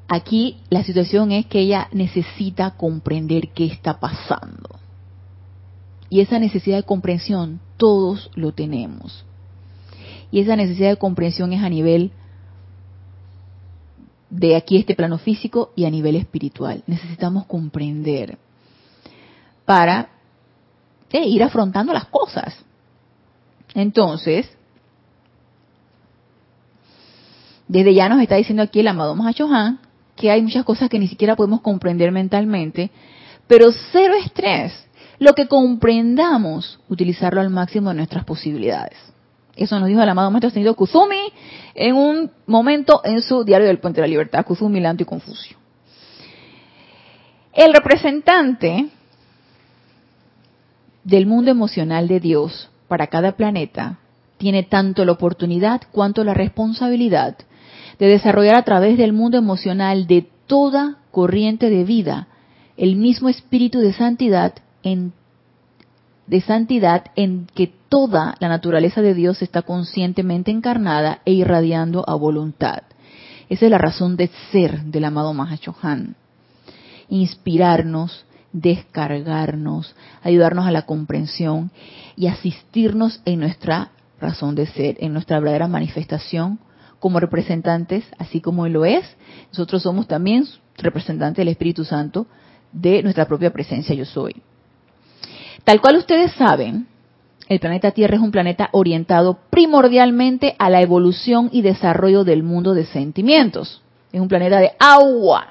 Aquí 0.08 0.58
la 0.70 0.84
situación 0.84 1.32
es 1.32 1.45
que 1.45 1.60
ella 1.60 1.89
necesita 1.91 2.72
comprender 2.72 3.50
qué 3.50 3.66
está 3.66 4.00
pasando. 4.00 4.80
Y 6.10 6.22
esa 6.22 6.39
necesidad 6.39 6.78
de 6.78 6.84
comprensión 6.84 7.60
todos 7.78 8.32
lo 8.36 8.52
tenemos. 8.52 9.26
Y 10.32 10.42
esa 10.42 10.56
necesidad 10.56 10.90
de 10.90 10.98
comprensión 10.98 11.54
es 11.54 11.64
a 11.64 11.70
nivel 11.70 12.12
de 14.30 14.56
aquí 14.56 14.78
este 14.78 14.96
plano 14.96 15.18
físico 15.18 15.72
y 15.76 15.86
a 15.86 15.90
nivel 15.90 16.16
espiritual. 16.16 16.84
Necesitamos 16.86 17.46
comprender 17.46 18.38
para 19.66 20.10
eh, 21.12 21.26
ir 21.28 21.44
afrontando 21.44 21.94
las 21.94 22.06
cosas. 22.06 22.58
Entonces, 23.74 24.50
desde 27.68 27.94
ya 27.94 28.10
nos 28.10 28.22
está 28.22 28.36
diciendo 28.36 28.64
aquí 28.64 28.80
el 28.80 28.88
amado 28.88 29.16
Mahachohan 29.16 29.80
que 30.16 30.32
hay 30.32 30.42
muchas 30.42 30.66
cosas 30.66 30.90
que 30.90 31.00
ni 31.00 31.08
siquiera 31.08 31.36
podemos 31.36 31.62
comprender 31.62 32.12
mentalmente, 32.12 32.90
pero 33.46 33.72
cero 33.92 34.16
estrés. 34.24 34.87
Lo 35.20 35.34
que 35.34 35.47
comprendamos, 35.47 36.80
utilizarlo 36.89 37.41
al 37.41 37.49
máximo 37.49 37.89
de 37.89 37.95
nuestras 37.95 38.24
posibilidades. 38.24 38.97
Eso 39.55 39.80
nos 39.80 39.89
dijo 39.89 40.01
el 40.01 40.09
amado 40.09 40.30
Maestro 40.30 40.49
Ascendido 40.49 40.76
Kusumi 40.76 41.34
en 41.74 41.95
un 41.95 42.32
momento 42.45 43.01
en 43.03 43.22
su 43.22 43.43
diario 43.43 43.68
del 43.68 43.80
Puente 43.80 43.99
de 43.99 44.07
la 44.07 44.11
Libertad, 44.11 44.45
Kusumi, 44.45 44.80
Lanto 44.80 45.03
y 45.03 45.07
Confucio. 45.07 45.57
El 47.53 47.74
representante 47.74 48.89
del 51.03 51.26
mundo 51.26 51.49
emocional 51.49 52.07
de 52.07 52.20
Dios 52.20 52.70
para 52.88 53.07
cada 53.07 53.32
planeta 53.32 53.97
tiene 54.38 54.61
tanto 54.61 55.05
la 55.05 55.13
oportunidad 55.13 55.82
cuanto 55.91 56.24
la 56.24 56.36
responsabilidad 56.36 57.36
de 57.97 58.07
desarrollar 58.07 58.55
a 58.55 58.63
través 58.63 58.97
del 58.97 59.11
mundo 59.11 59.39
emocional 59.39 60.05
de 60.05 60.28
toda 60.45 60.97
corriente 61.09 61.72
de 61.72 61.84
vida 61.84 62.28
el 62.78 62.95
mismo 62.95 63.28
espíritu 63.28 63.80
de 63.80 63.93
santidad 63.93 64.53
de 64.84 66.42
santidad 66.42 67.06
en 67.16 67.48
que 67.54 67.72
toda 67.90 68.36
la 68.40 68.48
naturaleza 68.48 69.02
de 69.02 69.14
Dios 69.14 69.42
está 69.42 69.62
conscientemente 69.62 70.52
encarnada 70.52 71.22
e 71.26 71.34
irradiando 71.34 72.04
a 72.08 72.16
voluntad. 72.16 72.84
Esa 73.50 73.66
es 73.66 73.72
la 73.72 73.78
razón 73.78 74.18
de 74.18 74.30
ser 74.52 74.84
del 74.84 75.06
amado 75.06 75.34
Mahachohan. 75.34 76.16
Inspirarnos, 77.10 78.26
descargarnos, 78.52 79.96
ayudarnos 80.22 80.66
a 80.68 80.72
la 80.72 80.82
comprensión 80.82 81.72
y 82.16 82.28
asistirnos 82.28 83.22
en 83.26 83.40
nuestra 83.40 83.92
razón 84.20 84.56
de 84.56 84.66
ser, 84.68 84.98
en 85.00 85.14
nuestra 85.14 85.40
verdadera 85.40 85.68
manifestación 85.68 86.60
como 87.00 87.20
representantes, 87.20 88.04
así 88.18 88.42
como 88.42 88.66
Él 88.66 88.74
lo 88.74 88.86
es. 88.86 89.06
Nosotros 89.52 89.84
somos 89.84 90.08
también 90.08 90.46
representantes 90.78 91.38
del 91.38 91.50
Espíritu 91.50 91.86
Santo 91.86 92.28
de 92.72 93.02
nuestra 93.04 93.28
propia 93.28 93.54
presencia 93.54 93.96
yo 93.96 94.06
soy. 94.06 94.42
Tal 95.64 95.82
cual 95.82 95.97
ustedes 95.97 96.32
saben, 96.34 96.88
el 97.47 97.60
planeta 97.60 97.91
Tierra 97.91 98.16
es 98.16 98.22
un 98.22 98.32
planeta 98.32 98.70
orientado 98.74 99.39
primordialmente 99.49 100.55
a 100.60 100.70
la 100.70 100.82
evolución 100.82 101.49
y 101.51 101.62
desarrollo 101.62 102.24
del 102.24 102.43
mundo 102.43 102.74
de 102.74 102.86
sentimientos. 102.86 103.82
Es 104.12 104.20
un 104.20 104.28
planeta 104.28 104.60
de 104.60 104.72
agua, 104.80 105.47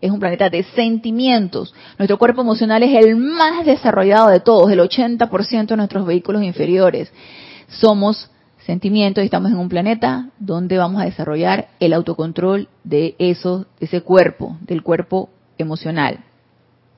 es 0.00 0.10
un 0.10 0.20
planeta 0.20 0.50
de 0.50 0.62
sentimientos. 0.62 1.74
Nuestro 1.98 2.18
cuerpo 2.18 2.42
emocional 2.42 2.82
es 2.82 3.04
el 3.04 3.16
más 3.16 3.64
desarrollado 3.66 4.28
de 4.28 4.40
todos, 4.40 4.70
el 4.70 4.80
80% 4.80 5.66
de 5.66 5.76
nuestros 5.76 6.06
vehículos 6.06 6.42
inferiores. 6.42 7.12
Somos 7.68 8.30
sentimientos 8.64 9.22
y 9.22 9.26
estamos 9.26 9.50
en 9.50 9.58
un 9.58 9.68
planeta 9.68 10.30
donde 10.38 10.76
vamos 10.76 11.00
a 11.00 11.06
desarrollar 11.06 11.68
el 11.80 11.92
autocontrol 11.92 12.68
de 12.84 13.14
eso, 13.18 13.66
de 13.80 13.86
ese 13.86 14.02
cuerpo, 14.02 14.56
del 14.60 14.82
cuerpo 14.82 15.30
emocional, 15.58 16.20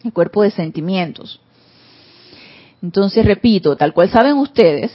el 0.03 0.13
cuerpo 0.13 0.43
de 0.43 0.51
sentimientos. 0.51 1.41
Entonces, 2.83 3.25
repito, 3.25 3.77
tal 3.77 3.93
cual 3.93 4.09
saben 4.09 4.37
ustedes, 4.37 4.93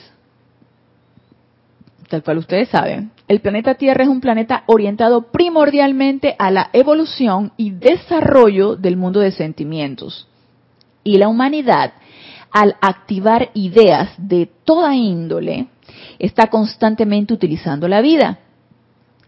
tal 2.09 2.23
cual 2.23 2.37
ustedes 2.37 2.69
saben, 2.69 3.11
el 3.27 3.41
planeta 3.41 3.75
Tierra 3.75 4.03
es 4.03 4.09
un 4.09 4.21
planeta 4.21 4.63
orientado 4.67 5.31
primordialmente 5.31 6.35
a 6.37 6.51
la 6.51 6.69
evolución 6.73 7.51
y 7.57 7.71
desarrollo 7.71 8.75
del 8.75 8.97
mundo 8.97 9.19
de 9.19 9.31
sentimientos. 9.31 10.27
Y 11.03 11.17
la 11.17 11.27
humanidad, 11.27 11.93
al 12.51 12.75
activar 12.81 13.49
ideas 13.53 14.11
de 14.17 14.49
toda 14.63 14.95
índole, 14.95 15.67
está 16.19 16.47
constantemente 16.47 17.33
utilizando 17.33 17.87
la 17.87 18.01
vida. 18.01 18.39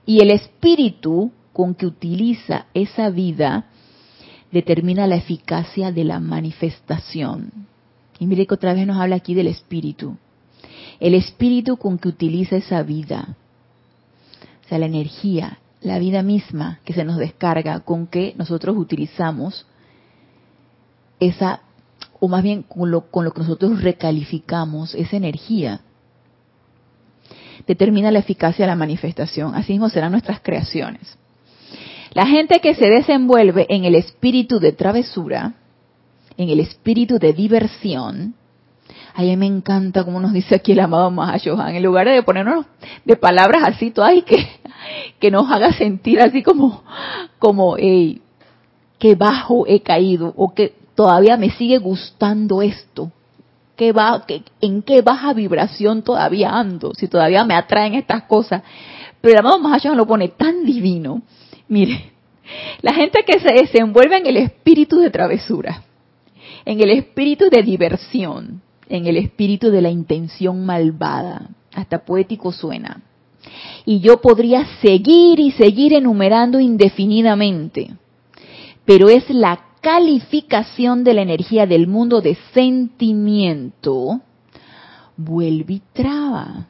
Y 0.05 0.21
el 0.21 0.31
espíritu 0.31 1.31
con 1.51 1.73
que 1.75 1.85
utiliza 1.85 2.67
esa 2.73 3.09
vida 3.09 3.65
determina 4.51 5.07
la 5.07 5.15
eficacia 5.15 5.91
de 5.91 6.03
la 6.03 6.19
manifestación. 6.19 7.67
Y 8.19 8.27
mire 8.27 8.47
que 8.47 8.53
otra 8.53 8.73
vez 8.73 8.87
nos 8.87 8.97
habla 8.97 9.17
aquí 9.17 9.33
del 9.33 9.47
espíritu. 9.47 10.17
El 10.99 11.13
espíritu 11.13 11.77
con 11.77 11.97
que 11.97 12.09
utiliza 12.09 12.55
esa 12.55 12.81
vida. 12.83 13.35
O 14.65 14.69
sea, 14.69 14.79
la 14.79 14.85
energía, 14.85 15.59
la 15.81 15.99
vida 15.99 16.23
misma 16.23 16.79
que 16.85 16.93
se 16.93 17.03
nos 17.03 17.17
descarga, 17.17 17.81
con 17.81 18.07
que 18.07 18.33
nosotros 18.37 18.77
utilizamos 18.77 19.67
esa, 21.19 21.61
o 22.19 22.27
más 22.27 22.43
bien 22.43 22.63
con 22.63 22.89
lo, 22.89 23.11
con 23.11 23.25
lo 23.25 23.31
que 23.31 23.41
nosotros 23.41 23.81
recalificamos 23.81 24.95
esa 24.95 25.17
energía, 25.17 25.81
determina 27.67 28.11
la 28.11 28.19
eficacia 28.19 28.65
de 28.65 28.71
la 28.71 28.75
manifestación. 28.75 29.55
Así 29.55 29.73
mismo 29.73 29.89
serán 29.89 30.11
nuestras 30.11 30.39
creaciones. 30.39 31.17
La 32.13 32.25
gente 32.25 32.59
que 32.61 32.75
se 32.75 32.87
desenvuelve 32.87 33.65
en 33.69 33.83
el 33.83 33.95
espíritu 33.95 34.59
de 34.59 34.71
travesura, 34.71 35.55
en 36.37 36.49
el 36.49 36.59
espíritu 36.59 37.17
de 37.19 37.33
diversión, 37.33 38.35
a 39.13 39.21
mí 39.21 39.37
me 39.37 39.45
encanta 39.45 40.03
como 40.03 40.19
nos 40.19 40.33
dice 40.33 40.55
aquí 40.55 40.73
el 40.73 40.81
amado 40.81 41.09
Mahashohan, 41.09 41.75
en 41.75 41.83
lugar 41.83 42.07
de 42.07 42.21
ponernos 42.23 42.65
de 43.05 43.15
palabras 43.15 43.63
así 43.65 43.91
todas 43.91 44.13
y 44.15 44.23
que, 44.23 44.45
que 45.19 45.31
nos 45.31 45.49
haga 45.49 45.71
sentir 45.73 46.19
así 46.19 46.43
como, 46.43 46.83
como, 47.39 47.77
hey, 47.77 48.21
qué 48.99 49.15
bajo 49.15 49.65
he 49.67 49.81
caído, 49.81 50.33
o 50.35 50.53
que 50.53 50.73
todavía 50.95 51.37
me 51.37 51.49
sigue 51.51 51.77
gustando 51.77 52.61
esto, 52.61 53.11
¿Qué 53.75 53.91
va, 53.91 54.23
qué, 54.25 54.43
¿en 54.61 54.81
qué 54.81 55.01
baja 55.01 55.33
vibración 55.33 56.01
todavía 56.01 56.49
ando? 56.49 56.93
Si 56.93 57.09
todavía 57.09 57.43
me 57.43 57.55
atraen 57.55 57.93
estas 57.95 58.23
cosas. 58.23 58.63
Pero 59.19 59.33
el 59.33 59.39
amado 59.39 59.59
Mahashohan 59.59 59.97
lo 59.97 60.07
pone 60.07 60.29
tan 60.29 60.65
divino. 60.65 61.21
Mire, 61.67 62.13
la 62.81 62.93
gente 62.93 63.23
que 63.25 63.39
se 63.39 63.53
desenvuelve 63.53 64.17
en 64.17 64.27
el 64.27 64.37
espíritu 64.37 64.99
de 64.99 65.09
travesura, 65.09 65.83
en 66.65 66.81
el 66.81 66.89
espíritu 66.89 67.45
de 67.49 67.61
diversión, 67.63 68.61
en 68.89 69.07
el 69.07 69.17
espíritu 69.17 69.69
de 69.69 69.81
la 69.81 69.89
intención 69.89 70.65
malvada, 70.65 71.49
Hasta 71.73 72.05
poético 72.05 72.51
suena. 72.51 73.01
Y 73.85 73.99
yo 73.99 74.21
podría 74.21 74.65
seguir 74.81 75.39
y 75.39 75.51
seguir 75.51 75.93
enumerando 75.93 76.59
indefinidamente. 76.59 77.93
Pero 78.85 79.09
es 79.09 79.29
la 79.29 79.59
calificación 79.81 81.03
de 81.03 81.13
la 81.13 81.21
energía 81.21 81.67
del 81.67 81.85
mundo 81.85 82.21
de 82.21 82.37
sentimiento, 82.53 84.21
vuelve 85.17 85.73
y 85.73 85.81
traba 85.93 86.67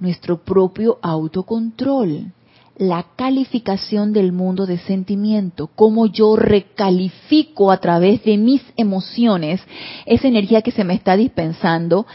nuestro 0.00 0.42
propio 0.44 0.98
autocontrol 1.02 2.32
la 2.78 3.06
calificación 3.16 4.12
del 4.12 4.32
mundo 4.32 4.64
de 4.64 4.78
sentimiento, 4.78 5.68
cómo 5.74 6.06
yo 6.06 6.36
recalifico 6.36 7.72
a 7.72 7.78
través 7.78 8.22
de 8.24 8.36
mis 8.36 8.62
emociones 8.76 9.60
esa 10.06 10.28
energía 10.28 10.62
que 10.62 10.70
se 10.70 10.84
me 10.84 10.94
está 10.94 11.16
dispensando, 11.16 12.06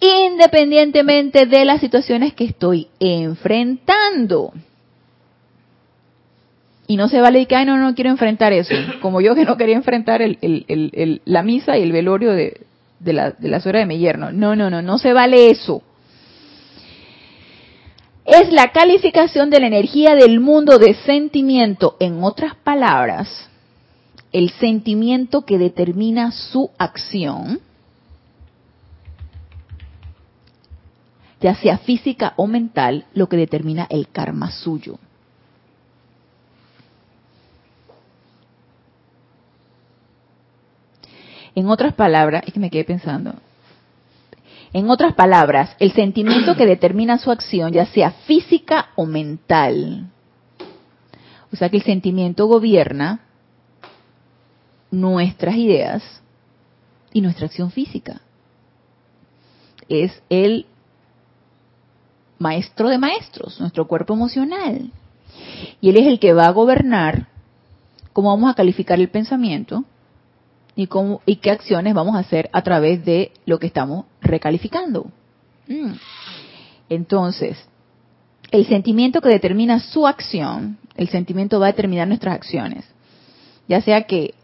independientemente 0.00 1.46
de 1.46 1.64
las 1.64 1.80
situaciones 1.80 2.34
que 2.34 2.44
estoy 2.44 2.88
enfrentando. 2.98 4.52
Y 6.88 6.96
no 6.96 7.08
se 7.08 7.20
vale 7.20 7.46
que, 7.46 7.54
ay, 7.54 7.66
no, 7.66 7.76
no 7.76 7.94
quiero 7.94 8.10
enfrentar 8.10 8.52
eso, 8.52 8.74
como 9.00 9.20
yo 9.20 9.36
que 9.36 9.44
no 9.44 9.56
quería 9.56 9.76
enfrentar 9.76 10.20
la 10.20 11.42
misa 11.44 11.78
y 11.78 11.82
el 11.82 11.92
velorio 11.92 12.32
de, 12.32 12.66
la, 13.04 13.30
de 13.30 13.48
la 13.48 13.60
suegra 13.60 13.80
de 13.80 13.86
mi 13.86 13.98
yerno. 13.98 14.32
No, 14.32 14.56
no, 14.56 14.68
no, 14.68 14.82
no 14.82 14.98
se 14.98 15.12
vale 15.12 15.50
eso 15.50 15.82
es 18.28 18.52
la 18.52 18.72
calificación 18.72 19.48
de 19.48 19.58
la 19.58 19.68
energía 19.68 20.14
del 20.14 20.38
mundo 20.38 20.78
de 20.78 20.94
sentimiento. 20.94 21.96
En 21.98 22.22
otras 22.22 22.54
palabras, 22.56 23.48
el 24.32 24.50
sentimiento 24.50 25.46
que 25.46 25.56
determina 25.56 26.30
su 26.30 26.70
acción, 26.76 27.60
ya 31.40 31.54
sea 31.54 31.78
física 31.78 32.34
o 32.36 32.46
mental, 32.46 33.06
lo 33.14 33.30
que 33.30 33.38
determina 33.38 33.86
el 33.88 34.08
karma 34.08 34.50
suyo. 34.50 34.98
En 41.54 41.68
otras 41.70 41.94
palabras, 41.94 42.44
es 42.46 42.52
que 42.52 42.60
me 42.60 42.70
quedé 42.70 42.84
pensando, 42.84 43.34
en 44.72 44.90
otras 44.90 45.14
palabras, 45.14 45.74
el 45.78 45.92
sentimiento 45.92 46.54
que 46.54 46.66
determina 46.66 47.18
su 47.18 47.30
acción, 47.30 47.72
ya 47.72 47.86
sea 47.86 48.10
física 48.10 48.90
o 48.96 49.06
mental. 49.06 50.10
O 51.52 51.56
sea 51.56 51.70
que 51.70 51.78
el 51.78 51.82
sentimiento 51.82 52.46
gobierna 52.46 53.20
nuestras 54.90 55.56
ideas 55.56 56.02
y 57.12 57.20
nuestra 57.20 57.46
acción 57.46 57.70
física. 57.70 58.20
Es 59.88 60.22
el 60.28 60.66
maestro 62.38 62.88
de 62.88 62.98
maestros, 62.98 63.58
nuestro 63.60 63.88
cuerpo 63.88 64.12
emocional. 64.12 64.90
Y 65.80 65.88
él 65.88 65.96
es 65.96 66.06
el 66.06 66.18
que 66.18 66.34
va 66.34 66.46
a 66.46 66.52
gobernar 66.52 67.28
cómo 68.12 68.30
vamos 68.30 68.50
a 68.50 68.54
calificar 68.54 69.00
el 69.00 69.08
pensamiento, 69.08 69.84
y, 71.26 71.36
qué 71.36 71.50
acciones 71.50 71.92
vamos 71.92 72.14
a 72.14 72.20
hacer 72.20 72.48
a 72.52 72.62
través 72.62 73.04
de 73.04 73.32
lo 73.46 73.58
que 73.58 73.66
estamos 73.66 74.04
recalificando. 74.28 75.10
Mm. 75.66 75.92
Entonces, 76.88 77.58
el 78.50 78.66
sentimiento 78.66 79.20
que 79.20 79.28
determina 79.28 79.80
su 79.80 80.06
acción, 80.06 80.78
el 80.96 81.08
sentimiento 81.08 81.60
va 81.60 81.66
a 81.66 81.72
determinar 81.72 82.08
nuestras 82.08 82.34
acciones. 82.34 82.84
Ya 83.68 83.82
sea 83.82 84.02
que 84.02 84.34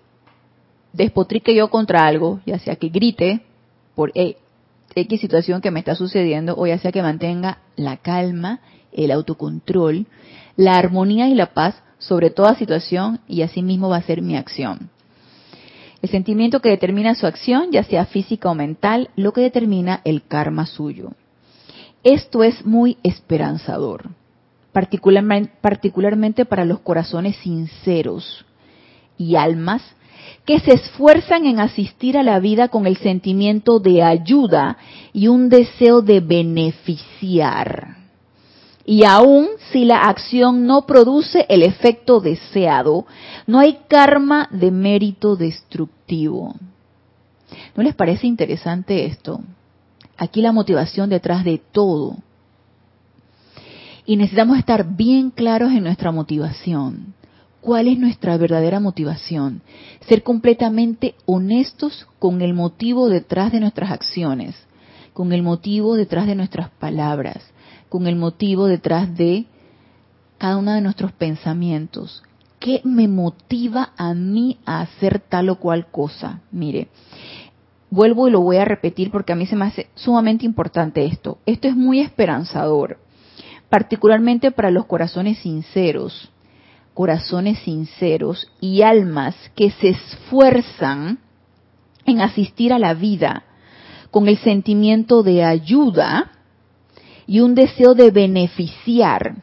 despotrique 0.92 1.54
yo 1.54 1.70
contra 1.70 2.06
algo, 2.06 2.40
ya 2.44 2.58
sea 2.58 2.76
que 2.76 2.88
grite 2.88 3.40
por 3.94 4.12
X 4.14 5.20
situación 5.20 5.60
que 5.60 5.70
me 5.70 5.80
está 5.80 5.94
sucediendo, 5.94 6.54
o 6.56 6.66
ya 6.66 6.78
sea 6.78 6.92
que 6.92 7.02
mantenga 7.02 7.58
la 7.76 7.96
calma, 7.96 8.60
el 8.92 9.10
autocontrol, 9.10 10.06
la 10.56 10.76
armonía 10.76 11.28
y 11.28 11.34
la 11.34 11.54
paz 11.54 11.74
sobre 11.98 12.30
toda 12.30 12.54
situación, 12.54 13.20
y 13.26 13.42
así 13.42 13.62
mismo 13.62 13.88
va 13.88 13.96
a 13.96 14.02
ser 14.02 14.20
mi 14.20 14.36
acción. 14.36 14.90
El 16.04 16.10
sentimiento 16.10 16.60
que 16.60 16.68
determina 16.68 17.14
su 17.14 17.26
acción, 17.26 17.70
ya 17.72 17.82
sea 17.82 18.04
física 18.04 18.50
o 18.50 18.54
mental, 18.54 19.08
lo 19.16 19.32
que 19.32 19.40
determina 19.40 20.02
el 20.04 20.22
karma 20.26 20.66
suyo. 20.66 21.12
Esto 22.02 22.44
es 22.44 22.66
muy 22.66 22.98
esperanzador, 23.02 24.10
particularmente, 24.70 26.44
para 26.44 26.66
los 26.66 26.80
corazones 26.80 27.36
sinceros 27.36 28.44
y 29.16 29.36
almas 29.36 29.80
que 30.44 30.60
se 30.60 30.74
esfuerzan 30.74 31.46
en 31.46 31.58
asistir 31.58 32.18
a 32.18 32.22
la 32.22 32.38
vida 32.38 32.68
con 32.68 32.86
el 32.86 32.98
sentimiento 32.98 33.80
de 33.80 34.02
ayuda 34.02 34.76
y 35.14 35.28
un 35.28 35.48
deseo 35.48 36.02
de 36.02 36.20
beneficiar. 36.20 38.03
Y 38.86 39.04
aun 39.04 39.48
si 39.72 39.84
la 39.84 40.04
acción 40.04 40.66
no 40.66 40.86
produce 40.86 41.46
el 41.48 41.62
efecto 41.62 42.20
deseado, 42.20 43.06
no 43.46 43.58
hay 43.58 43.78
karma 43.88 44.48
de 44.50 44.70
mérito 44.70 45.36
destructivo. 45.36 46.54
¿No 47.74 47.82
les 47.82 47.94
parece 47.94 48.26
interesante 48.26 49.06
esto? 49.06 49.40
Aquí 50.16 50.42
la 50.42 50.52
motivación 50.52 51.08
detrás 51.08 51.44
de 51.44 51.60
todo. 51.72 52.16
Y 54.06 54.16
necesitamos 54.16 54.58
estar 54.58 54.96
bien 54.96 55.30
claros 55.30 55.72
en 55.72 55.84
nuestra 55.84 56.12
motivación. 56.12 57.14
¿Cuál 57.62 57.88
es 57.88 57.98
nuestra 57.98 58.36
verdadera 58.36 58.78
motivación? 58.78 59.62
Ser 60.06 60.22
completamente 60.22 61.14
honestos 61.24 62.06
con 62.18 62.42
el 62.42 62.52
motivo 62.52 63.08
detrás 63.08 63.50
de 63.52 63.60
nuestras 63.60 63.90
acciones, 63.90 64.54
con 65.14 65.32
el 65.32 65.42
motivo 65.42 65.94
detrás 65.96 66.26
de 66.26 66.34
nuestras 66.34 66.68
palabras, 66.68 67.42
con 67.94 68.08
el 68.08 68.16
motivo 68.16 68.66
detrás 68.66 69.16
de 69.16 69.44
cada 70.38 70.56
uno 70.56 70.72
de 70.72 70.80
nuestros 70.80 71.12
pensamientos. 71.12 72.24
¿Qué 72.58 72.80
me 72.82 73.06
motiva 73.06 73.92
a 73.96 74.14
mí 74.14 74.58
a 74.66 74.80
hacer 74.80 75.20
tal 75.20 75.48
o 75.48 75.60
cual 75.60 75.86
cosa? 75.92 76.40
Mire, 76.50 76.88
vuelvo 77.90 78.26
y 78.26 78.32
lo 78.32 78.40
voy 78.40 78.56
a 78.56 78.64
repetir 78.64 79.12
porque 79.12 79.32
a 79.32 79.36
mí 79.36 79.46
se 79.46 79.54
me 79.54 79.66
hace 79.66 79.90
sumamente 79.94 80.44
importante 80.44 81.04
esto. 81.04 81.38
Esto 81.46 81.68
es 81.68 81.76
muy 81.76 82.00
esperanzador, 82.00 82.98
particularmente 83.68 84.50
para 84.50 84.72
los 84.72 84.86
corazones 84.86 85.38
sinceros, 85.38 86.32
corazones 86.94 87.60
sinceros 87.60 88.50
y 88.60 88.82
almas 88.82 89.36
que 89.54 89.70
se 89.70 89.90
esfuerzan 89.90 91.20
en 92.06 92.22
asistir 92.22 92.72
a 92.72 92.80
la 92.80 92.94
vida 92.94 93.44
con 94.10 94.26
el 94.26 94.38
sentimiento 94.38 95.22
de 95.22 95.44
ayuda 95.44 96.32
y 97.26 97.40
un 97.40 97.54
deseo 97.54 97.94
de 97.94 98.10
beneficiar. 98.10 99.36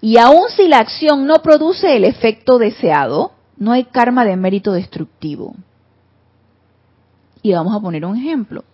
Y 0.00 0.16
aun 0.16 0.48
si 0.50 0.68
la 0.68 0.78
acción 0.78 1.26
no 1.26 1.36
produce 1.42 1.96
el 1.96 2.04
efecto 2.04 2.58
deseado, 2.58 3.32
no 3.56 3.72
hay 3.72 3.84
karma 3.84 4.24
de 4.24 4.36
mérito 4.36 4.72
destructivo. 4.72 5.54
Y 7.42 7.52
vamos 7.52 7.74
a 7.74 7.80
poner 7.80 8.04
un 8.04 8.16
ejemplo. 8.16 8.64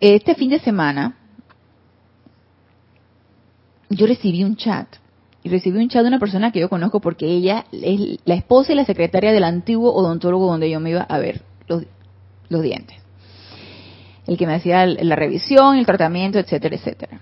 Este 0.00 0.34
fin 0.34 0.50
de 0.50 0.58
semana 0.58 1.16
yo 3.90 4.06
recibí 4.06 4.42
un 4.42 4.56
chat 4.56 4.88
y 5.42 5.50
recibí 5.50 5.78
un 5.78 5.88
chat 5.88 6.02
de 6.02 6.08
una 6.08 6.18
persona 6.18 6.50
que 6.50 6.60
yo 6.60 6.70
conozco 6.70 7.00
porque 7.00 7.26
ella 7.26 7.66
es 7.70 8.18
la 8.24 8.34
esposa 8.34 8.72
y 8.72 8.74
la 8.74 8.86
secretaria 8.86 9.32
del 9.32 9.44
antiguo 9.44 9.92
odontólogo 9.92 10.46
donde 10.46 10.70
yo 10.70 10.80
me 10.80 10.90
iba 10.90 11.02
a 11.02 11.18
ver 11.18 11.42
los, 11.68 12.62
dientes. 12.62 12.96
El 14.26 14.36
que 14.36 14.46
me 14.46 14.54
hacía 14.54 14.86
la 14.86 15.16
revisión, 15.16 15.76
el 15.76 15.86
tratamiento, 15.86 16.38
etcétera, 16.38 16.76
etcétera. 16.76 17.20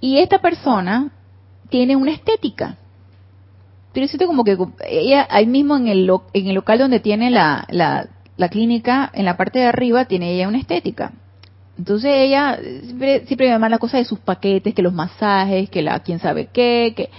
Y 0.00 0.18
esta 0.18 0.40
persona 0.40 1.12
tiene 1.68 1.96
una 1.96 2.12
estética. 2.12 2.78
Pero 3.92 4.08
siento 4.08 4.26
como 4.26 4.44
que 4.44 4.56
ella 4.88 5.26
ahí 5.30 5.46
mismo 5.46 5.76
en 5.76 5.88
el, 5.88 6.10
en 6.32 6.46
el 6.48 6.54
local 6.54 6.78
donde 6.78 7.00
tiene 7.00 7.30
la, 7.30 7.66
la, 7.70 8.08
la 8.36 8.48
clínica, 8.48 9.10
en 9.14 9.24
la 9.24 9.36
parte 9.36 9.60
de 9.60 9.66
arriba, 9.66 10.06
tiene 10.06 10.32
ella 10.32 10.48
una 10.48 10.58
estética. 10.58 11.12
Entonces 11.78 12.12
ella 12.14 12.58
siempre, 12.84 13.26
siempre 13.26 13.50
me 13.50 13.58
manda 13.58 13.78
cosas 13.78 14.00
de 14.00 14.04
sus 14.04 14.18
paquetes, 14.18 14.74
que 14.74 14.82
los 14.82 14.92
masajes, 14.92 15.70
que 15.70 15.82
la 15.82 16.00
quién 16.00 16.18
sabe 16.18 16.48
qué, 16.52 16.94
que 16.96 17.10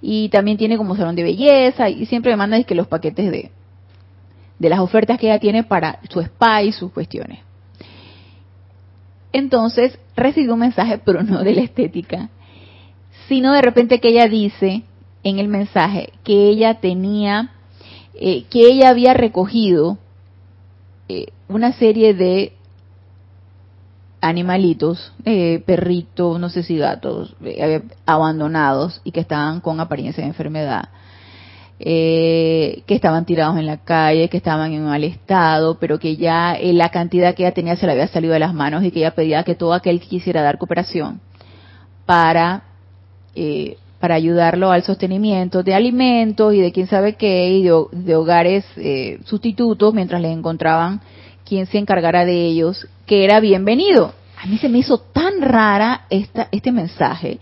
y 0.00 0.28
también 0.28 0.56
tiene 0.56 0.76
como 0.76 0.96
salón 0.96 1.16
de 1.16 1.24
belleza 1.24 1.88
y 1.88 2.06
siempre 2.06 2.32
me 2.32 2.36
manda 2.36 2.62
que 2.62 2.74
los 2.74 2.86
paquetes 2.86 3.30
de 3.30 3.50
de 4.58 4.68
las 4.68 4.80
ofertas 4.80 5.18
que 5.18 5.26
ella 5.26 5.38
tiene 5.38 5.64
para 5.64 6.00
su 6.08 6.20
spa 6.20 6.62
y 6.62 6.72
sus 6.72 6.92
cuestiones. 6.92 7.40
Entonces 9.32 9.98
recibí 10.16 10.48
un 10.48 10.58
mensaje, 10.58 10.98
pero 11.04 11.22
no 11.22 11.42
de 11.42 11.54
la 11.54 11.62
estética, 11.62 12.28
sino 13.28 13.52
de 13.52 13.62
repente 13.62 14.00
que 14.00 14.08
ella 14.08 14.28
dice 14.28 14.82
en 15.22 15.38
el 15.38 15.48
mensaje 15.48 16.12
que 16.24 16.48
ella 16.48 16.74
tenía, 16.80 17.52
eh, 18.14 18.44
que 18.44 18.66
ella 18.66 18.88
había 18.88 19.14
recogido 19.14 19.98
eh, 21.08 21.26
una 21.48 21.72
serie 21.72 22.14
de 22.14 22.52
animalitos, 24.20 25.12
eh, 25.24 25.62
perritos, 25.64 26.40
no 26.40 26.48
sé 26.48 26.62
si 26.62 26.76
gatos, 26.76 27.36
abandonados 28.04 29.00
y 29.04 29.12
que 29.12 29.20
estaban 29.20 29.60
con 29.60 29.78
apariencia 29.80 30.22
de 30.22 30.28
enfermedad 30.28 30.88
eh, 31.80 32.82
que 32.86 32.94
estaban 32.94 33.24
tirados 33.24 33.56
en 33.58 33.66
la 33.66 33.78
calle, 33.78 34.28
que 34.28 34.36
estaban 34.36 34.72
en 34.72 34.84
mal 34.84 35.04
estado, 35.04 35.78
pero 35.78 35.98
que 35.98 36.16
ya 36.16 36.54
eh, 36.54 36.72
la 36.72 36.88
cantidad 36.90 37.34
que 37.34 37.44
ella 37.44 37.54
tenía 37.54 37.76
se 37.76 37.86
le 37.86 37.92
había 37.92 38.08
salido 38.08 38.32
de 38.32 38.40
las 38.40 38.54
manos 38.54 38.84
y 38.84 38.90
que 38.90 39.00
ella 39.00 39.14
pedía 39.14 39.44
que 39.44 39.54
todo 39.54 39.74
aquel 39.74 40.00
que 40.00 40.08
quisiera 40.08 40.42
dar 40.42 40.58
cooperación 40.58 41.20
para 42.06 42.64
eh, 43.34 43.76
para 44.00 44.14
ayudarlo 44.14 44.70
al 44.70 44.84
sostenimiento 44.84 45.62
de 45.62 45.74
alimentos 45.74 46.54
y 46.54 46.60
de 46.60 46.72
quién 46.72 46.86
sabe 46.86 47.14
qué 47.14 47.50
y 47.50 47.62
de, 47.64 48.14
hogares 48.16 48.64
eh, 48.76 49.18
sustitutos 49.24 49.92
mientras 49.92 50.20
les 50.22 50.36
encontraban 50.36 51.00
quien 51.44 51.66
se 51.66 51.78
encargara 51.78 52.24
de 52.24 52.46
ellos, 52.46 52.86
que 53.06 53.24
era 53.24 53.40
bienvenido. 53.40 54.12
A 54.40 54.46
mí 54.46 54.58
se 54.58 54.68
me 54.68 54.78
hizo 54.78 54.98
tan 54.98 55.40
rara 55.40 56.06
esta, 56.10 56.48
este 56.52 56.70
mensaje. 56.70 57.40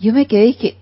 Yo 0.00 0.12
me 0.12 0.26
quedé 0.26 0.46
y 0.46 0.54
que 0.54 0.76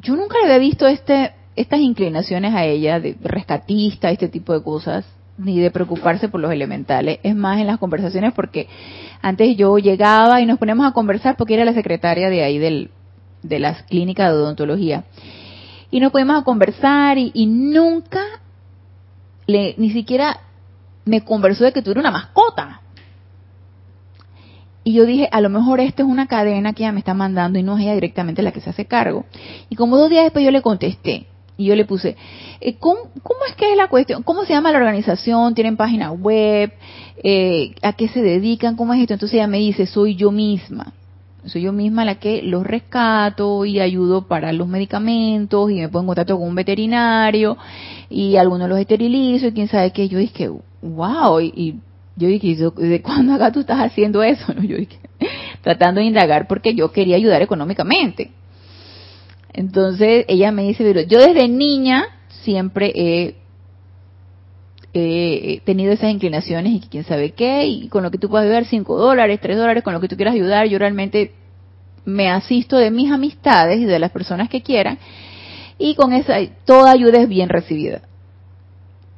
yo 0.00 0.14
nunca 0.14 0.36
había 0.42 0.58
visto 0.58 0.86
este 0.86 1.32
estas 1.56 1.80
inclinaciones 1.80 2.54
a 2.54 2.64
ella 2.64 3.00
de 3.00 3.16
rescatista, 3.22 4.10
este 4.10 4.28
tipo 4.28 4.52
de 4.52 4.62
cosas, 4.62 5.04
ni 5.38 5.58
de 5.58 5.70
preocuparse 5.70 6.28
por 6.28 6.40
los 6.40 6.52
elementales. 6.52 7.18
Es 7.22 7.34
más 7.34 7.60
en 7.60 7.66
las 7.66 7.78
conversaciones 7.78 8.32
porque 8.32 8.68
antes 9.20 9.56
yo 9.56 9.78
llegaba 9.78 10.40
y 10.40 10.46
nos 10.46 10.58
poníamos 10.58 10.86
a 10.86 10.92
conversar 10.92 11.36
porque 11.36 11.54
era 11.54 11.64
la 11.64 11.74
secretaria 11.74 12.30
de 12.30 12.42
ahí 12.42 12.58
del, 12.58 12.90
de 13.42 13.58
las 13.58 13.82
clínicas 13.84 14.30
de 14.30 14.38
odontología. 14.38 15.04
Y 15.90 16.00
nos 16.00 16.12
poníamos 16.12 16.40
a 16.40 16.44
conversar 16.44 17.18
y, 17.18 17.46
nunca, 17.46 18.22
le, 19.46 19.74
ni 19.76 19.90
siquiera 19.90 20.40
me 21.04 21.22
conversó 21.22 21.64
de 21.64 21.72
que 21.72 21.82
tuviera 21.82 22.00
una 22.00 22.10
mascota. 22.10 22.80
Y 24.84 24.94
yo 24.94 25.04
dije, 25.04 25.28
a 25.30 25.40
lo 25.40 25.48
mejor 25.48 25.80
esta 25.80 26.02
es 26.02 26.08
una 26.08 26.26
cadena 26.26 26.72
que 26.72 26.82
ella 26.82 26.92
me 26.92 26.98
está 26.98 27.14
mandando 27.14 27.58
y 27.58 27.62
no 27.62 27.76
es 27.76 27.84
ella 27.84 27.94
directamente 27.94 28.42
la 28.42 28.52
que 28.52 28.60
se 28.60 28.70
hace 28.70 28.86
cargo. 28.86 29.26
Y 29.68 29.76
como 29.76 29.96
dos 29.96 30.10
días 30.10 30.24
después 30.24 30.44
yo 30.44 30.50
le 30.50 30.62
contesté, 30.62 31.26
y 31.62 31.66
yo 31.66 31.76
le 31.76 31.84
puse, 31.84 32.16
eh, 32.60 32.74
¿cómo, 32.78 33.00
es 33.48 33.54
que 33.56 33.70
es 33.70 33.76
la 33.76 33.88
cuestión? 33.88 34.22
¿Cómo 34.22 34.44
se 34.44 34.52
llama 34.52 34.72
la 34.72 34.78
organización? 34.78 35.54
¿Tienen 35.54 35.76
página 35.76 36.10
web? 36.10 36.72
Eh, 37.22 37.74
¿A 37.82 37.92
qué 37.92 38.08
se 38.08 38.20
dedican? 38.20 38.76
¿Cómo 38.76 38.92
es 38.94 39.00
esto? 39.00 39.14
Entonces 39.14 39.34
ella 39.34 39.46
me 39.46 39.58
dice, 39.58 39.86
soy 39.86 40.16
yo 40.16 40.30
misma. 40.32 40.92
Soy 41.44 41.62
yo 41.62 41.72
misma 41.72 42.04
la 42.04 42.16
que 42.16 42.42
los 42.42 42.64
rescato 42.64 43.64
y 43.64 43.80
ayudo 43.80 44.26
para 44.28 44.52
los 44.52 44.68
medicamentos 44.68 45.70
y 45.70 45.74
me 45.74 45.88
pongo 45.88 46.02
en 46.02 46.06
contacto 46.06 46.38
con 46.38 46.48
un 46.48 46.54
veterinario 46.54 47.56
y 48.08 48.36
algunos 48.36 48.68
los 48.68 48.78
esterilizo 48.78 49.46
y 49.48 49.52
quién 49.52 49.68
sabe 49.68 49.92
qué. 49.92 50.08
Yo 50.08 50.18
dije, 50.18 50.50
wow, 50.82 51.40
y, 51.40 51.80
yo 52.16 52.28
dije, 52.28 52.54
¿de 52.54 53.02
cuándo 53.02 53.34
acá 53.34 53.50
tú 53.50 53.60
estás 53.60 53.78
haciendo 53.80 54.22
eso? 54.22 54.52
Yo 54.62 54.76
dije, 54.76 54.98
tratando 55.62 56.00
de 56.00 56.06
indagar 56.06 56.46
porque 56.46 56.74
yo 56.74 56.92
quería 56.92 57.16
ayudar 57.16 57.40
económicamente. 57.40 58.30
Entonces 59.52 60.24
ella 60.28 60.50
me 60.50 60.62
dice, 60.62 60.82
pero 60.84 61.02
yo 61.02 61.18
desde 61.18 61.48
niña 61.48 62.06
siempre 62.42 62.92
he, 62.94 63.34
tenido 65.64 65.92
esas 65.92 66.10
inclinaciones 66.10 66.74
y 66.74 66.80
quién 66.80 67.04
sabe 67.04 67.32
qué, 67.32 67.66
y 67.66 67.88
con 67.88 68.02
lo 68.02 68.10
que 68.10 68.18
tú 68.18 68.28
puedas 68.28 68.44
ayudar, 68.44 68.66
5 68.66 68.98
dólares, 68.98 69.40
3 69.40 69.56
dólares, 69.56 69.82
con 69.82 69.94
lo 69.94 70.00
que 70.00 70.08
tú 70.08 70.16
quieras 70.16 70.34
ayudar, 70.34 70.66
yo 70.66 70.78
realmente 70.78 71.32
me 72.04 72.28
asisto 72.30 72.76
de 72.76 72.90
mis 72.90 73.10
amistades 73.10 73.80
y 73.80 73.84
de 73.84 73.98
las 73.98 74.10
personas 74.10 74.50
que 74.50 74.62
quieran, 74.62 74.98
y 75.78 75.94
con 75.94 76.12
esa, 76.12 76.36
toda 76.66 76.90
ayuda 76.90 77.22
es 77.22 77.28
bien 77.28 77.48
recibida. 77.48 78.02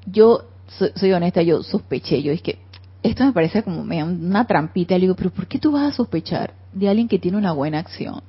Yo 0.07 0.45
soy, 0.95 1.13
honesta, 1.13 1.43
yo 1.43 1.63
sospeché, 1.63 2.23
yo 2.23 2.33
es 2.33 2.41
que 2.41 2.59
esto 3.03 3.25
me 3.25 3.33
parece 3.33 3.63
como 3.63 3.81
una 3.83 4.47
trampita, 4.47 4.95
le 4.95 5.03
digo, 5.03 5.17
pero 5.17 5.31
¿por 5.31 5.47
qué 5.47 5.59
tú 5.59 5.73
vas 5.73 5.93
a 5.93 5.97
sospechar 5.97 6.55
de 6.73 6.89
alguien 6.89 7.09
que 7.09 7.19
tiene 7.19 7.37
una 7.37 7.53
buena 7.53 7.81
acción? 7.81 8.23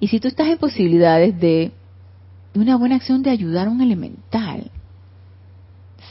Y 0.00 0.08
si 0.08 0.18
tú 0.18 0.28
estás 0.28 0.48
en 0.48 0.58
posibilidades 0.58 1.38
de 1.38 1.72
una 2.54 2.76
buena 2.76 2.96
acción 2.96 3.22
de 3.22 3.30
ayudar 3.30 3.68
a 3.68 3.70
un 3.70 3.82
elemental, 3.82 4.70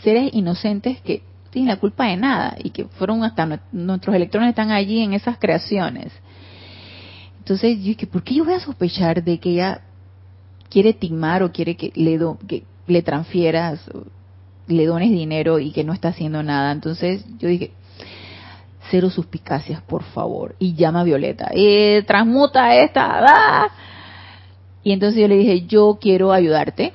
seres 0.04 0.30
inocentes 0.34 1.02
que 1.02 1.24
tienen 1.50 1.70
la 1.70 1.80
culpa 1.80 2.06
de 2.06 2.18
nada 2.18 2.56
y 2.64 2.70
que 2.70 2.86
fueron 2.86 3.24
hasta 3.24 3.60
nuestros 3.72 4.16
electrones 4.16 4.50
están 4.50 4.72
allí 4.72 5.02
en 5.02 5.14
esas 5.14 5.38
creaciones. 5.40 6.12
Entonces, 7.40 7.80
yo 7.80 7.86
dije, 7.86 8.06
¿por 8.06 8.24
qué 8.24 8.36
yo 8.36 8.46
voy 8.46 8.54
a 8.54 8.60
sospechar 8.60 9.24
de 9.24 9.40
que 9.40 9.50
ella 9.52 9.82
quiere 10.70 10.94
timar 10.94 11.42
o 11.42 11.52
quiere 11.52 11.76
que 11.76 11.92
le, 11.96 12.20
do, 12.20 12.38
que 12.48 12.64
le 12.86 13.02
transfieras, 13.02 13.82
le 14.68 14.86
dones 14.86 15.10
dinero 15.10 15.58
y 15.58 15.72
que 15.72 15.84
no 15.84 15.94
está 15.94 16.10
haciendo 16.10 16.44
nada? 16.44 16.72
Entonces, 16.72 17.26
yo 17.40 17.50
dije, 17.50 17.72
cero 18.90 19.10
suspicacias, 19.10 19.82
por 19.82 20.04
favor. 20.04 20.56
Y 20.60 20.74
llama 20.74 21.02
a 21.02 21.04
Violeta. 21.04 21.50
Eh, 21.54 22.04
transmuta 22.06 22.76
esta. 22.76 23.70
Y 24.84 24.92
entonces 24.92 25.22
yo 25.22 25.28
le 25.28 25.36
dije, 25.36 25.66
yo 25.68 25.98
quiero 26.00 26.32
ayudarte. 26.32 26.94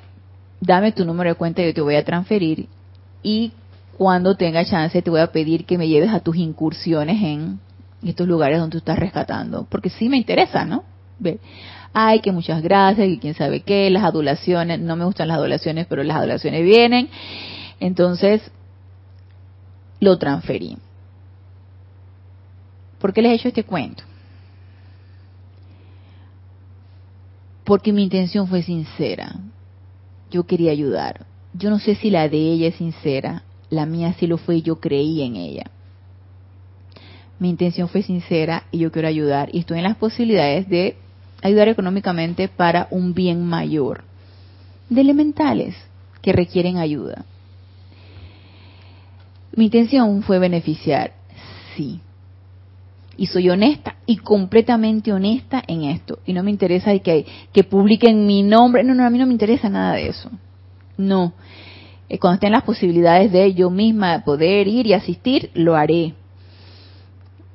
Dame 0.60 0.92
tu 0.92 1.04
número 1.04 1.30
de 1.30 1.36
cuenta 1.36 1.62
y 1.62 1.66
yo 1.66 1.74
te 1.74 1.80
voy 1.80 1.96
a 1.96 2.04
transferir. 2.04 2.68
Y 3.22 3.52
cuando 3.96 4.36
tenga 4.36 4.64
chance 4.64 5.00
te 5.02 5.10
voy 5.10 5.20
a 5.20 5.32
pedir 5.32 5.64
que 5.64 5.78
me 5.78 5.88
lleves 5.88 6.10
a 6.10 6.20
tus 6.20 6.36
incursiones 6.36 7.22
en 7.22 7.60
estos 8.02 8.26
lugares 8.26 8.58
donde 8.58 8.72
tú 8.72 8.78
estás 8.78 8.98
rescatando. 8.98 9.66
Porque 9.68 9.90
sí 9.90 10.08
me 10.08 10.16
interesa, 10.16 10.64
¿no? 10.64 10.84
Ve. 11.18 11.38
Ay, 11.92 12.18
que 12.20 12.32
muchas 12.32 12.60
gracias, 12.60 13.06
y 13.06 13.18
quién 13.18 13.34
sabe 13.34 13.60
qué, 13.60 13.88
las 13.88 14.02
adulaciones, 14.02 14.80
no 14.80 14.96
me 14.96 15.04
gustan 15.04 15.28
las 15.28 15.38
adulaciones, 15.38 15.86
pero 15.86 16.02
las 16.02 16.16
adulaciones 16.16 16.64
vienen. 16.64 17.08
Entonces, 17.78 18.42
lo 20.00 20.18
transferí. 20.18 20.76
¿Por 23.04 23.12
qué 23.12 23.20
les 23.20 23.32
he 23.32 23.34
hecho 23.34 23.48
este 23.48 23.64
cuento? 23.64 24.02
Porque 27.64 27.92
mi 27.92 28.02
intención 28.02 28.48
fue 28.48 28.62
sincera. 28.62 29.40
Yo 30.30 30.44
quería 30.44 30.72
ayudar. 30.72 31.26
Yo 31.52 31.68
no 31.68 31.78
sé 31.78 31.96
si 31.96 32.08
la 32.08 32.30
de 32.30 32.38
ella 32.38 32.68
es 32.68 32.76
sincera, 32.76 33.42
la 33.68 33.84
mía 33.84 34.14
sí 34.18 34.26
lo 34.26 34.38
fue 34.38 34.56
y 34.56 34.62
yo 34.62 34.80
creí 34.80 35.20
en 35.20 35.36
ella. 35.36 35.64
Mi 37.38 37.50
intención 37.50 37.90
fue 37.90 38.00
sincera 38.00 38.64
y 38.70 38.78
yo 38.78 38.90
quiero 38.90 39.06
ayudar 39.06 39.50
y 39.52 39.58
estoy 39.58 39.76
en 39.76 39.84
las 39.84 39.98
posibilidades 39.98 40.66
de 40.70 40.96
ayudar 41.42 41.68
económicamente 41.68 42.48
para 42.48 42.88
un 42.90 43.12
bien 43.12 43.44
mayor 43.44 44.04
de 44.88 45.02
elementales 45.02 45.76
que 46.22 46.32
requieren 46.32 46.78
ayuda. 46.78 47.26
Mi 49.54 49.66
intención 49.66 50.22
fue 50.22 50.38
beneficiar, 50.38 51.12
sí, 51.76 52.00
y 53.16 53.26
soy 53.26 53.50
honesta 53.50 53.96
y 54.06 54.16
completamente 54.16 55.12
honesta 55.12 55.62
en 55.66 55.84
esto. 55.84 56.18
Y 56.26 56.32
no 56.32 56.42
me 56.42 56.50
interesa 56.50 56.98
que, 56.98 57.26
que 57.52 57.64
publiquen 57.64 58.26
mi 58.26 58.42
nombre. 58.42 58.84
No, 58.84 58.94
no, 58.94 59.04
a 59.04 59.10
mí 59.10 59.18
no 59.18 59.26
me 59.26 59.32
interesa 59.32 59.68
nada 59.68 59.94
de 59.94 60.08
eso. 60.08 60.30
No. 60.96 61.32
Eh, 62.08 62.18
cuando 62.18 62.34
estén 62.34 62.52
las 62.52 62.64
posibilidades 62.64 63.32
de 63.32 63.54
yo 63.54 63.70
misma 63.70 64.24
poder 64.24 64.68
ir 64.68 64.86
y 64.86 64.92
asistir, 64.92 65.50
lo 65.54 65.74
haré. 65.74 66.14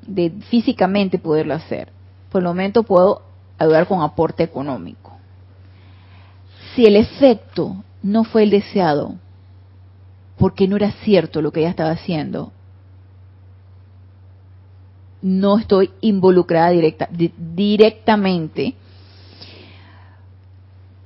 De 0.05 0.32
físicamente 0.49 1.20
poderlo 1.20 1.53
hacer. 1.53 1.91
Por 2.32 2.41
el 2.41 2.47
momento 2.47 2.84
puedo 2.84 3.22
ayudar 3.57 3.88
con 3.88 4.01
aporte 4.01 4.43
económico. 4.43 5.18
Si 6.74 6.86
el 6.86 6.95
efecto 6.95 7.84
no 8.01 8.24
fue 8.24 8.43
el 8.43 8.49
deseado, 8.49 9.16
porque 10.38 10.68
no 10.68 10.78
era 10.78 10.91
cierto 11.03 11.41
lo 11.41 11.51
que 11.51 11.60
ella 11.60 11.70
estaba 11.70 11.91
haciendo, 11.91 12.51
no 15.22 15.58
estoy 15.58 15.92
involucrada 16.02 16.70
directa, 16.70 17.10
directamente, 17.12 18.76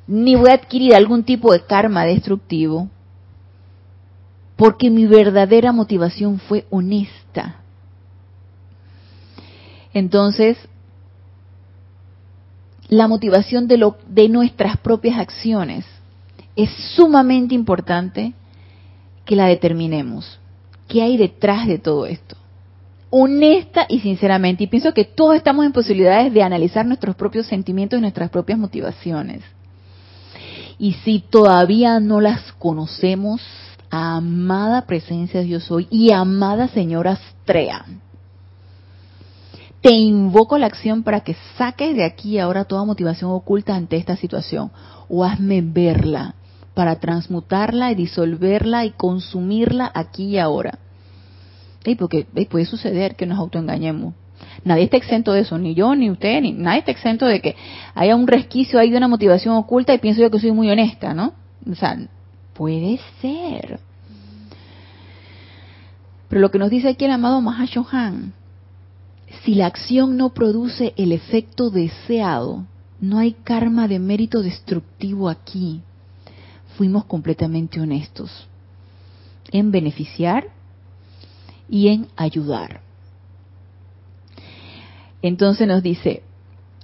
ni 0.06 0.36
voy 0.36 0.50
a 0.50 0.56
adquirir 0.56 0.94
algún 0.96 1.24
tipo 1.24 1.52
de 1.52 1.62
karma 1.62 2.06
destructivo, 2.06 2.90
porque 4.56 4.90
mi 4.90 5.06
verdadera 5.06 5.72
motivación 5.72 6.40
fue 6.40 6.66
honesta. 6.70 7.62
Entonces, 9.94 10.58
la 12.90 13.08
motivación 13.08 13.68
de, 13.68 13.78
lo, 13.78 13.98
de 14.08 14.30
nuestras 14.30 14.78
propias 14.78 15.18
acciones 15.18 15.86
es 16.56 16.70
sumamente 16.96 17.56
importante 17.56 18.34
que 19.26 19.36
la 19.36 19.48
determinemos. 19.48 20.40
¿Qué 20.88 21.02
hay 21.02 21.18
detrás 21.18 21.68
de 21.68 21.80
todo 21.80 22.06
esto? 22.06 22.36
Honesta 23.16 23.86
y 23.88 24.00
sinceramente. 24.00 24.64
Y 24.64 24.68
pienso 24.68 24.92
que 24.92 25.06
todos 25.06 25.36
estamos 25.36 25.68
en 25.68 25.72
posibilidades 25.72 26.34
de 26.34 26.42
analizar 26.42 26.84
nuestros 26.84 27.16
propios 27.16 27.46
sentimientos 27.46 28.00
y 28.00 28.02
nuestras 28.02 28.32
propias 28.32 28.58
motivaciones. 28.58 29.44
Y 30.80 30.94
si 30.94 31.20
todavía 31.20 32.00
no 32.00 32.20
las 32.20 32.54
conocemos, 32.54 33.40
amada 33.92 34.88
presencia 34.88 35.42
de 35.42 35.46
Dios 35.46 35.70
hoy 35.70 35.88
y 35.92 36.12
amada 36.12 36.68
señora 36.70 37.12
Astrea, 37.12 37.86
te 39.82 39.92
invoco 39.92 40.58
la 40.58 40.66
acción 40.66 41.04
para 41.04 41.20
que 41.20 41.36
saques 41.56 41.96
de 41.96 42.06
aquí 42.06 42.40
ahora 42.40 42.66
toda 42.66 42.84
motivación 42.84 43.30
oculta 43.30 43.76
ante 43.76 43.98
esta 43.98 44.16
situación 44.16 44.72
o 45.08 45.24
hazme 45.24 45.62
verla 45.62 46.34
para 46.74 46.96
transmutarla 46.96 47.92
y 47.92 47.96
disolverla 47.96 48.86
y 48.86 48.92
consumirla 48.92 49.92
aquí 49.94 50.30
y 50.30 50.38
ahora 50.40 50.80
porque 51.98 52.26
puede 52.50 52.66
suceder 52.66 53.16
que 53.16 53.26
nos 53.26 53.38
autoengañemos. 53.40 54.14
Nadie 54.64 54.84
está 54.84 54.98
exento 54.98 55.34
de 55.34 55.42
eso, 55.42 55.58
ni 55.58 55.74
yo, 55.74 55.96
ni 55.96 56.10
usted, 56.10 56.42
ni 56.42 56.54
nadie 56.54 56.80
está 56.80 56.92
exento 56.92 57.26
de 57.26 57.42
que 57.42 57.56
haya 57.96 58.16
un 58.16 58.28
resquicio 58.28 58.80
ahí 58.80 58.90
de 58.90 58.98
una 58.98 59.08
motivación 59.08 59.56
oculta 59.56 59.94
y 59.94 60.00
pienso 60.00 60.22
yo 60.22 60.32
que 60.32 60.40
soy 60.40 60.52
muy 60.52 60.70
honesta, 60.70 61.14
¿no? 61.14 61.34
O 61.70 61.76
sea, 61.76 61.98
puede 62.54 63.00
ser. 63.22 63.80
Pero 66.30 66.42
lo 66.42 66.52
que 66.52 66.60
nos 66.60 66.70
dice 66.70 66.90
aquí 66.90 67.06
el 67.06 67.12
amado 67.12 67.42
Mahashohan, 67.42 68.34
si 69.44 69.56
la 69.56 69.68
acción 69.68 70.18
no 70.18 70.30
produce 70.34 70.94
el 70.98 71.12
efecto 71.12 71.70
deseado, 71.70 72.66
no 73.00 73.20
hay 73.20 73.34
karma 73.34 73.88
de 73.88 74.00
mérito 74.00 74.42
destructivo 74.42 75.30
aquí. 75.30 75.82
Fuimos 76.78 77.06
completamente 77.06 77.80
honestos 77.82 78.48
en 79.52 79.72
beneficiar 79.72 80.53
y 81.70 81.90
en 81.90 82.08
ayudar. 82.16 82.82
Entonces 85.22 85.68
nos 85.68 85.82
dice, 85.82 86.24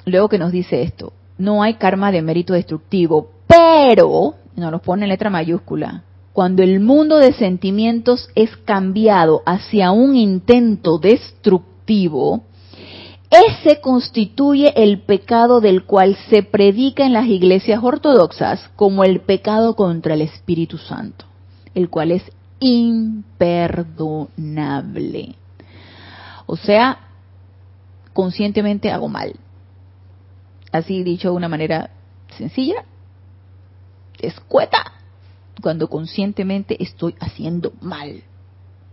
luego 0.05 0.29
que 0.29 0.39
nos 0.39 0.51
dice 0.51 0.81
esto, 0.81 1.13
no 1.37 1.61
hay 1.63 1.75
karma 1.75 2.11
de 2.11 2.21
mérito 2.21 2.53
destructivo, 2.53 3.29
pero, 3.47 4.35
nos 4.55 4.71
lo 4.71 4.81
pone 4.81 5.03
en 5.03 5.09
letra 5.09 5.29
mayúscula, 5.29 6.03
cuando 6.33 6.63
el 6.63 6.79
mundo 6.79 7.17
de 7.17 7.33
sentimientos 7.33 8.29
es 8.35 8.55
cambiado 8.57 9.41
hacia 9.45 9.91
un 9.91 10.15
intento 10.15 10.97
destructivo, 10.99 12.43
ese 13.29 13.79
constituye 13.81 14.73
el 14.75 15.01
pecado 15.01 15.61
del 15.61 15.83
cual 15.83 16.17
se 16.29 16.41
predica 16.41 17.05
en 17.05 17.13
las 17.13 17.27
iglesias 17.27 17.81
ortodoxas 17.83 18.69
como 18.75 19.03
el 19.03 19.19
pecado 19.19 19.75
contra 19.75 20.15
el 20.15 20.21
Espíritu 20.21 20.77
Santo, 20.77 21.25
el 21.75 21.89
cual 21.89 22.11
es 22.11 22.23
imperdonable. 22.59 25.35
O 26.45 26.57
sea, 26.57 26.99
conscientemente 28.13 28.91
hago 28.91 29.07
mal. 29.07 29.35
Así 30.71 31.03
dicho 31.03 31.29
de 31.29 31.35
una 31.35 31.49
manera 31.49 31.89
sencilla, 32.37 32.85
escueta, 34.19 34.93
cuando 35.61 35.89
conscientemente 35.89 36.81
estoy 36.81 37.15
haciendo 37.19 37.73
mal. 37.81 38.23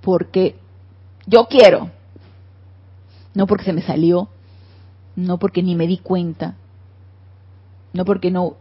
Porque 0.00 0.56
yo 1.26 1.46
quiero, 1.46 1.90
no 3.34 3.46
porque 3.46 3.64
se 3.64 3.72
me 3.72 3.82
salió, 3.82 4.28
no 5.16 5.38
porque 5.38 5.62
ni 5.62 5.74
me 5.74 5.86
di 5.86 5.98
cuenta, 5.98 6.56
no 7.92 8.04
porque 8.04 8.30
no, 8.30 8.56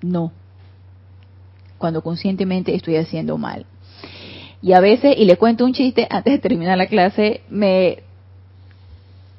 no, 0.00 0.32
cuando 1.78 2.02
conscientemente 2.02 2.74
estoy 2.74 2.96
haciendo 2.96 3.38
mal. 3.38 3.66
Y 4.62 4.72
a 4.72 4.80
veces, 4.80 5.16
y 5.16 5.24
le 5.24 5.36
cuento 5.36 5.64
un 5.64 5.72
chiste 5.72 6.06
antes 6.10 6.32
de 6.32 6.38
terminar 6.38 6.76
la 6.78 6.86
clase, 6.86 7.42
me 7.48 8.02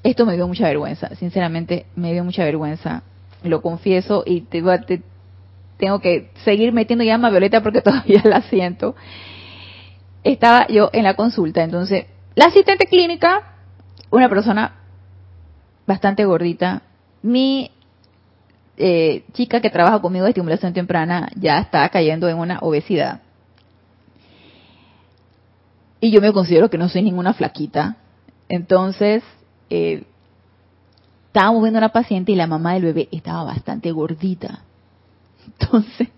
esto 0.04 0.26
me 0.26 0.36
dio 0.36 0.48
mucha 0.48 0.66
vergüenza, 0.66 1.16
sinceramente 1.16 1.86
me 1.96 2.12
dio 2.12 2.24
mucha 2.24 2.44
vergüenza, 2.44 3.04
lo 3.44 3.62
confieso 3.62 4.24
y 4.26 4.42
te, 4.42 4.64
tengo 5.78 6.00
que 6.00 6.32
seguir 6.44 6.74
metiendo 6.74 7.06
llama 7.06 7.30
violeta 7.30 7.62
porque 7.62 7.82
todavía 7.84 8.22
la 8.24 8.42
siento. 8.44 8.96
Estaba 10.24 10.68
yo 10.68 10.90
en 10.94 11.04
la 11.04 11.16
consulta, 11.16 11.64
entonces 11.64 12.06
la 12.36 12.46
asistente 12.46 12.86
clínica, 12.86 13.56
una 14.10 14.30
persona 14.30 14.76
bastante 15.86 16.26
gordita, 16.26 16.84
mi 17.22 17.72
eh, 18.78 19.24
chica 19.34 19.62
que 19.62 19.70
trabaja 19.70 20.00
conmigo 20.00 20.26
de 20.26 20.32
estimulación 20.32 20.74
temprana 20.74 21.30
ya 21.36 21.60
está 21.60 21.88
cayendo 21.90 22.28
en 22.30 22.38
una 22.38 22.60
obesidad. 22.62 23.22
Y 26.02 26.12
yo 26.12 26.20
me 26.20 26.34
considero 26.34 26.70
que 26.70 26.80
no 26.80 26.89
soy 26.89 27.04
ninguna 27.04 27.34
flaquita. 27.34 27.97
Entonces, 28.49 29.24
eh, 29.70 30.04
estábamos 31.28 31.62
viendo 31.62 31.78
a 31.78 31.82
una 31.82 31.89
paciente 31.89 32.32
y 32.32 32.36
la 32.36 32.47
mamá 32.47 32.74
del 32.74 32.84
bebé 32.84 33.08
estaba 33.12 33.43
bastante 33.43 33.91
gordita. 33.91 34.64
Entonces, 35.60 36.10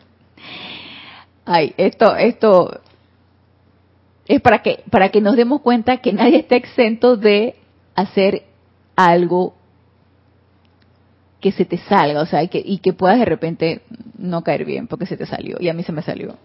ay, 1.45 1.73
esto, 1.77 2.15
esto 2.15 2.79
es 4.25 4.41
para 4.41 4.61
que, 4.61 4.83
para 4.89 5.09
que 5.09 5.21
nos 5.21 5.35
demos 5.35 5.61
cuenta 5.61 5.97
que 5.97 6.13
nadie 6.13 6.39
está 6.39 6.55
exento 6.55 7.17
de 7.17 7.55
hacer 7.93 8.43
algo 8.95 9.53
que 11.41 11.51
se 11.51 11.65
te 11.65 11.77
salga, 11.77 12.21
o 12.21 12.25
sea, 12.25 12.41
y 12.41 12.47
que, 12.47 12.63
y 12.63 12.77
que 12.77 12.93
puedas 12.93 13.19
de 13.19 13.25
repente 13.25 13.81
no 14.17 14.43
caer 14.43 14.63
bien 14.63 14.87
porque 14.87 15.05
se 15.05 15.17
te 15.17 15.25
salió. 15.25 15.57
Y 15.59 15.67
a 15.67 15.73
mí 15.73 15.83
se 15.83 15.91
me 15.91 16.01
salió. 16.01 16.37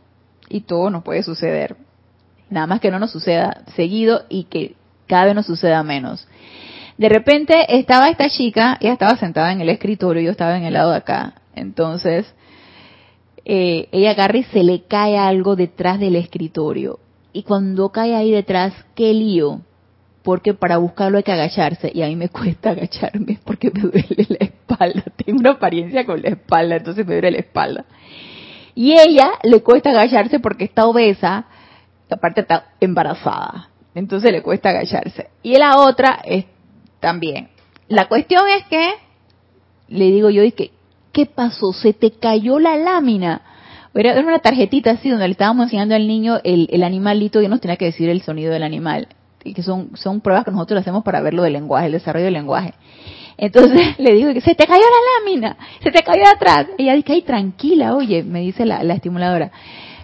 Y 0.48 0.62
todo 0.62 0.90
nos 0.90 1.04
puede 1.04 1.22
suceder. 1.22 1.76
Nada 2.50 2.66
más 2.66 2.80
que 2.80 2.90
no 2.90 2.98
nos 2.98 3.10
suceda 3.10 3.64
seguido 3.76 4.24
y 4.28 4.44
que 4.44 4.74
cada 5.06 5.26
vez 5.26 5.34
nos 5.34 5.46
suceda 5.46 5.82
menos. 5.82 6.26
De 6.96 7.08
repente 7.08 7.78
estaba 7.78 8.10
esta 8.10 8.28
chica, 8.28 8.76
ella 8.80 8.92
estaba 8.92 9.16
sentada 9.16 9.52
en 9.52 9.60
el 9.60 9.68
escritorio, 9.68 10.22
yo 10.22 10.30
estaba 10.30 10.56
en 10.56 10.64
el 10.64 10.74
lado 10.74 10.90
de 10.90 10.96
acá. 10.96 11.34
Entonces, 11.54 12.26
eh, 13.44 13.88
ella 13.92 14.10
agarra 14.10 14.38
y 14.38 14.44
se 14.44 14.62
le 14.62 14.82
cae 14.82 15.16
algo 15.16 15.56
detrás 15.56 16.00
del 16.00 16.16
escritorio. 16.16 16.98
Y 17.32 17.44
cuando 17.44 17.90
cae 17.90 18.14
ahí 18.14 18.32
detrás, 18.32 18.72
qué 18.94 19.12
lío. 19.14 19.60
Porque 20.22 20.54
para 20.54 20.78
buscarlo 20.78 21.18
hay 21.18 21.22
que 21.22 21.32
agacharse. 21.32 21.90
Y 21.94 22.02
a 22.02 22.06
mí 22.06 22.16
me 22.16 22.28
cuesta 22.30 22.70
agacharme 22.70 23.38
porque 23.44 23.70
me 23.70 23.80
duele 23.80 24.26
la 24.28 24.44
espalda. 24.44 25.04
Tengo 25.24 25.38
una 25.40 25.50
apariencia 25.52 26.04
con 26.04 26.20
la 26.20 26.30
espalda, 26.30 26.76
entonces 26.76 27.06
me 27.06 27.14
duele 27.14 27.30
la 27.30 27.38
espalda. 27.38 27.84
Y 28.74 28.92
ella 28.92 29.30
le 29.42 29.62
cuesta 29.62 29.90
agacharse 29.90 30.40
porque 30.40 30.64
está 30.64 30.86
obesa 30.86 31.46
aparte 32.14 32.42
está 32.42 32.66
embarazada, 32.80 33.70
entonces 33.94 34.32
le 34.32 34.42
cuesta 34.42 34.70
agacharse. 34.70 35.28
Y 35.42 35.56
la 35.56 35.78
otra 35.78 36.20
es 36.24 36.44
también. 37.00 37.48
La 37.88 38.06
cuestión 38.06 38.42
es 38.48 38.64
que, 38.66 38.90
le 39.88 40.06
digo 40.06 40.30
yo, 40.30 40.42
que, 40.54 40.72
¿qué 41.12 41.26
pasó? 41.26 41.72
Se 41.72 41.92
te 41.92 42.12
cayó 42.12 42.58
la 42.58 42.76
lámina. 42.76 43.42
Era 43.94 44.20
una 44.20 44.38
tarjetita 44.38 44.92
así 44.92 45.08
donde 45.08 45.26
le 45.26 45.32
estábamos 45.32 45.64
enseñando 45.64 45.94
al 45.94 46.06
niño 46.06 46.38
el, 46.44 46.68
el 46.70 46.84
animalito 46.84 47.40
y 47.42 47.48
nos 47.48 47.60
tenía 47.60 47.76
que 47.76 47.86
decir 47.86 48.08
el 48.08 48.22
sonido 48.22 48.52
del 48.52 48.62
animal. 48.62 49.08
Y 49.42 49.54
que 49.54 49.62
son, 49.62 49.96
son 49.96 50.20
pruebas 50.20 50.44
que 50.44 50.50
nosotros 50.50 50.80
hacemos 50.80 51.02
para 51.02 51.20
ver 51.20 51.34
lo 51.34 51.42
del 51.42 51.54
lenguaje, 51.54 51.86
el 51.86 51.92
desarrollo 51.92 52.26
del 52.26 52.34
lenguaje. 52.34 52.74
Entonces 53.38 53.94
le 53.98 54.12
digo 54.12 54.30
se 54.40 54.54
te 54.54 54.66
cayó 54.66 54.82
la 54.82 55.24
lámina, 55.24 55.56
se 55.82 55.90
te 55.90 56.02
cayó 56.02 56.22
de 56.22 56.28
atrás. 56.28 56.66
Ella 56.76 56.94
dice, 56.94 57.14
ay, 57.14 57.22
tranquila, 57.22 57.94
oye, 57.94 58.22
me 58.22 58.40
dice 58.40 58.66
la, 58.66 58.82
la 58.82 58.94
estimuladora. 58.94 59.50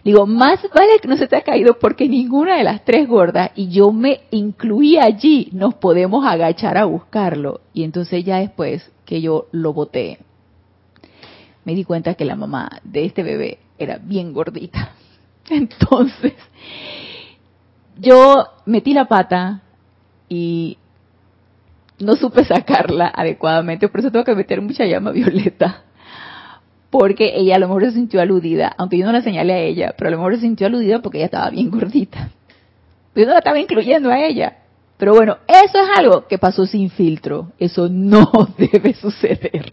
Digo, 0.05 0.27
más 0.27 0.61
vale 0.75 0.99
que 1.01 1.09
no 1.09 1.17
se 1.17 1.27
te 1.27 1.37
ha 1.37 1.43
caído 1.43 1.79
porque 1.79 2.07
ninguna 2.07 2.59
de 2.59 2.65
las 2.65 2.85
tres 2.85 3.09
gordas, 3.09 3.53
y 3.55 3.69
yo 3.69 3.91
me 3.91 4.21
incluí 4.31 4.99
allí, 4.99 5.49
nos 5.53 5.75
podemos 5.75 6.27
agachar 6.27 6.77
a 6.77 6.85
buscarlo. 6.85 7.63
Y 7.73 7.85
entonces 7.85 8.23
ya 8.23 8.37
después 8.37 8.93
que 9.07 9.23
yo 9.23 9.47
lo 9.51 9.73
boté, 9.73 10.19
me 11.65 11.75
di 11.75 11.85
cuenta 11.85 12.15
que 12.15 12.27
la 12.27 12.37
mamá 12.37 12.83
de 12.85 13.07
este 13.07 13.23
bebé 13.23 13.59
era 13.79 13.97
bien 13.97 14.35
gordita. 14.35 14.93
Entonces, 15.49 16.35
yo 17.99 18.47
metí 18.67 18.93
la 18.93 19.07
pata 19.07 19.63
y 20.29 20.77
no 21.99 22.17
supe 22.17 22.45
sacarla 22.45 23.07
adecuadamente, 23.15 23.89
por 23.89 24.01
eso 24.01 24.11
tengo 24.11 24.25
que 24.25 24.35
meter 24.35 24.61
mucha 24.61 24.85
llama 24.85 25.13
violeta 25.13 25.85
porque 26.97 27.32
ella 27.34 27.57
a 27.57 27.59
lo 27.59 27.66
mejor 27.66 27.86
se 27.86 27.90
sintió 27.90 28.20
aludida, 28.20 28.72
aunque 28.78 28.97
yo 28.99 29.05
no 29.05 29.11
la 29.11 29.20
señalé 29.20 29.53
a 29.53 29.59
ella, 29.59 29.95
pero 29.99 30.07
a 30.07 30.11
lo 30.12 30.18
mejor 30.18 30.36
se 30.36 30.42
sintió 30.42 30.68
aludida 30.68 31.03
porque 31.03 31.18
ella 31.18 31.24
estaba 31.24 31.51
bien 31.51 31.68
gordita. 31.68 32.30
Yo 33.16 33.26
no 33.26 33.32
la 33.32 33.38
estaba 33.38 33.59
incluyendo 33.59 34.12
a 34.12 34.20
ella. 34.20 34.59
Pero 34.97 35.12
bueno, 35.12 35.38
eso 35.49 35.80
es 35.80 35.99
algo 35.99 36.28
que 36.28 36.38
pasó 36.38 36.66
sin 36.66 36.90
filtro. 36.90 37.51
Eso 37.59 37.88
no 37.88 38.30
debe 38.59 38.95
suceder. 38.95 39.72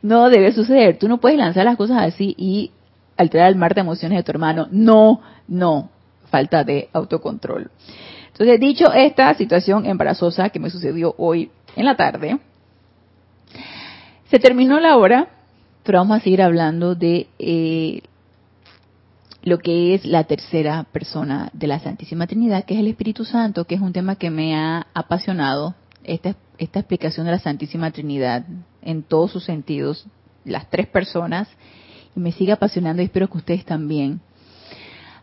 No 0.00 0.30
debe 0.30 0.50
suceder. 0.52 0.98
Tú 0.98 1.06
no 1.06 1.18
puedes 1.18 1.36
lanzar 1.36 1.66
las 1.66 1.76
cosas 1.76 1.98
así 2.00 2.34
y 2.38 2.70
alterar 3.18 3.50
el 3.50 3.56
mar 3.56 3.74
de 3.74 3.82
emociones 3.82 4.16
de 4.16 4.22
tu 4.22 4.30
hermano. 4.30 4.68
No, 4.70 5.20
no. 5.48 5.90
Falta 6.30 6.64
de 6.64 6.88
autocontrol. 6.94 7.70
Entonces, 8.32 8.58
dicho 8.58 8.90
esta 8.94 9.34
situación 9.34 9.84
embarazosa 9.84 10.48
que 10.48 10.60
me 10.60 10.70
sucedió 10.70 11.14
hoy 11.18 11.50
en 11.76 11.84
la 11.84 11.94
tarde, 11.94 12.38
se 14.30 14.38
terminó 14.38 14.80
la 14.80 14.96
hora 14.96 15.28
pero 15.88 16.00
vamos 16.00 16.18
a 16.18 16.20
seguir 16.20 16.42
hablando 16.42 16.94
de 16.94 17.28
eh, 17.38 18.02
lo 19.42 19.58
que 19.58 19.94
es 19.94 20.04
la 20.04 20.24
tercera 20.24 20.84
persona 20.92 21.48
de 21.54 21.66
la 21.66 21.78
Santísima 21.78 22.26
Trinidad, 22.26 22.66
que 22.66 22.74
es 22.74 22.80
el 22.80 22.88
Espíritu 22.88 23.24
Santo, 23.24 23.64
que 23.64 23.76
es 23.76 23.80
un 23.80 23.94
tema 23.94 24.16
que 24.16 24.28
me 24.28 24.54
ha 24.54 24.86
apasionado, 24.92 25.74
esta, 26.04 26.36
esta 26.58 26.80
explicación 26.80 27.24
de 27.24 27.32
la 27.32 27.38
Santísima 27.38 27.90
Trinidad 27.90 28.44
en 28.82 29.02
todos 29.02 29.30
sus 29.30 29.44
sentidos, 29.44 30.04
las 30.44 30.68
tres 30.68 30.88
personas, 30.88 31.48
y 32.14 32.20
me 32.20 32.32
sigue 32.32 32.52
apasionando 32.52 33.00
y 33.00 33.06
espero 33.06 33.30
que 33.30 33.38
ustedes 33.38 33.64
también. 33.64 34.20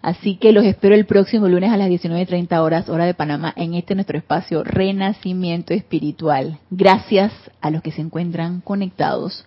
Así 0.01 0.37
que 0.37 0.51
los 0.51 0.65
espero 0.65 0.95
el 0.95 1.05
próximo 1.05 1.47
lunes 1.47 1.71
a 1.71 1.77
las 1.77 1.89
19.30 1.89 2.57
horas, 2.57 2.89
hora 2.89 3.05
de 3.05 3.13
Panamá, 3.13 3.53
en 3.55 3.75
este 3.75 3.93
nuestro 3.93 4.17
espacio 4.17 4.63
Renacimiento 4.63 5.75
Espiritual. 5.75 6.57
Gracias 6.71 7.31
a 7.61 7.69
los 7.69 7.83
que 7.83 7.91
se 7.91 8.01
encuentran 8.01 8.61
conectados 8.61 9.45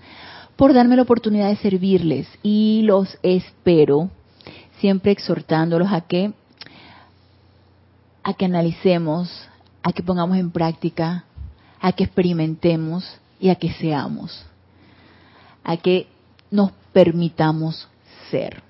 por 0.58 0.74
darme 0.74 0.96
la 0.96 1.02
oportunidad 1.02 1.50
de 1.50 1.56
servirles 1.56 2.26
y 2.42 2.82
los 2.82 3.16
espero 3.22 4.10
siempre 4.80 5.12
exhortándolos 5.12 5.92
a 5.92 6.00
que 6.00 6.32
a 8.24 8.34
que 8.34 8.44
analicemos, 8.44 9.30
a 9.84 9.92
que 9.92 10.02
pongamos 10.02 10.36
en 10.36 10.50
práctica, 10.50 11.24
a 11.80 11.92
que 11.92 12.02
experimentemos 12.02 13.20
y 13.38 13.50
a 13.50 13.54
que 13.54 13.72
seamos, 13.72 14.44
a 15.62 15.76
que 15.76 16.08
nos 16.50 16.72
permitamos 16.92 17.88
ser. 18.28 18.60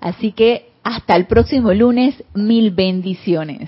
Así 0.00 0.32
que 0.32 0.70
hasta 0.84 1.16
el 1.16 1.26
próximo 1.26 1.72
lunes, 1.72 2.22
mil 2.34 2.72
bendiciones. 2.72 3.66